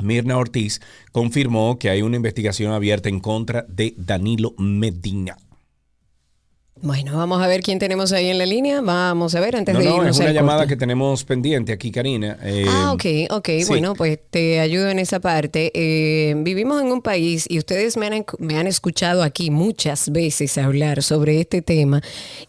[0.00, 0.80] Mirna Ortiz
[1.12, 5.36] confirmó que hay una investigación abierta en contra de Danilo Medina.
[6.80, 8.80] Bueno, vamos a ver quién tenemos ahí en la línea.
[8.80, 10.02] Vamos a ver antes de irnos.
[10.02, 12.38] No, es una llamada que tenemos pendiente aquí, Karina.
[12.42, 13.48] Eh, ah, ok, ok.
[13.66, 15.72] Bueno, pues te ayudo en esa parte.
[15.74, 20.56] Eh, vivimos en un país y ustedes me han, me han escuchado aquí muchas veces
[20.58, 22.00] hablar sobre este tema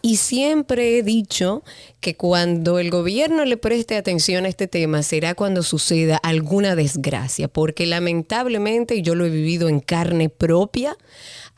[0.02, 1.64] y siempre he dicho
[2.00, 7.48] que cuando el gobierno le preste atención a este tema será cuando suceda alguna desgracia,
[7.48, 10.96] porque lamentablemente, y yo lo he vivido en carne propia,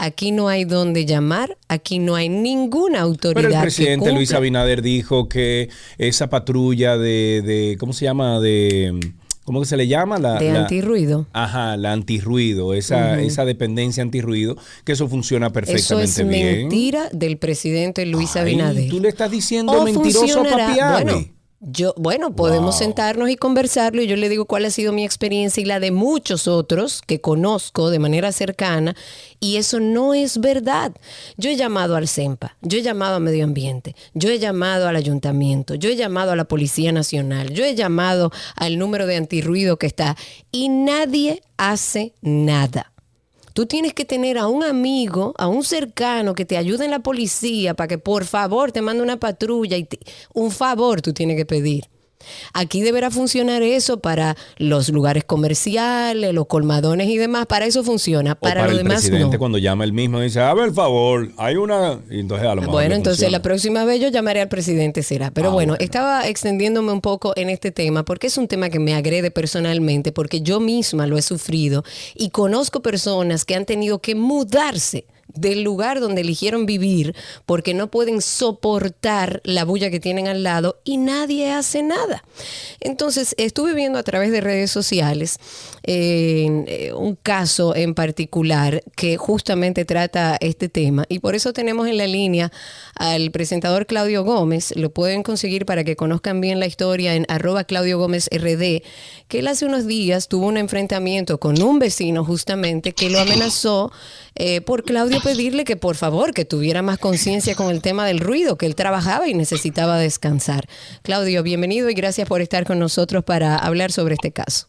[0.04, 3.50] Aquí no hay donde llamar, aquí no hay ninguna autoridad.
[3.50, 5.70] Pero el presidente Luis Abinader dijo que
[6.00, 8.40] esa patrulla de, de ¿cómo se llama?
[8.40, 9.00] De
[9.44, 10.18] ¿Cómo que se le llama?
[10.18, 11.28] La, de antirruido.
[11.34, 14.56] Ajá, la antirruido, esa, esa dependencia antirruido,
[14.86, 18.90] que eso funciona perfectamente eso es mentira del presidente Luis Abinader.
[18.90, 21.32] Tú le estás diciendo mentiroso a Papiame.
[21.64, 25.62] Yo, bueno, podemos sentarnos y conversarlo y yo le digo cuál ha sido mi experiencia
[25.62, 28.96] y la de muchos otros que conozco de manera cercana
[29.40, 30.92] y eso no es verdad.
[31.38, 34.96] Yo he llamado al CEMPA, yo he llamado a Medio Ambiente, yo he llamado al
[34.96, 39.78] Ayuntamiento, yo he llamado a la Policía Nacional, yo he llamado al número de antirruido
[39.78, 40.18] que está
[40.52, 42.92] y nadie hace nada.
[43.54, 47.00] Tú tienes que tener a un amigo, a un cercano que te ayude en la
[47.00, 49.88] policía para que por favor te mande una patrulla y
[50.34, 51.86] un favor tú tienes que pedir.
[52.54, 57.46] Aquí deberá funcionar eso para los lugares comerciales, los colmadones y demás.
[57.46, 58.36] Para eso funciona.
[58.36, 61.56] Para, lo el demás, presidente cuando llama el mismo dice, a ver, el favor, hay
[61.56, 62.00] una...
[62.10, 65.32] Y entonces a lo mejor bueno, entonces la próxima vez yo llamaré al presidente, será.
[65.32, 68.80] Pero ah, bueno, estaba extendiéndome un poco en este tema porque es un tema que
[68.80, 71.84] me agrede personalmente, porque yo misma lo he sufrido
[72.16, 75.06] y conozco personas que han tenido que mudarse
[75.36, 80.80] del lugar donde eligieron vivir porque no pueden soportar la bulla que tienen al lado
[80.84, 82.24] y nadie hace nada.
[82.80, 85.40] Entonces, estuve viendo a través de redes sociales
[85.84, 91.98] eh, un caso en particular que justamente trata este tema y por eso tenemos en
[91.98, 92.52] la línea
[92.96, 94.74] al presentador Claudio Gómez.
[94.76, 98.84] Lo pueden conseguir para que conozcan bien la historia en arroba Claudio Gómez RD,
[99.28, 103.92] que él hace unos días tuvo un enfrentamiento con un vecino justamente que lo amenazó
[104.36, 108.20] eh, por Claudio pedirle que por favor que tuviera más conciencia con el tema del
[108.20, 110.68] ruido, que él trabajaba y necesitaba descansar.
[111.02, 114.68] Claudio, bienvenido y gracias por estar con nosotros para hablar sobre este caso.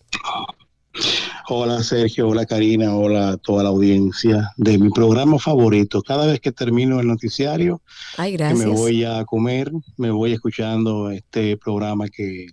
[1.48, 6.02] Hola Sergio, hola Karina, hola a toda la audiencia de mi programa favorito.
[6.02, 7.80] Cada vez que termino el noticiario,
[8.16, 12.47] que me voy a comer, me voy escuchando este programa que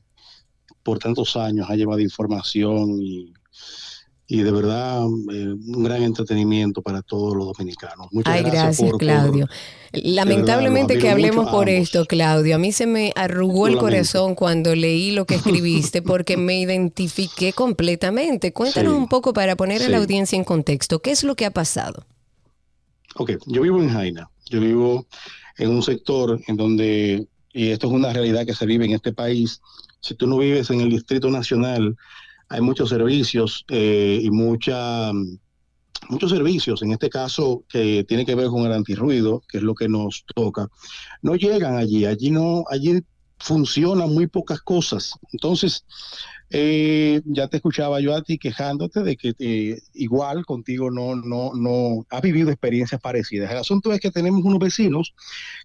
[0.83, 3.33] por tantos años ha llevado información y
[4.31, 5.01] y de verdad
[5.33, 8.07] eh, un gran entretenimiento para todos los dominicanos.
[8.11, 9.47] Muchas Ay, gracias, Claudio.
[9.91, 12.55] Lamentablemente que hablemos por esto, Claudio.
[12.55, 17.53] A mí se me arrugó el corazón cuando leí lo que escribiste porque me identifiqué
[17.53, 18.53] completamente.
[18.53, 21.01] Cuéntanos un poco para poner a la audiencia en contexto.
[21.01, 22.05] ¿Qué es lo que ha pasado?
[23.15, 24.29] Ok, yo vivo en Jaina.
[24.51, 25.07] Yo vivo
[25.57, 29.11] en un sector en donde, y esto es una realidad que se vive en este
[29.11, 29.59] país,
[30.01, 31.97] si tú no vives en el Distrito Nacional,
[32.49, 35.11] hay muchos servicios eh, y mucha,
[36.09, 39.75] muchos servicios, en este caso que tiene que ver con el antirruido, que es lo
[39.75, 40.67] que nos toca,
[41.21, 43.01] no llegan allí, allí no, allí
[43.39, 45.13] funcionan muy pocas cosas.
[45.31, 45.85] Entonces,
[46.51, 51.51] eh, ya te escuchaba yo a ti quejándote de que eh, igual contigo no, no,
[51.53, 53.51] no has vivido experiencias parecidas.
[53.51, 55.13] El asunto es que tenemos unos vecinos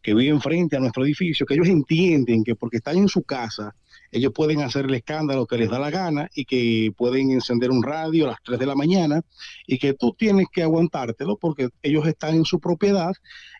[0.02, 3.74] que viven frente a nuestro edificio, que ellos entienden que porque están en su casa,
[4.14, 7.82] ellos pueden hacer el escándalo que les da la gana y que pueden encender un
[7.82, 9.22] radio a las 3 de la mañana
[9.66, 13.12] y que tú tienes que aguantártelo porque ellos están en su propiedad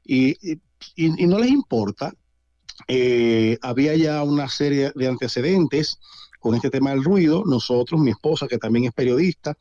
[0.04, 0.36] y,
[0.96, 2.12] no les importa.
[2.86, 5.98] Eh, había ya una serie de antecedentes
[6.38, 7.42] con este tema del ruido.
[7.44, 9.56] Nosotros, mi esposa, que también es periodista,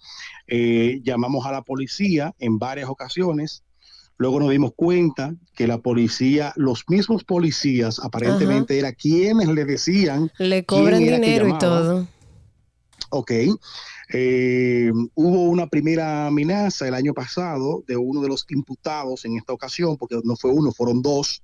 [0.45, 3.63] eh, llamamos a la policía en varias ocasiones
[4.17, 10.31] Luego nos dimos cuenta que la policía, los mismos policías, aparentemente era quienes le decían.
[10.37, 12.07] Le cobran dinero y todo.
[13.09, 13.31] Ok.
[14.15, 19.53] Eh, hubo una primera amenaza el año pasado de uno de los imputados en esta
[19.53, 21.43] ocasión, porque no fue uno, fueron dos.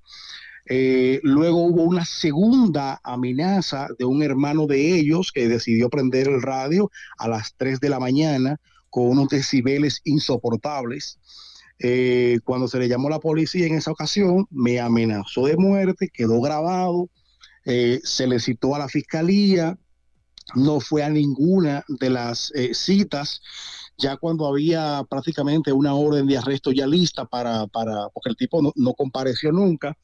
[0.71, 6.43] Eh, luego hubo una segunda amenaza de un hermano de ellos que decidió prender el
[6.43, 8.59] radio a las 3 de la mañana
[8.91, 11.17] con unos decibeles insoportables.
[11.79, 16.41] Eh, cuando se le llamó la policía en esa ocasión, me amenazó de muerte, quedó
[16.41, 17.09] grabado,
[18.03, 19.77] se le citó a la fiscalía,
[20.55, 23.41] no fue a ninguna de las eh, citas,
[23.97, 28.73] ya cuando había prácticamente una orden de arresto ya lista para, para porque el tipo
[28.75, 29.97] no, compareció nunca,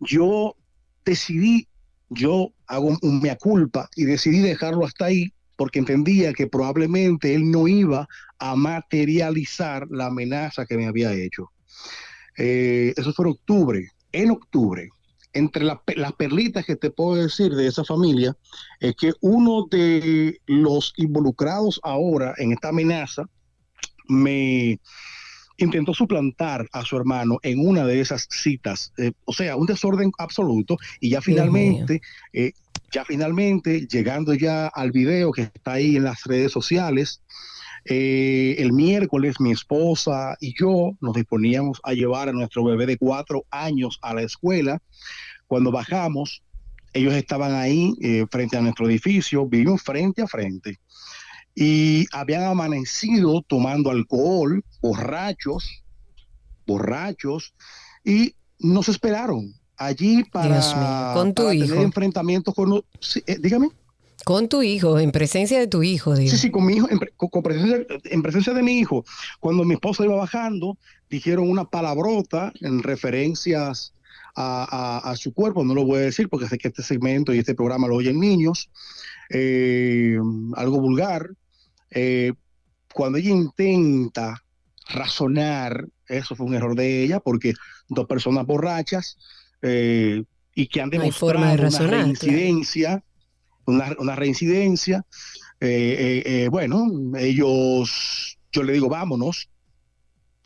[0.00, 0.54] yo
[1.04, 1.68] decidí,
[2.08, 7.50] yo hago un mea culpa y decidí dejarlo hasta ahí porque entendía que probablemente él
[7.50, 8.08] no iba
[8.38, 11.50] a materializar la amenaza que me había hecho.
[12.36, 13.88] Eh, eso fue en octubre.
[14.12, 14.88] En octubre,
[15.32, 18.36] entre las perlitas que te puedo decir de esa familia
[18.80, 23.24] es que uno de los involucrados ahora en esta amenaza
[24.08, 24.78] me
[25.56, 30.12] intentó suplantar a su hermano en una de esas citas, eh, o sea, un desorden
[30.18, 32.00] absoluto y ya finalmente,
[32.32, 32.52] eh,
[32.92, 37.22] ya finalmente llegando ya al video que está ahí en las redes sociales,
[37.86, 42.98] eh, el miércoles mi esposa y yo nos disponíamos a llevar a nuestro bebé de
[42.98, 44.80] cuatro años a la escuela.
[45.46, 46.42] Cuando bajamos,
[46.92, 50.78] ellos estaban ahí eh, frente a nuestro edificio, vivimos frente a frente
[51.54, 55.82] y habían amanecido tomando alcohol, borrachos,
[56.66, 57.54] borrachos,
[58.04, 61.66] y nos esperaron allí para, con tu hijo.
[61.66, 62.82] tener enfrentamientos con...
[63.26, 63.70] Eh, dígame.
[64.24, 66.14] Con tu hijo, en presencia de tu hijo.
[66.14, 66.98] Sí, sí, con mi hijo, en,
[68.22, 69.04] presencia, de mi hijo.
[69.40, 70.78] Cuando mi esposa iba bajando,
[71.10, 73.94] dijeron una palabrota en referencias
[74.36, 77.54] a, su cuerpo, no lo voy a decir porque sé que este segmento y este
[77.54, 78.70] programa lo oyen niños,
[79.28, 80.16] eh,
[80.54, 81.28] algo vulgar.
[81.90, 82.32] Eh,
[82.94, 84.42] cuando ella intenta
[84.88, 87.54] razonar, eso fue un error de ella, porque
[87.88, 89.18] dos personas borrachas
[89.62, 90.22] eh,
[90.54, 93.02] y que han demostrado una reincidencia
[93.66, 95.04] una, reincidencia.
[95.60, 95.68] Eh,
[95.98, 96.86] eh, eh, bueno,
[97.16, 99.48] ellos, yo le digo, vámonos,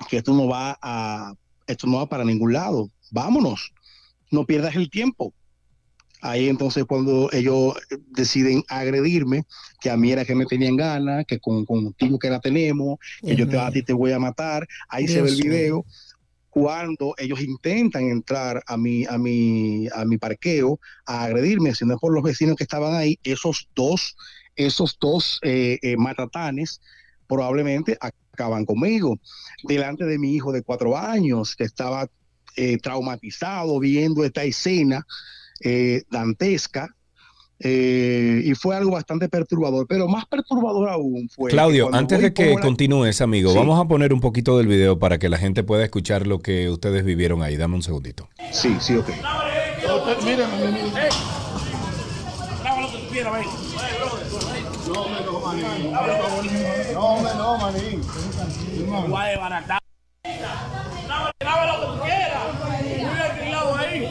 [0.09, 1.35] que esto no va a,
[1.67, 3.73] esto no va para ningún lado, vámonos,
[4.31, 5.33] no pierdas el tiempo.
[6.23, 7.75] Ahí entonces cuando ellos
[8.09, 9.45] deciden agredirme,
[9.81, 13.37] que a mí era que me tenían ganas, que con, contigo que la tenemos, que
[13.37, 15.85] yo te, a ti te voy a matar, ahí se ve el video
[16.57, 21.93] cuando ellos intentan entrar a mi, a mi, a mi parqueo a agredirme, si no
[21.93, 24.17] es por los vecinos que estaban ahí, esos dos,
[24.55, 26.81] esos dos eh, eh, matatanes
[27.27, 29.19] probablemente acaban conmigo,
[29.65, 32.07] delante de mi hijo de cuatro años, que estaba
[32.57, 35.07] eh, traumatizado viendo esta escena
[36.09, 36.96] dantesca,
[37.59, 41.51] eh, y fue algo bastante perturbador, pero más perturbador aún fue.
[41.51, 45.29] Claudio, antes de que continúes, amigo, vamos a poner un poquito del video para que
[45.29, 47.57] la gente pueda escuchar lo que ustedes vivieron ahí.
[47.57, 48.29] Dame un segundito.
[48.53, 49.09] Sí, sí, ok.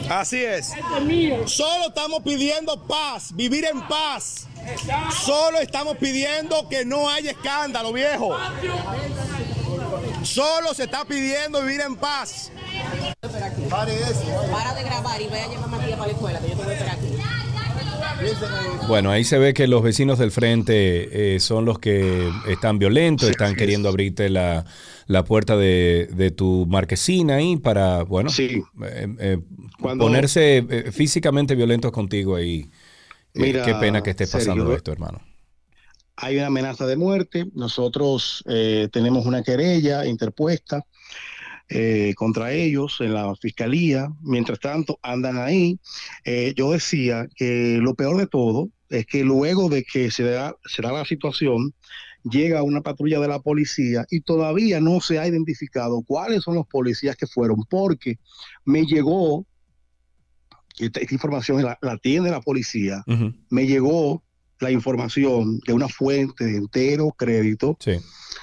[0.08, 0.72] Así es.
[1.46, 4.46] Solo estamos pidiendo paz, vivir en paz.
[5.24, 8.36] Solo estamos pidiendo que no haya escándalo, viejo.
[10.22, 12.50] Solo se está pidiendo vivir en paz.
[13.70, 16.72] Para de grabar y vaya a llevar Matías para la escuela, que yo te voy
[16.72, 17.16] a esperar aquí.
[18.88, 23.28] Bueno, ahí se ve que los vecinos del frente eh, son los que están violentos,
[23.28, 24.64] están queriendo abrirte la,
[25.24, 28.62] puerta de, tu marquesina ahí para, bueno, sí.
[28.84, 29.38] Eh, eh,
[29.78, 32.70] ponerse físicamente violentos contigo ahí.
[33.34, 35.20] Mira, qué pena que estés pasando esto, hermano.
[36.16, 37.46] Hay una amenaza de muerte.
[37.54, 38.42] Nosotros
[38.90, 40.84] tenemos una querella interpuesta
[41.68, 44.08] eh, contra ellos en la fiscalía.
[44.22, 45.80] Mientras tanto, andan ahí.
[46.24, 50.54] Eh, yo decía que lo peor de todo es que luego de que se da,
[50.64, 51.74] se da la situación,
[52.30, 56.66] llega una patrulla de la policía y todavía no se ha identificado cuáles son los
[56.66, 58.18] policías que fueron, porque
[58.64, 59.46] me llegó,
[60.78, 63.04] esta, información la, tiene la policía,
[63.50, 64.22] me llegó
[64.58, 67.76] la información de una fuente de entero crédito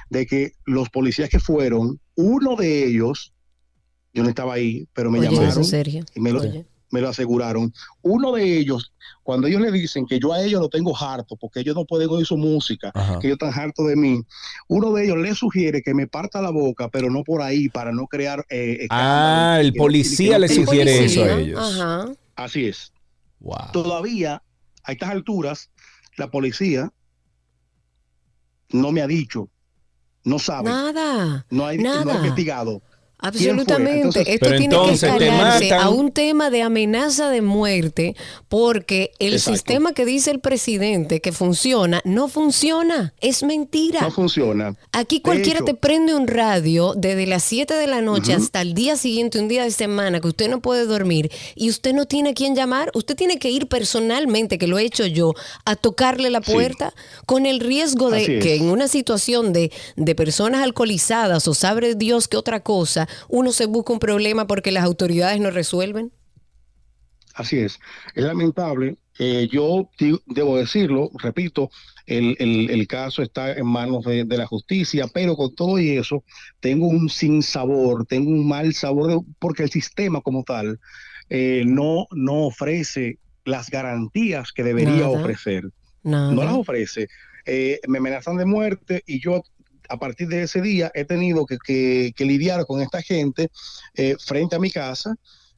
[0.10, 3.34] de que los policías que fueron uno de ellos,
[4.14, 5.64] yo no estaba ahí, pero me llamaron
[6.16, 6.42] y me lo,
[6.94, 7.74] me lo aseguraron.
[8.04, 8.94] Uno de ellos,
[9.24, 12.08] cuando ellos le dicen que yo a ellos lo tengo harto, porque ellos no pueden
[12.12, 14.22] oír su música, que ellos están hartos de mí,
[14.68, 17.92] uno de ellos le sugiere que me parta la boca, pero no por ahí, para
[17.92, 18.46] no crear...
[18.48, 21.84] Eh, ah, el policía le sugiere eso a ellos.
[22.36, 22.94] Así es.
[23.74, 24.44] Todavía,
[24.84, 25.72] a estas alturas,
[26.16, 26.94] la policía
[28.70, 29.50] no me ha dicho,
[30.26, 30.70] no sabe.
[30.70, 31.48] Nada.
[31.50, 32.06] No hay, nada.
[32.06, 32.84] No ha investigado
[33.24, 34.34] Absolutamente.
[34.34, 38.18] Esto tiene que escalarse a un tema de amenaza de muerte
[38.50, 43.14] porque el sistema que dice el presidente que funciona, no funciona.
[43.22, 44.02] Es mentira.
[44.02, 44.76] No funciona.
[44.92, 48.98] Aquí cualquiera te prende un radio desde las 7 de la noche hasta el día
[48.98, 52.34] siguiente, un día de semana, que usted no puede dormir y usted no tiene a
[52.34, 52.92] quién llamar.
[52.94, 55.34] Usted tiene que ir personalmente, que lo he hecho yo,
[55.64, 56.94] a tocarle la puerta
[57.26, 62.28] con el riesgo de que en una situación de, de personas alcoholizadas o sabe Dios
[62.28, 66.12] que otra cosa, uno se busca un problema porque las autoridades no resuelven?
[67.34, 67.80] Así es.
[68.14, 68.98] Es lamentable.
[69.20, 69.90] Eh, yo
[70.26, 71.70] debo decirlo, repito,
[72.06, 76.24] el, caso está en manos de, la justicia, pero con todo y eso,
[76.60, 80.80] tengo un sinsabor, tengo un mal sabor, porque el sistema como tal
[81.30, 85.64] eh, no, no ofrece las garantías que debería ofrecer.
[86.04, 87.08] No las ofrece.
[87.46, 89.44] Eh, me amenazan de muerte y yo
[89.90, 93.50] a partir de ese día he tenido que, lidiar con esta gente
[93.96, 95.16] eh, frente a mi casa.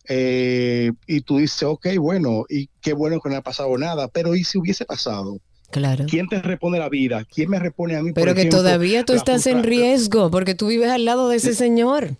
[0.07, 4.35] Eh, y tú dices, ok, bueno, y qué bueno que no ha pasado nada, pero
[4.35, 5.39] ¿y si hubiese pasado?
[5.71, 6.05] Claro.
[6.07, 7.25] ¿Quién te repone la vida?
[7.25, 8.13] ¿Quién me repone a mí?
[8.13, 12.17] Pero que todavía tú estás en riesgo porque tú vives al lado de ese señor.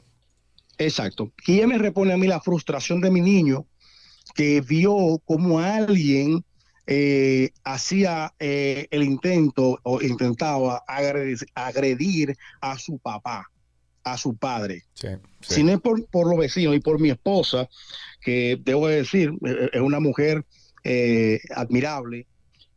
[0.78, 1.32] Exacto.
[1.38, 3.66] ¿Quién me repone a mí la frustración de mi niño
[4.34, 6.44] que vio como alguien
[6.88, 13.50] eh, hacía eh, el intento o intentaba agredir, a su papá,
[14.04, 14.84] a su padre.
[15.42, 17.68] Si no es por, por los vecinos y por mi esposa,
[18.22, 20.46] que debo decir, eh, es una mujer
[21.56, 22.28] admirable,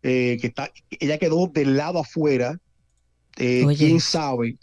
[0.01, 2.59] que está, ella quedó del lado afuera.
[3.37, 4.57] ¿Quién sabe?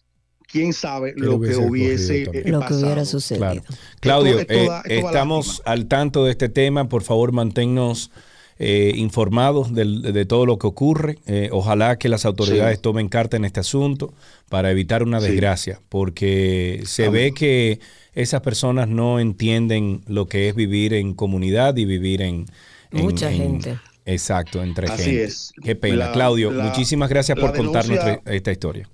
[0.48, 3.62] quién sabe lo que hubiese lo que hubiera sucedido.
[4.00, 4.40] Claudio,
[4.86, 6.90] estamos al tanto de este tema.
[6.90, 8.10] Por favor, manténnos
[8.58, 11.18] eh, informados de, todo lo que ocurre.
[11.28, 14.14] Eh, ojalá que las autoridades tomen carta en este asunto
[14.50, 17.80] para evitar una desgracia, porque se ve que
[18.14, 22.46] esas personas no entienden lo que es vivir en comunidad y vivir en...
[22.92, 23.78] Mucha gente.
[24.06, 25.34] Exacto, entre gente.
[25.62, 26.12] Qué pena.
[26.12, 28.90] Claudio, muchísimas gracias por contarnos esta historia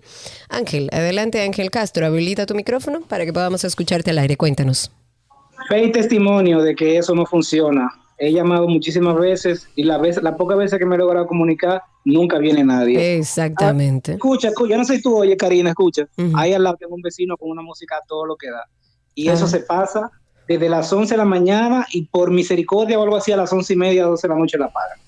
[0.48, 0.88] Ángel.
[0.92, 2.06] Adelante, Ángel Castro.
[2.06, 4.36] Habilita tu micrófono para que podamos escucharte al aire.
[4.36, 4.90] Cuéntanos.
[5.68, 10.22] Fe y testimonio de que eso no funciona he llamado muchísimas veces y la vez,
[10.22, 13.16] la pocas veces que me he logrado comunicar, nunca viene nadie.
[13.16, 14.12] Exactamente.
[14.12, 16.06] Ah, escucha, escucha, yo no sé tú, oye Karina, escucha.
[16.34, 18.64] Ahí al lado tengo un vecino con una música todo lo que da.
[19.16, 20.08] Y eso se pasa
[20.46, 23.72] desde las 11 de la mañana y por misericordia o algo así a las 11
[23.72, 24.98] y media, 12 de la noche la pagan.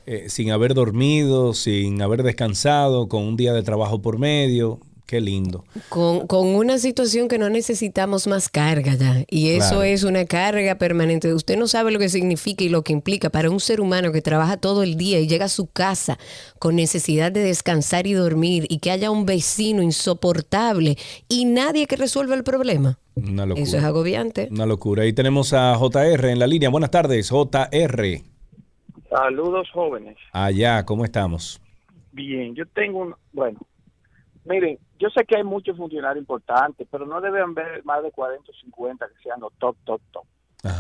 [0.07, 5.23] eh, sin haber dormido, sin haber descansado, con un día de trabajo por medio, Qué
[5.23, 5.65] lindo.
[5.89, 9.25] Con, con, una situación que no necesitamos más carga ya.
[9.31, 11.33] Y eso es una carga permanente.
[11.33, 14.21] Usted no sabe lo que significa y lo que implica para un ser humano que
[14.21, 16.19] trabaja todo el día y llega a su casa
[16.59, 21.97] con necesidad de descansar y dormir y que haya un vecino insoportable y nadie que
[21.97, 22.99] resuelva el problema.
[23.15, 23.65] Una locura.
[23.65, 24.49] Eso es agobiante.
[24.51, 25.05] Una locura.
[25.05, 26.69] Ahí tenemos a JR en la línea.
[26.69, 28.21] Buenas tardes, JR.
[29.09, 30.19] Saludos, jóvenes.
[30.33, 31.63] Allá, ¿cómo estamos?
[32.13, 33.15] Bien, yo tengo un.
[33.33, 33.59] Bueno,
[34.45, 38.51] miren, yo sé que hay muchos funcionarios importantes, pero no deben haber más de 40
[38.51, 40.25] o 50 que sean los top, top, top.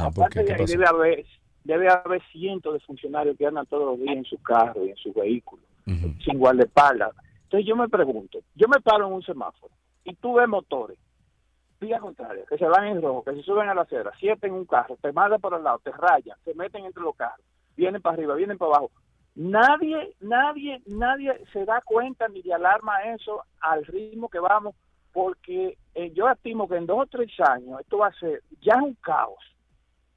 [0.01, 1.25] Aparte de ahí debe haber,
[1.65, 4.97] debe haber cientos de funcionarios que andan todos los días en su carro y en
[4.97, 7.13] su vehículo, sin guardaespaldas.
[7.45, 9.73] Entonces yo me pregunto, yo me paro en un semáforo
[10.05, 10.99] y tú ves motores,
[11.81, 14.55] vía contraria, que se van en rojo, que se suben a la acera, siete en
[14.55, 17.47] un carro, te mandan por el lado, te rayan, se meten entre los carros,
[17.77, 18.91] vienen para arriba, vienen para abajo.
[19.39, 24.75] Nadie, nadie, nadie se da cuenta ni de alarma eso al ritmo que vamos,
[25.13, 28.83] porque eh, yo estimo que en dos o tres años esto va a ser ya
[28.83, 29.39] un caos.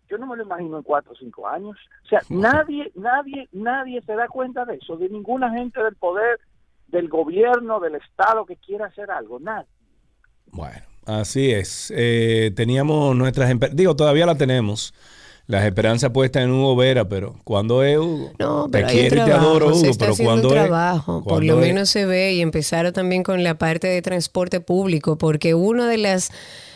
[0.09, 1.77] Yo no me lo imagino en cuatro o cinco años.
[2.03, 6.39] O sea, nadie, nadie, nadie se da cuenta de eso, de ninguna gente del poder,
[6.87, 9.69] del gobierno, del Estado que quiera hacer algo, nadie.
[10.47, 11.93] Bueno, así es.
[11.95, 14.95] Eh, teníamos nuestras, digo, todavía la tenemos
[15.51, 19.33] las esperanzas puestas en Hugo Vera, pero cuando es Hugo, no, te quiero y te
[19.33, 23.43] adoro, Hugo, pero cuando un trabajo, por lo menos se ve y empezaron también con
[23.43, 26.31] la parte de transporte público, porque una de las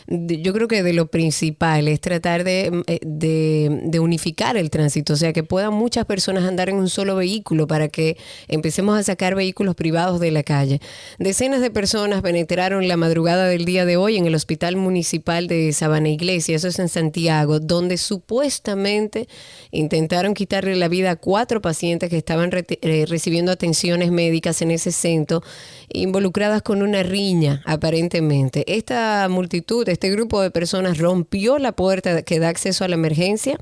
[0.08, 5.14] yo creo que de lo principal es tratar mm, eh, de, de, unificar el tránsito,
[5.14, 8.16] o sea, que puedan muchas personas andar en un solo vehículo para que
[8.46, 10.80] empecemos a sacar vehículos privados de la calle.
[11.18, 15.72] Decenas de personas penetraron la madrugada del día de hoy en el Hospital Municipal de
[15.72, 19.28] Sabana Iglesia, eso es en Santiago, donde supuestamente
[19.72, 24.92] intentaron quitarle la vida a cuatro pacientes que estaban eh, recibiendo atenciones médicas en ese
[24.92, 25.42] centro,
[25.92, 28.64] involucradas con una riña, aparentemente.
[28.66, 33.58] Esta multitud, este grupo de personas rompió la puerta que da acceso a la emergencia,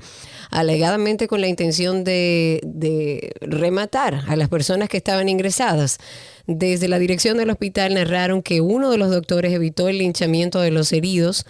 [0.51, 5.97] alegadamente con la intención de, rematar a las personas que estaban ingresadas.
[6.45, 10.71] Desde la dirección del hospital narraron que uno de los doctores evitó el linchamiento de
[10.71, 11.45] los heridos.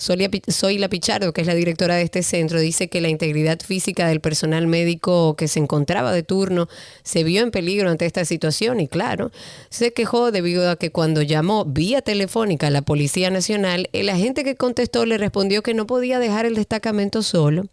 [0.00, 4.20] Zoila Pichardo, que es la directora de este centro, dice que la integridad física del
[4.20, 6.68] personal médico que se encontraba de turno
[7.02, 9.30] se vio en peligro ante esta situación y claro,
[9.68, 14.44] se quejó debido a que cuando llamó vía telefónica a la Policía Nacional, el agente
[14.44, 17.66] que contestó le respondió que no podía dejar el destacamento solo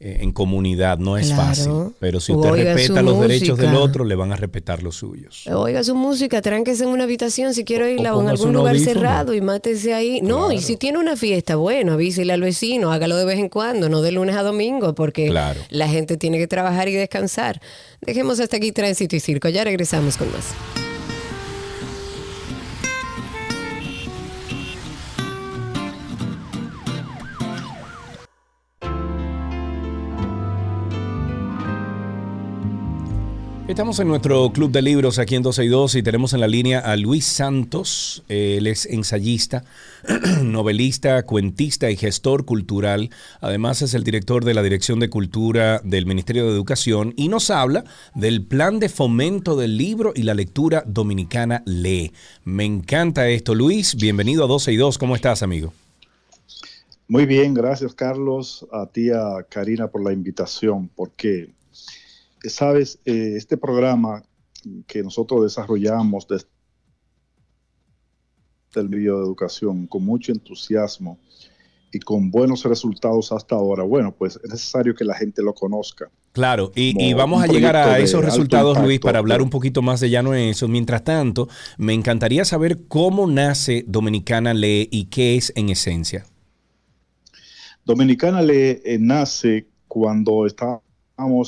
[0.00, 1.94] en comunidad no es fácil.
[1.98, 5.46] Pero si usted respeta los derechos del otro, le van a respetar los suyos.
[5.46, 9.34] Oiga su música, tránquese en una habitación si quiere oírla o, en algún lugar cerrado
[9.34, 10.22] y mátese ahí.
[10.22, 13.88] No, y si tiene una fiesta, bueno, avísele al vecino, hágalo de vez en cuando,
[13.88, 17.60] no de lunes a domingo, porque la gente tiene que trabajar y descansar.
[18.00, 20.89] Dejemos hasta aquí Tránsito y Circo, ya regresamos con más.
[33.70, 36.48] Estamos en nuestro club de libros aquí en 12 y 2 y tenemos en la
[36.48, 38.24] línea a Luis Santos.
[38.28, 39.62] Él es ensayista,
[40.42, 43.10] novelista, cuentista y gestor cultural.
[43.40, 47.48] Además es el director de la Dirección de Cultura del Ministerio de Educación y nos
[47.48, 47.84] habla
[48.16, 52.12] del plan de fomento del libro y la lectura dominicana Lee.
[52.44, 53.54] Me encanta esto.
[53.54, 54.98] Luis, bienvenido a 12 y 2.
[54.98, 55.72] ¿Cómo estás, amigo?
[57.06, 61.50] Muy bien, gracias Carlos, a ti, a Karina por la invitación, porque
[62.44, 64.22] sabes, eh, este programa
[64.86, 66.46] que nosotros desarrollamos desde
[68.74, 71.18] el medio de educación con mucho entusiasmo
[71.92, 76.08] y con buenos resultados hasta ahora, bueno, pues es necesario que la gente lo conozca.
[76.32, 80.10] Claro, y, vamos a llegar a esos resultados, Luis, para hablar un poquito más de
[80.10, 80.68] llano en eso.
[80.68, 86.24] Mientras tanto, me encantaría saber cómo nace Dominicana Lee y qué es en esencia.
[87.84, 90.46] Dominicana Lee eh, nace cuando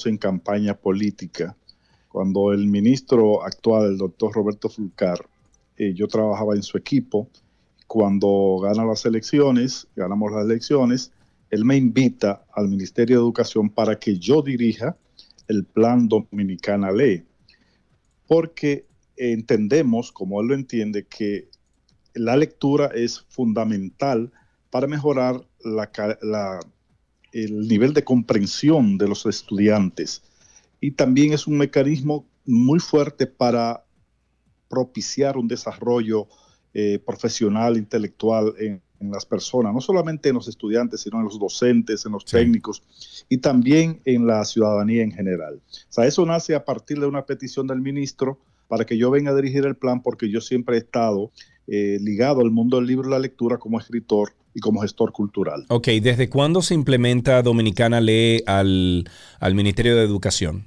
[0.04, 1.56] en campaña política.
[2.08, 5.18] Cuando el ministro actual, el doctor Roberto Fulcar,
[5.76, 7.28] eh, yo trabajaba en su equipo,
[7.86, 11.12] cuando gana las elecciones, ganamos las elecciones,
[11.50, 14.96] él me invita al Ministerio de Educación para que yo dirija
[15.48, 17.24] el plan Dominicana Ley,
[18.26, 18.86] porque
[19.16, 21.48] entendemos, como él lo entiende, que
[22.14, 24.30] la lectura es fundamental
[24.70, 25.90] para mejorar la,
[26.22, 26.60] la
[27.32, 30.22] el nivel de comprensión de los estudiantes
[30.82, 33.84] y también es un mecanismo muy fuerte para
[34.68, 36.26] propiciar un desarrollo
[36.74, 42.06] eh, profesional, intelectual en, las personas, no solamente en los estudiantes, sino en los docentes,
[42.06, 42.84] en los técnicos
[43.28, 45.56] y también en la ciudadanía en general.
[45.56, 48.38] O sea, eso nace a partir de una petición del ministro
[48.68, 51.32] para que yo venga a dirigir el plan porque yo siempre he estado
[51.66, 55.64] eh, ligado al mundo del libro y la lectura como escritor y como gestor cultural.
[55.68, 59.04] Ok, ¿desde cuándo se implementa Dominicana Lee al,
[59.54, 60.66] Ministerio de Educación?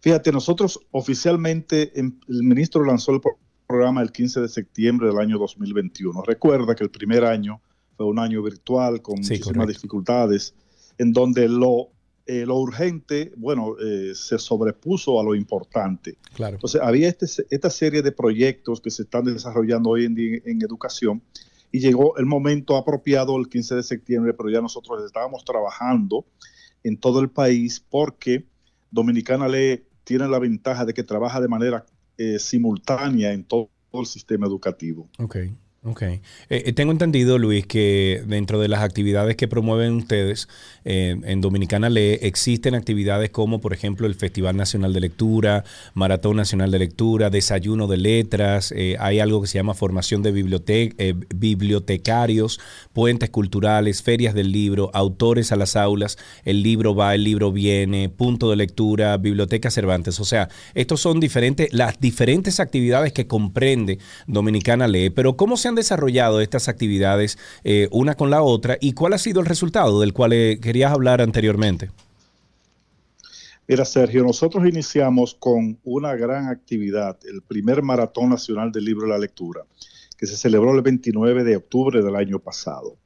[0.00, 3.20] Fíjate, nosotros oficialmente, el ministro lanzó el
[3.66, 6.22] programa el 15 de septiembre del año 2021.
[6.22, 7.60] Recuerda que el primer año
[7.96, 10.54] fue un año virtual con muchísimas dificultades,
[10.98, 11.88] en donde lo,
[12.26, 16.18] eh, lo urgente, bueno, eh, se sobrepuso a lo importante.
[16.34, 16.56] Claro.
[16.56, 20.62] Entonces, había este, esta serie de proyectos que se están desarrollando hoy en día en
[20.62, 21.22] educación
[21.76, 26.24] y llegó el momento apropiado el 15 de septiembre, pero ya nosotros estábamos trabajando
[26.82, 28.46] en todo el país porque
[28.90, 31.84] Dominicana Le tiene la ventaja de que trabaja de manera
[32.16, 35.06] eh, simultánea en todo el sistema educativo.
[35.18, 35.54] Okay.
[35.88, 36.02] Ok.
[36.02, 40.48] Eh, eh, tengo entendido, Luis, que dentro de las actividades que promueven ustedes
[40.84, 45.62] eh, en Dominicana Lee existen actividades como, por ejemplo, el Festival Nacional de Lectura,
[45.94, 52.58] Maratón Nacional de Lectura, Desayuno de Letras, hay algo que se llama formación de bibliotecarios,
[52.92, 58.08] puentes culturales, ferias del libro, autores a las aulas, el libro va, el libro viene,
[58.08, 60.18] punto de lectura, biblioteca Cervantes.
[60.18, 65.68] O sea, estos son diferentes, las diferentes actividades que comprende Dominicana Lee, pero ¿cómo se
[65.68, 70.00] han desarrollado estas actividades eh, una con la otra y cuál ha sido el resultado
[70.00, 71.90] del cual eh, querías hablar anteriormente?
[73.68, 79.12] Mira, Sergio, nosotros iniciamos con una gran actividad, el primer Maratón Nacional del Libro de
[79.12, 79.62] la Lectura,
[80.16, 82.96] que se celebró el 29 de octubre del año pasado.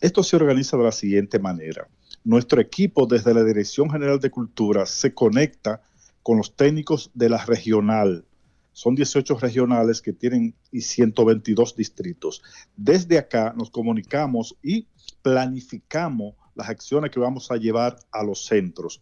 [0.00, 1.88] Esto se organiza de la siguiente manera.
[2.24, 5.80] Nuestro equipo desde la Dirección General de Cultura se conecta
[6.22, 8.24] con los técnicos de la regional
[8.72, 12.42] son 18 regionales que tienen y 122 distritos.
[12.76, 14.86] Desde acá nos comunicamos y
[15.22, 19.00] planificamos las acciones que vamos a llevar a los centros.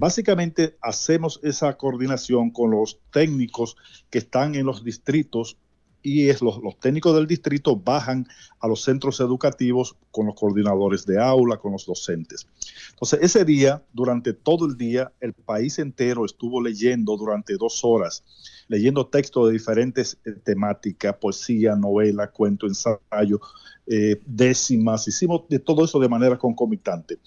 [0.00, 3.76] Básicamente hacemos esa coordinación con los técnicos
[4.10, 5.58] que están en los distritos
[6.06, 8.28] y es los, técnicos del distrito bajan
[8.60, 12.46] a los centros educativos con los coordinadores de aula, con los docentes.
[12.90, 18.22] Entonces, ese día, durante todo el día, el país entero estuvo leyendo durante dos horas,
[18.68, 23.40] leyendo textos de diferentes eh, temáticas, poesía, novela, cuento, ensayo,
[23.88, 27.18] eh, décimas, hicimos de todo eso de manera concomitante.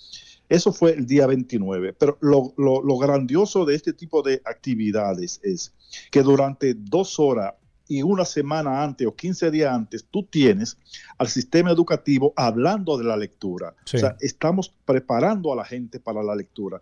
[0.47, 5.73] Eso fue el día 29, pero lo, lo grandioso de este tipo de actividades es
[6.10, 7.53] que durante dos horas
[7.89, 10.77] y una semana antes o 15 días antes tú tienes
[11.17, 13.75] al sistema educativo hablando de la lectura.
[13.83, 16.79] O sea, estamos preparando a la gente para la lectura.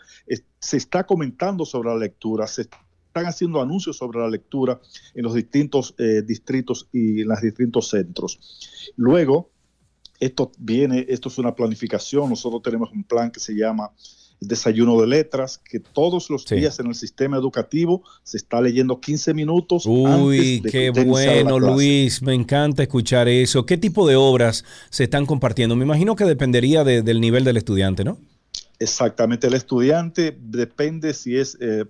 [0.59, 4.79] se está comentando sobre la lectura, se están haciendo anuncios sobre la lectura
[5.15, 8.91] en los distintos eh, distritos y en los distintos centros.
[8.97, 9.49] Luego,
[10.19, 13.91] esto viene, esto es una planificación, nosotros tenemos un plan que se llama
[14.39, 19.33] desayuno de letras, que todos los días en el sistema educativo se está leyendo 15
[19.33, 19.85] minutos.
[19.85, 23.65] Uy, qué bueno, Luis, me encanta escuchar eso.
[23.65, 25.75] ¿Qué tipo de obras se están compartiendo?
[25.75, 28.17] Me imagino que dependería del nivel del estudiante, ¿no?
[28.79, 31.85] Exactamente, el estudiante depende si es, eh,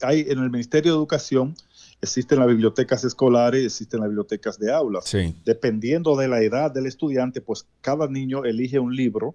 [0.00, 1.54] hay en el Ministerio de Educación,
[2.00, 5.04] existen las bibliotecas escolares, existen las bibliotecas de aulas.
[5.44, 9.34] Dependiendo de la edad del estudiante, pues cada niño elige un libro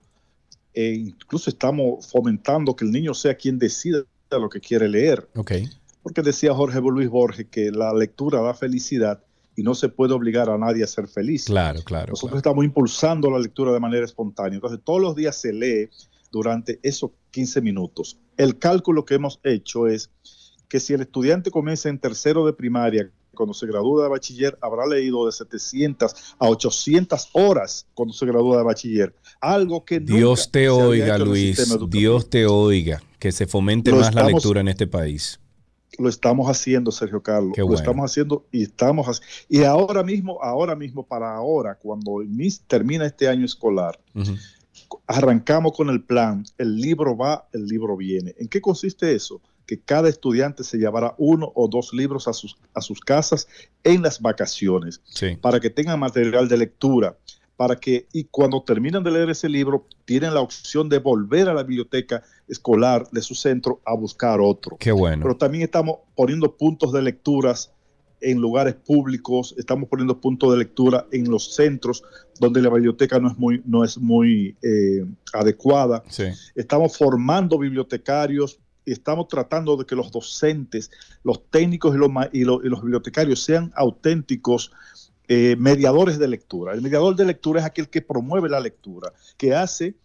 [0.77, 5.27] e incluso estamos fomentando que el niño sea quien decida lo que quiere leer.
[5.35, 5.67] Okay.
[6.03, 9.23] Porque decía Jorge Luis Borges que la lectura da felicidad
[9.55, 11.45] y no se puede obligar a nadie a ser feliz.
[11.45, 12.11] Claro, claro.
[12.11, 14.53] Nosotros estamos impulsando la lectura de manera espontánea.
[14.57, 15.89] Entonces, todos los días se lee
[16.31, 18.19] durante esos 15 minutos.
[18.37, 20.11] El cálculo que hemos hecho es
[20.69, 24.85] que si el estudiante comienza en tercero de primaria cuando se gradúa de bachiller habrá
[24.85, 29.15] leído de 700 a 800 horas cuando se gradúa de bachiller.
[29.39, 31.73] Algo que Dios te oiga, Luis.
[31.89, 33.01] Dios te oiga.
[33.19, 35.39] Que se fomente más la lectura en este país.
[35.97, 37.57] Lo estamos haciendo, Sergio Carlos.
[37.57, 42.22] Lo estamos haciendo y estamos y ahora mismo, ahora mismo para ahora, cuando
[42.68, 43.99] termina este año escolar,
[45.07, 46.43] arrancamos con el plan.
[46.57, 48.35] El libro va, el libro viene.
[48.38, 49.41] ¿En qué consiste eso?
[49.68, 53.48] Que cada estudiante se llevará uno o dos libros a sus, a sus casas
[53.84, 55.02] en las vacaciones,
[55.41, 57.18] para que tengan material de lectura,
[57.57, 61.53] para que y cuando terminan de leer ese libro tienen la opción de volver a
[61.53, 64.77] la biblioteca escolar de su centro a buscar otro.
[64.80, 65.23] Qué bueno.
[65.23, 67.72] Pero también estamos poniendo puntos de lecturas
[68.22, 72.03] en lugares públicos, estamos poniendo puntos de lectura en los centros
[72.39, 76.03] donde la biblioteca no es muy, no es muy eh, adecuada.
[76.56, 78.60] Estamos formando bibliotecarios
[78.91, 80.91] estamos tratando de que los docentes,
[81.23, 84.72] los técnicos y los, y los, bibliotecarios sean auténticos
[85.27, 86.73] eh, mediadores de lectura.
[86.73, 89.95] El mediador de lectura es aquel que promueve la lectura, que hace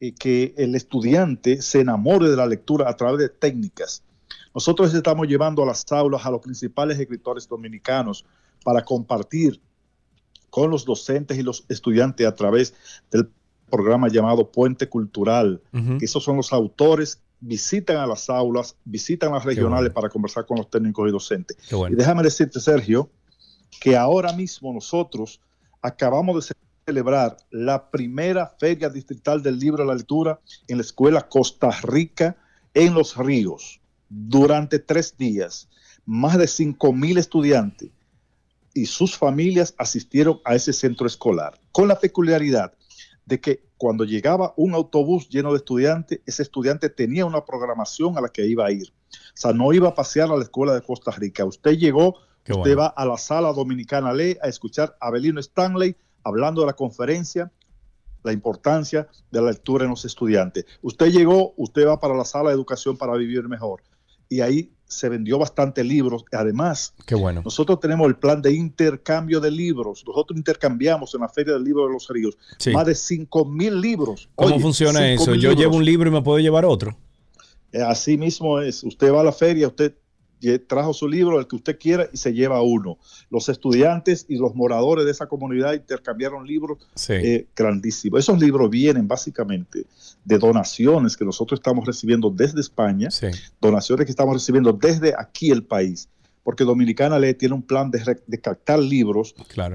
[0.00, 4.02] eh, que el estudiante se enamore de la lectura a través de técnicas.
[4.54, 8.24] Nosotros estamos llevando a las aulas a los principales escritores dominicanos
[8.64, 9.60] para compartir
[10.48, 12.74] con los docentes y los estudiantes a través
[13.10, 13.30] del
[13.70, 15.62] programa llamado Puente Cultural.
[16.00, 20.70] Esos son los autores visitan a las aulas, visitan las regionales para conversar con los
[20.70, 21.56] técnicos y docentes.
[21.90, 23.10] Y déjame decirte, Sergio,
[23.80, 25.40] que ahora mismo nosotros
[25.80, 26.54] acabamos de
[26.86, 32.36] celebrar la primera feria distrital del libro de la lectura en la escuela Costa Rica
[32.74, 33.80] en Los Ríos.
[34.08, 35.68] Durante tres días,
[36.04, 37.90] más de 5 mil estudiantes
[38.74, 42.74] y sus familias asistieron a ese centro escolar, con la peculiaridad
[43.26, 48.20] de que cuando llegaba un autobús lleno de estudiantes, ese estudiante tenía una programación a
[48.20, 48.92] la que iba a ir.
[48.92, 51.46] O sea, no iba a pasear a la escuela de Costa Rica.
[51.46, 52.16] Usted llegó,
[52.46, 56.74] usted va a la sala dominicana ley a escuchar a Abelino Stanley hablando de la
[56.74, 57.50] conferencia,
[58.22, 60.66] la importancia de la lectura en los estudiantes.
[60.82, 63.82] Usted llegó, usted va para la sala de educación para vivir mejor.
[64.28, 66.24] Y ahí se vendió bastante libros.
[66.32, 67.42] Además, Qué bueno.
[67.44, 70.04] nosotros tenemos el plan de intercambio de libros.
[70.06, 72.36] Nosotros intercambiamos en la Feria del Libro de los Ríos
[72.72, 74.28] más de 5 mil libros.
[74.34, 75.34] ¿Cómo funciona eso?
[75.34, 76.96] Yo llevo un libro y me puedo llevar otro.
[77.72, 78.82] Eh, así mismo es.
[78.82, 79.94] Usted va a la feria, usted
[80.66, 82.98] trajo su libro, el que usted quiera, y se lleva uno.
[83.30, 88.20] Los estudiantes y los moradores de esa comunidad intercambiaron libros eh, grandísimos.
[88.20, 89.86] Esos libros vienen básicamente
[90.24, 93.08] de donaciones que nosotros estamos recibiendo desde España,
[93.60, 96.08] donaciones que estamos recibiendo desde aquí el país
[96.42, 99.34] porque Dominicana le tiene un plan de, de captar libros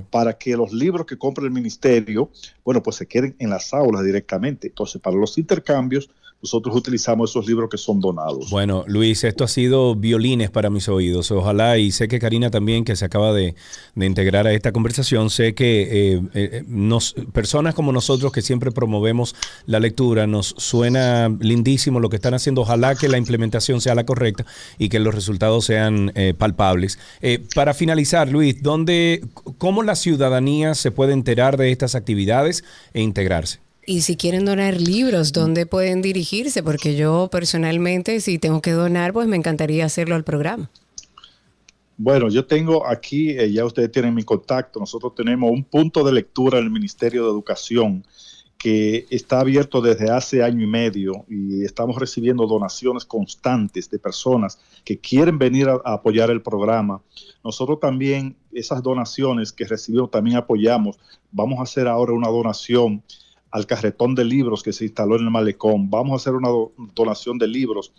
[0.09, 2.31] para que los libros que compre el ministerio,
[2.63, 4.67] bueno, pues se queden en las aulas directamente.
[4.67, 6.09] Entonces, para los intercambios,
[6.45, 8.51] nosotros utilizamos esos libros que son donados.
[8.51, 11.31] Bueno, Luis, esto ha sido violines para mis oídos.
[11.31, 13.55] Ojalá, y sé que Karina también, que se acaba de,
[13.95, 19.35] integrar a esta conversación, sé que eh, eh, nos, personas como nosotros que siempre promovemos
[19.65, 22.61] la lectura, nos suena lindísimo lo que están haciendo.
[22.61, 24.45] Ojalá que la implementación sea la correcta
[24.77, 26.99] y que los resultados sean eh, palpables.
[27.55, 29.25] para finalizar, Luis, ¿dónde,
[29.57, 32.63] ¿cómo la ciudadanía se puede enterar de estas actividades
[32.93, 33.64] e integrarse?
[33.87, 36.63] Y si quieren donar libros, ¿dónde pueden dirigirse?
[36.63, 40.71] Porque yo personalmente, si tengo que donar, pues me encantaría hacerlo al programa.
[41.97, 46.11] Bueno, yo tengo aquí, eh, ya ustedes tienen mi contacto, nosotros tenemos un punto de
[46.11, 48.05] lectura en el Ministerio de Educación
[48.57, 54.59] que está abierto desde hace año y medio y estamos recibiendo donaciones constantes de personas
[54.83, 57.01] que quieren venir a, a apoyar el programa.
[57.43, 60.97] Nosotros también, esas donaciones que recibimos, también apoyamos.
[61.31, 63.03] Vamos a hacer ahora una donación
[63.55, 65.89] al carretón de libros que se instaló en el malecón.
[65.89, 66.49] Vamos a hacer una
[66.93, 67.93] donación de libros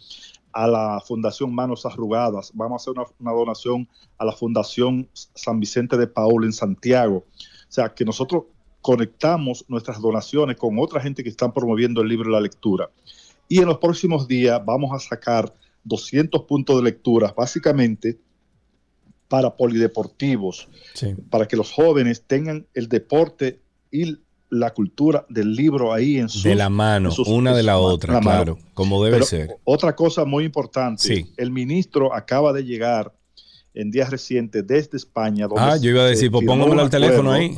[0.53, 2.51] a la Fundación Manos Arrugadas.
[2.53, 3.89] Vamos a hacer una, donación
[4.19, 7.25] a la Fundación San Vicente de Paul en Santiago.
[7.27, 8.45] O sea, que nosotros
[8.83, 12.91] conectamos nuestras donaciones con otra gente que están promoviendo el libro y la lectura.
[13.49, 15.55] Y en los próximos días vamos a sacar
[15.85, 18.19] 200 puntos de lectura, básicamente
[19.27, 20.69] para polideportivos,
[21.31, 24.19] para que los jóvenes tengan el deporte y
[24.51, 28.59] la cultura del libro ahí en su De la mano, una de la otra, claro,
[28.75, 29.57] como debe ser.
[29.65, 33.13] Otra cosa muy importante, el ministro acaba de llegar
[33.75, 35.47] en días recientes desde España.
[35.57, 37.57] ah, yo iba a decir, pues póngamelo al teléfono ahí.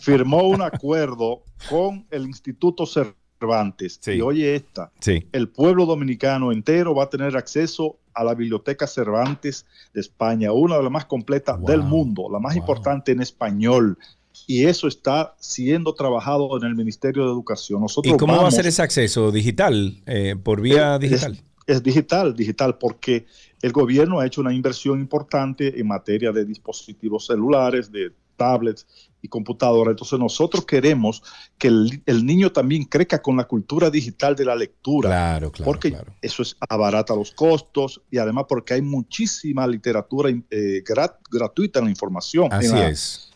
[0.00, 4.00] firmó un acuerdo con el Instituto Cervantes.
[4.06, 4.90] Y oye esta,
[5.32, 10.76] el pueblo dominicano entero va a tener acceso a la Biblioteca Cervantes de España, una
[10.76, 13.98] de las más completas del mundo, la más importante en español
[14.46, 17.84] y eso está siendo trabajado en el Ministerio de Educación.
[18.02, 21.40] ¿Y cómo va a ser ese acceso digital, eh, por vía digital?
[21.66, 23.26] Es, digital, digital, porque
[23.62, 28.86] el gobierno ha hecho una inversión importante en materia de dispositivos celulares, de tablets
[29.22, 29.92] y computadoras.
[29.92, 31.22] Entonces nosotros queremos
[31.58, 35.10] que el, niño también crezca con la cultura digital de la lectura.
[35.10, 35.70] Claro, claro.
[35.70, 40.82] Porque eso es abarata los costos y además porque hay muchísima literatura eh,
[41.30, 42.48] gratuita en la información.
[42.52, 43.29] Así es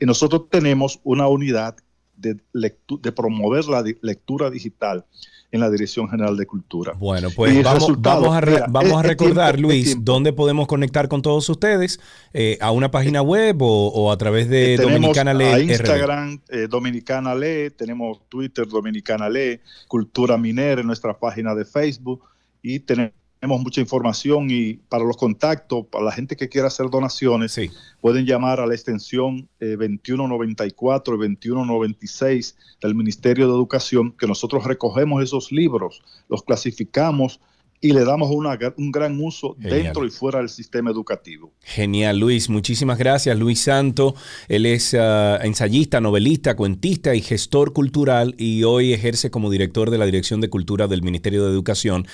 [0.00, 1.76] nosotros tenemos una unidad
[2.16, 5.04] de, de promover la lectura digital
[5.52, 6.94] en la Dirección General de Cultura.
[6.98, 12.00] Bueno, pues vamos, a, vamos a recordar, Luis, dónde podemos conectar con todos ustedes,
[12.32, 15.72] eh, a una página web o, a través de eh, Dominicana Lee.
[15.72, 22.24] Instagram eh, Dominicana Lee, tenemos Twitter Dominicana Lee, Cultura Minera en nuestra página de Facebook
[22.62, 26.88] y tenemos tenemos mucha información y para los contactos, para la gente que quiera hacer
[26.90, 27.60] donaciones,
[28.00, 35.22] pueden llamar a la extensión 2194 y 2196 del Ministerio de Educación, que nosotros recogemos
[35.22, 37.40] esos libros, los clasificamos
[37.80, 41.52] y le damos un gran uso dentro y fuera del sistema educativo.
[41.62, 42.48] Genial, Luis.
[42.48, 44.14] Muchísimas gracias, Luis Santo.
[44.48, 49.98] Él es ah, ensayista, novelista, cuentista y gestor cultural y hoy ejerce como director de
[49.98, 52.06] la Dirección de Cultura del Ministerio de Educación,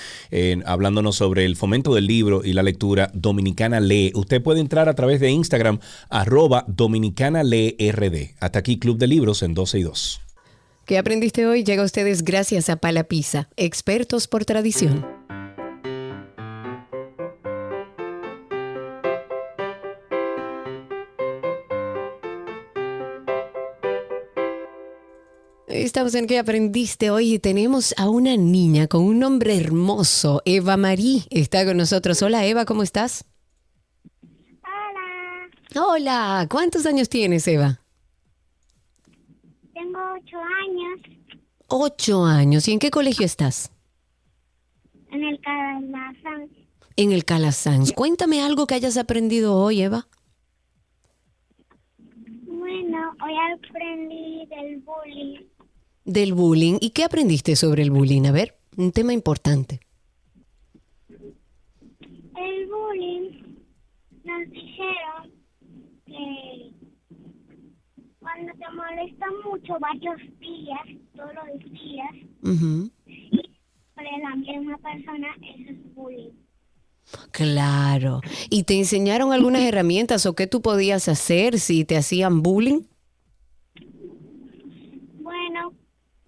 [0.65, 4.11] hablándonos sobre el fomento del libro y la lectura Dominicana Lee.
[4.15, 5.79] Usted puede entrar a través de Instagram,
[6.09, 8.35] arroba Dominicana Lee RD.
[8.39, 10.21] Hasta aquí, Club de Libros en 12 y 2.
[10.85, 11.63] ¿Qué aprendiste hoy?
[11.63, 15.05] Llega a ustedes gracias a Palapisa, expertos por tradición.
[25.83, 30.77] Estamos en que aprendiste hoy y tenemos a una niña con un nombre hermoso, Eva
[30.77, 32.21] Marí, está con nosotros.
[32.21, 33.25] Hola Eva, ¿cómo estás?
[34.63, 35.85] Hola.
[35.85, 37.81] Hola, ¿cuántos años tienes Eva?
[39.73, 41.01] Tengo ocho años.
[41.67, 43.69] Ocho años, ¿y en qué colegio estás?
[45.11, 46.49] En el Calasanz.
[46.95, 47.91] En el Calasanz.
[47.91, 50.07] Cuéntame algo que hayas aprendido hoy, Eva.
[52.47, 55.52] Bueno, hoy aprendí del bullying
[56.05, 56.77] del bullying.
[56.81, 58.25] ¿Y qué aprendiste sobre el bullying?
[58.25, 59.79] A ver, un tema importante.
[61.09, 63.57] El bullying
[64.23, 65.31] nos dijeron
[66.05, 66.71] que
[68.19, 70.81] cuando te molesta mucho varios días,
[71.15, 72.11] todos los días,
[73.05, 73.41] y
[73.95, 76.31] sobre la misma persona, eso es bullying.
[77.31, 78.21] Claro.
[78.49, 82.83] ¿Y te enseñaron algunas herramientas o qué tú podías hacer si te hacían bullying?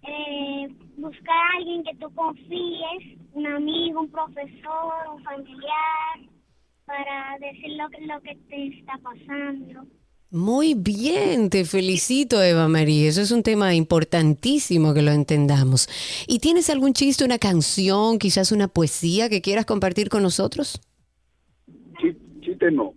[0.08, 0.68] Eh,
[0.98, 6.20] buscar a alguien que tú confíes, un amigo, un profesor, un familiar,
[6.86, 9.88] para decir lo, lo que te está pasando.
[10.32, 13.08] Muy bien, te felicito Eva María.
[13.08, 15.88] Eso es un tema importantísimo que lo entendamos.
[16.28, 20.82] ¿Y tienes algún chiste, una canción, quizás una poesía que quieras compartir con nosotros?
[22.42, 22.94] Chiste no.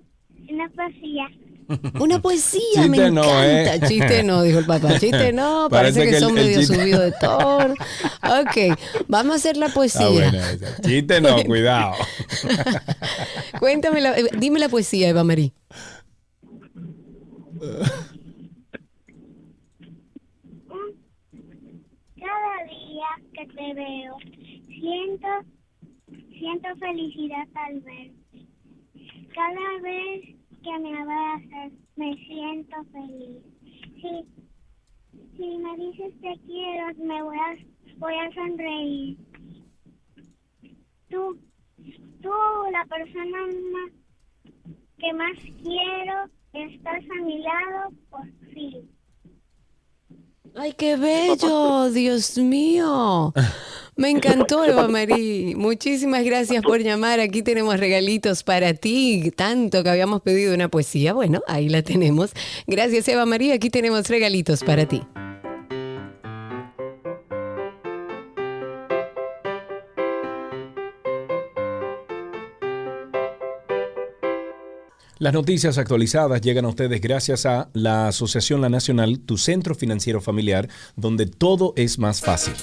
[0.50, 1.28] Una poesía.
[2.00, 3.74] Una poesía, me encanta.
[3.74, 3.80] ¿eh?
[3.86, 4.98] Chiste no, dijo el papá.
[4.98, 7.74] Chiste no, parece, que, son medio subidos de tono.
[8.22, 10.32] Ok, vamos a hacer la poesía.
[10.82, 11.94] Chiste no, cuidado.
[13.60, 15.50] Cuéntame, eh, dime la poesía, Eva María.
[22.16, 24.16] Cada día que te veo,
[24.68, 25.28] siento,
[26.30, 28.14] siento felicidad al verte.
[29.34, 33.42] Cada vez que me abrazas, me siento feliz.
[34.00, 34.26] Si,
[35.36, 37.56] si me dices te quiero, me voy a,
[37.98, 39.18] voy a sonreír.
[41.10, 41.38] Tú,
[42.22, 42.30] tú,
[42.72, 43.38] la persona
[44.98, 48.90] que más quiero, estás a mi lado por fin.
[50.54, 53.32] Ay, qué bello, Dios mío.
[53.98, 55.56] Me encantó, Eva Marí.
[55.56, 57.18] Muchísimas gracias por llamar.
[57.18, 59.32] Aquí tenemos regalitos para ti.
[59.34, 61.14] Tanto que habíamos pedido una poesía.
[61.14, 62.30] Bueno, ahí la tenemos.
[62.68, 63.54] Gracias, Eva María.
[63.54, 65.02] Aquí tenemos regalitos para ti.
[75.18, 80.20] Las noticias actualizadas llegan a ustedes gracias a la Asociación La Nacional, tu centro financiero
[80.20, 82.54] familiar, donde todo es más fácil.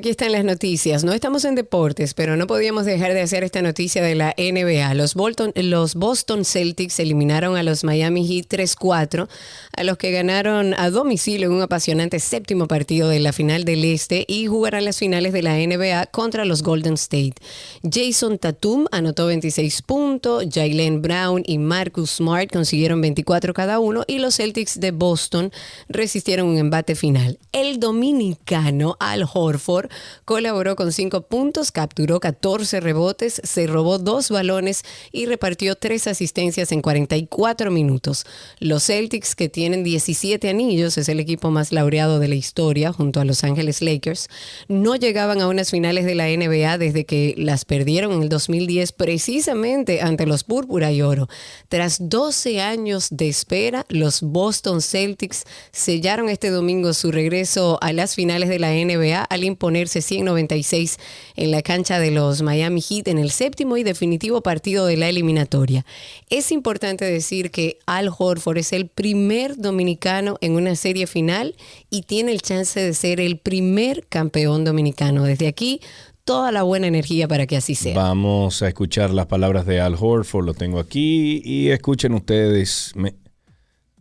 [0.00, 1.04] Aquí están las noticias.
[1.04, 4.94] No estamos en deportes, pero no podíamos dejar de hacer esta noticia de la NBA.
[4.94, 5.14] Los,
[5.56, 9.28] los Boston Celtics eliminaron a los Miami Heat 3-4,
[9.76, 13.84] a los que ganaron a domicilio en un apasionante séptimo partido de la final del
[13.84, 17.34] Este y jugarán las finales de la NBA contra los Golden State.
[17.82, 24.18] Jason Tatum anotó 26 puntos, Jalen Brown y Marcus Smart consiguieron 24 cada uno y
[24.18, 25.52] los Celtics de Boston
[25.90, 27.38] resistieron un embate final.
[27.52, 29.89] El dominicano Al Horford
[30.24, 36.72] colaboró con 5 puntos, capturó 14 rebotes, se robó dos balones y repartió tres asistencias
[36.72, 38.24] en 44 minutos.
[38.58, 43.20] Los Celtics, que tienen 17 anillos, es el equipo más laureado de la historia junto
[43.20, 44.28] a Los Ángeles Lakers,
[44.68, 48.92] no llegaban a unas finales de la NBA desde que las perdieron en el 2010
[48.92, 51.28] precisamente ante los Púrpura y Oro.
[51.68, 58.14] Tras 12 años de espera, los Boston Celtics sellaron este domingo su regreso a las
[58.14, 60.98] finales de la NBA al imponer ponerse 196
[61.36, 65.08] en la cancha de los Miami Heat en el séptimo y definitivo partido de la
[65.08, 65.86] eliminatoria.
[66.28, 71.56] Es importante decir que Al Horford es el primer dominicano en una serie final
[71.88, 75.24] y tiene el chance de ser el primer campeón dominicano.
[75.24, 75.80] Desde aquí,
[76.24, 77.96] toda la buena energía para que así sea.
[77.96, 83.14] Vamos a escuchar las palabras de Al Horford, lo tengo aquí, y escuchen ustedes, me,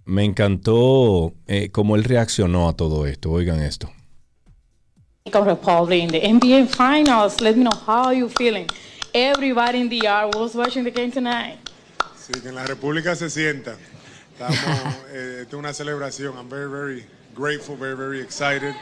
[0.03, 3.89] me encantó eh, cómo él reaccionó a todo esto, oigan esto.
[5.25, 7.39] Republic in the NBA Finals.
[7.41, 8.67] Let me know how you feeling.
[9.13, 11.57] Everybody in the yard was watching the game tonight.
[12.15, 13.75] Sí, que en la República se sienta.
[14.33, 16.37] Estamos, eh, es una celebración.
[16.37, 17.05] I'm very, very
[17.35, 18.73] grateful, very, very excited.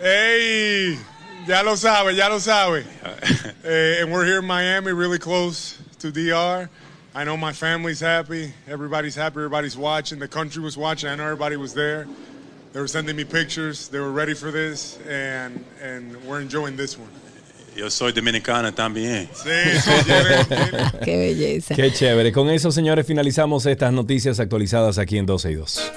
[0.00, 0.98] Hey,
[1.46, 2.84] ya lo sabe, ya lo sabe.
[3.02, 6.68] uh, and we're here in Miami, really close to DR.
[7.14, 8.52] I know my family's happy.
[8.66, 9.36] Everybody's happy.
[9.36, 10.18] Everybody's watching.
[10.18, 11.08] The country was watching.
[11.08, 12.06] I know everybody was there.
[12.74, 13.88] They were sending me pictures.
[13.88, 17.08] They were ready for this, and and we're enjoying this one.
[17.76, 19.28] Yo soy dominicana también.
[19.32, 19.90] Sí, sí
[21.04, 21.74] Qué belleza.
[21.76, 22.32] Qué chévere.
[22.32, 25.92] Con eso, señores, finalizamos estas noticias actualizadas aquí en 12 y 2.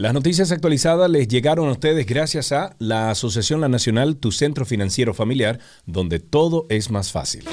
[0.00, 4.64] Las noticias actualizadas les llegaron a ustedes gracias a la Asociación La Nacional, tu centro
[4.64, 7.44] financiero familiar, donde todo es más fácil.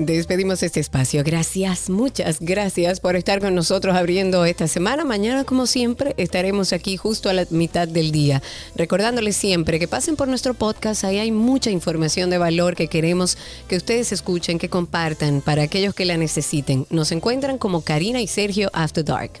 [0.00, 1.22] Despedimos este espacio.
[1.22, 5.04] Gracias, muchas gracias por estar con nosotros abriendo esta semana.
[5.04, 8.40] Mañana, como siempre, estaremos aquí justo a la mitad del día.
[8.74, 11.04] Recordándoles siempre que pasen por nuestro podcast.
[11.04, 13.36] Ahí hay mucha información de valor que queremos
[13.68, 16.86] que ustedes escuchen, que compartan para aquellos que la necesiten.
[16.88, 19.32] Nos encuentran como Karina y Sergio After Dark.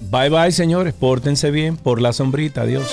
[0.00, 0.94] Bye bye, señores.
[0.94, 2.62] Pórtense bien por la sombrita.
[2.62, 2.90] Adiós.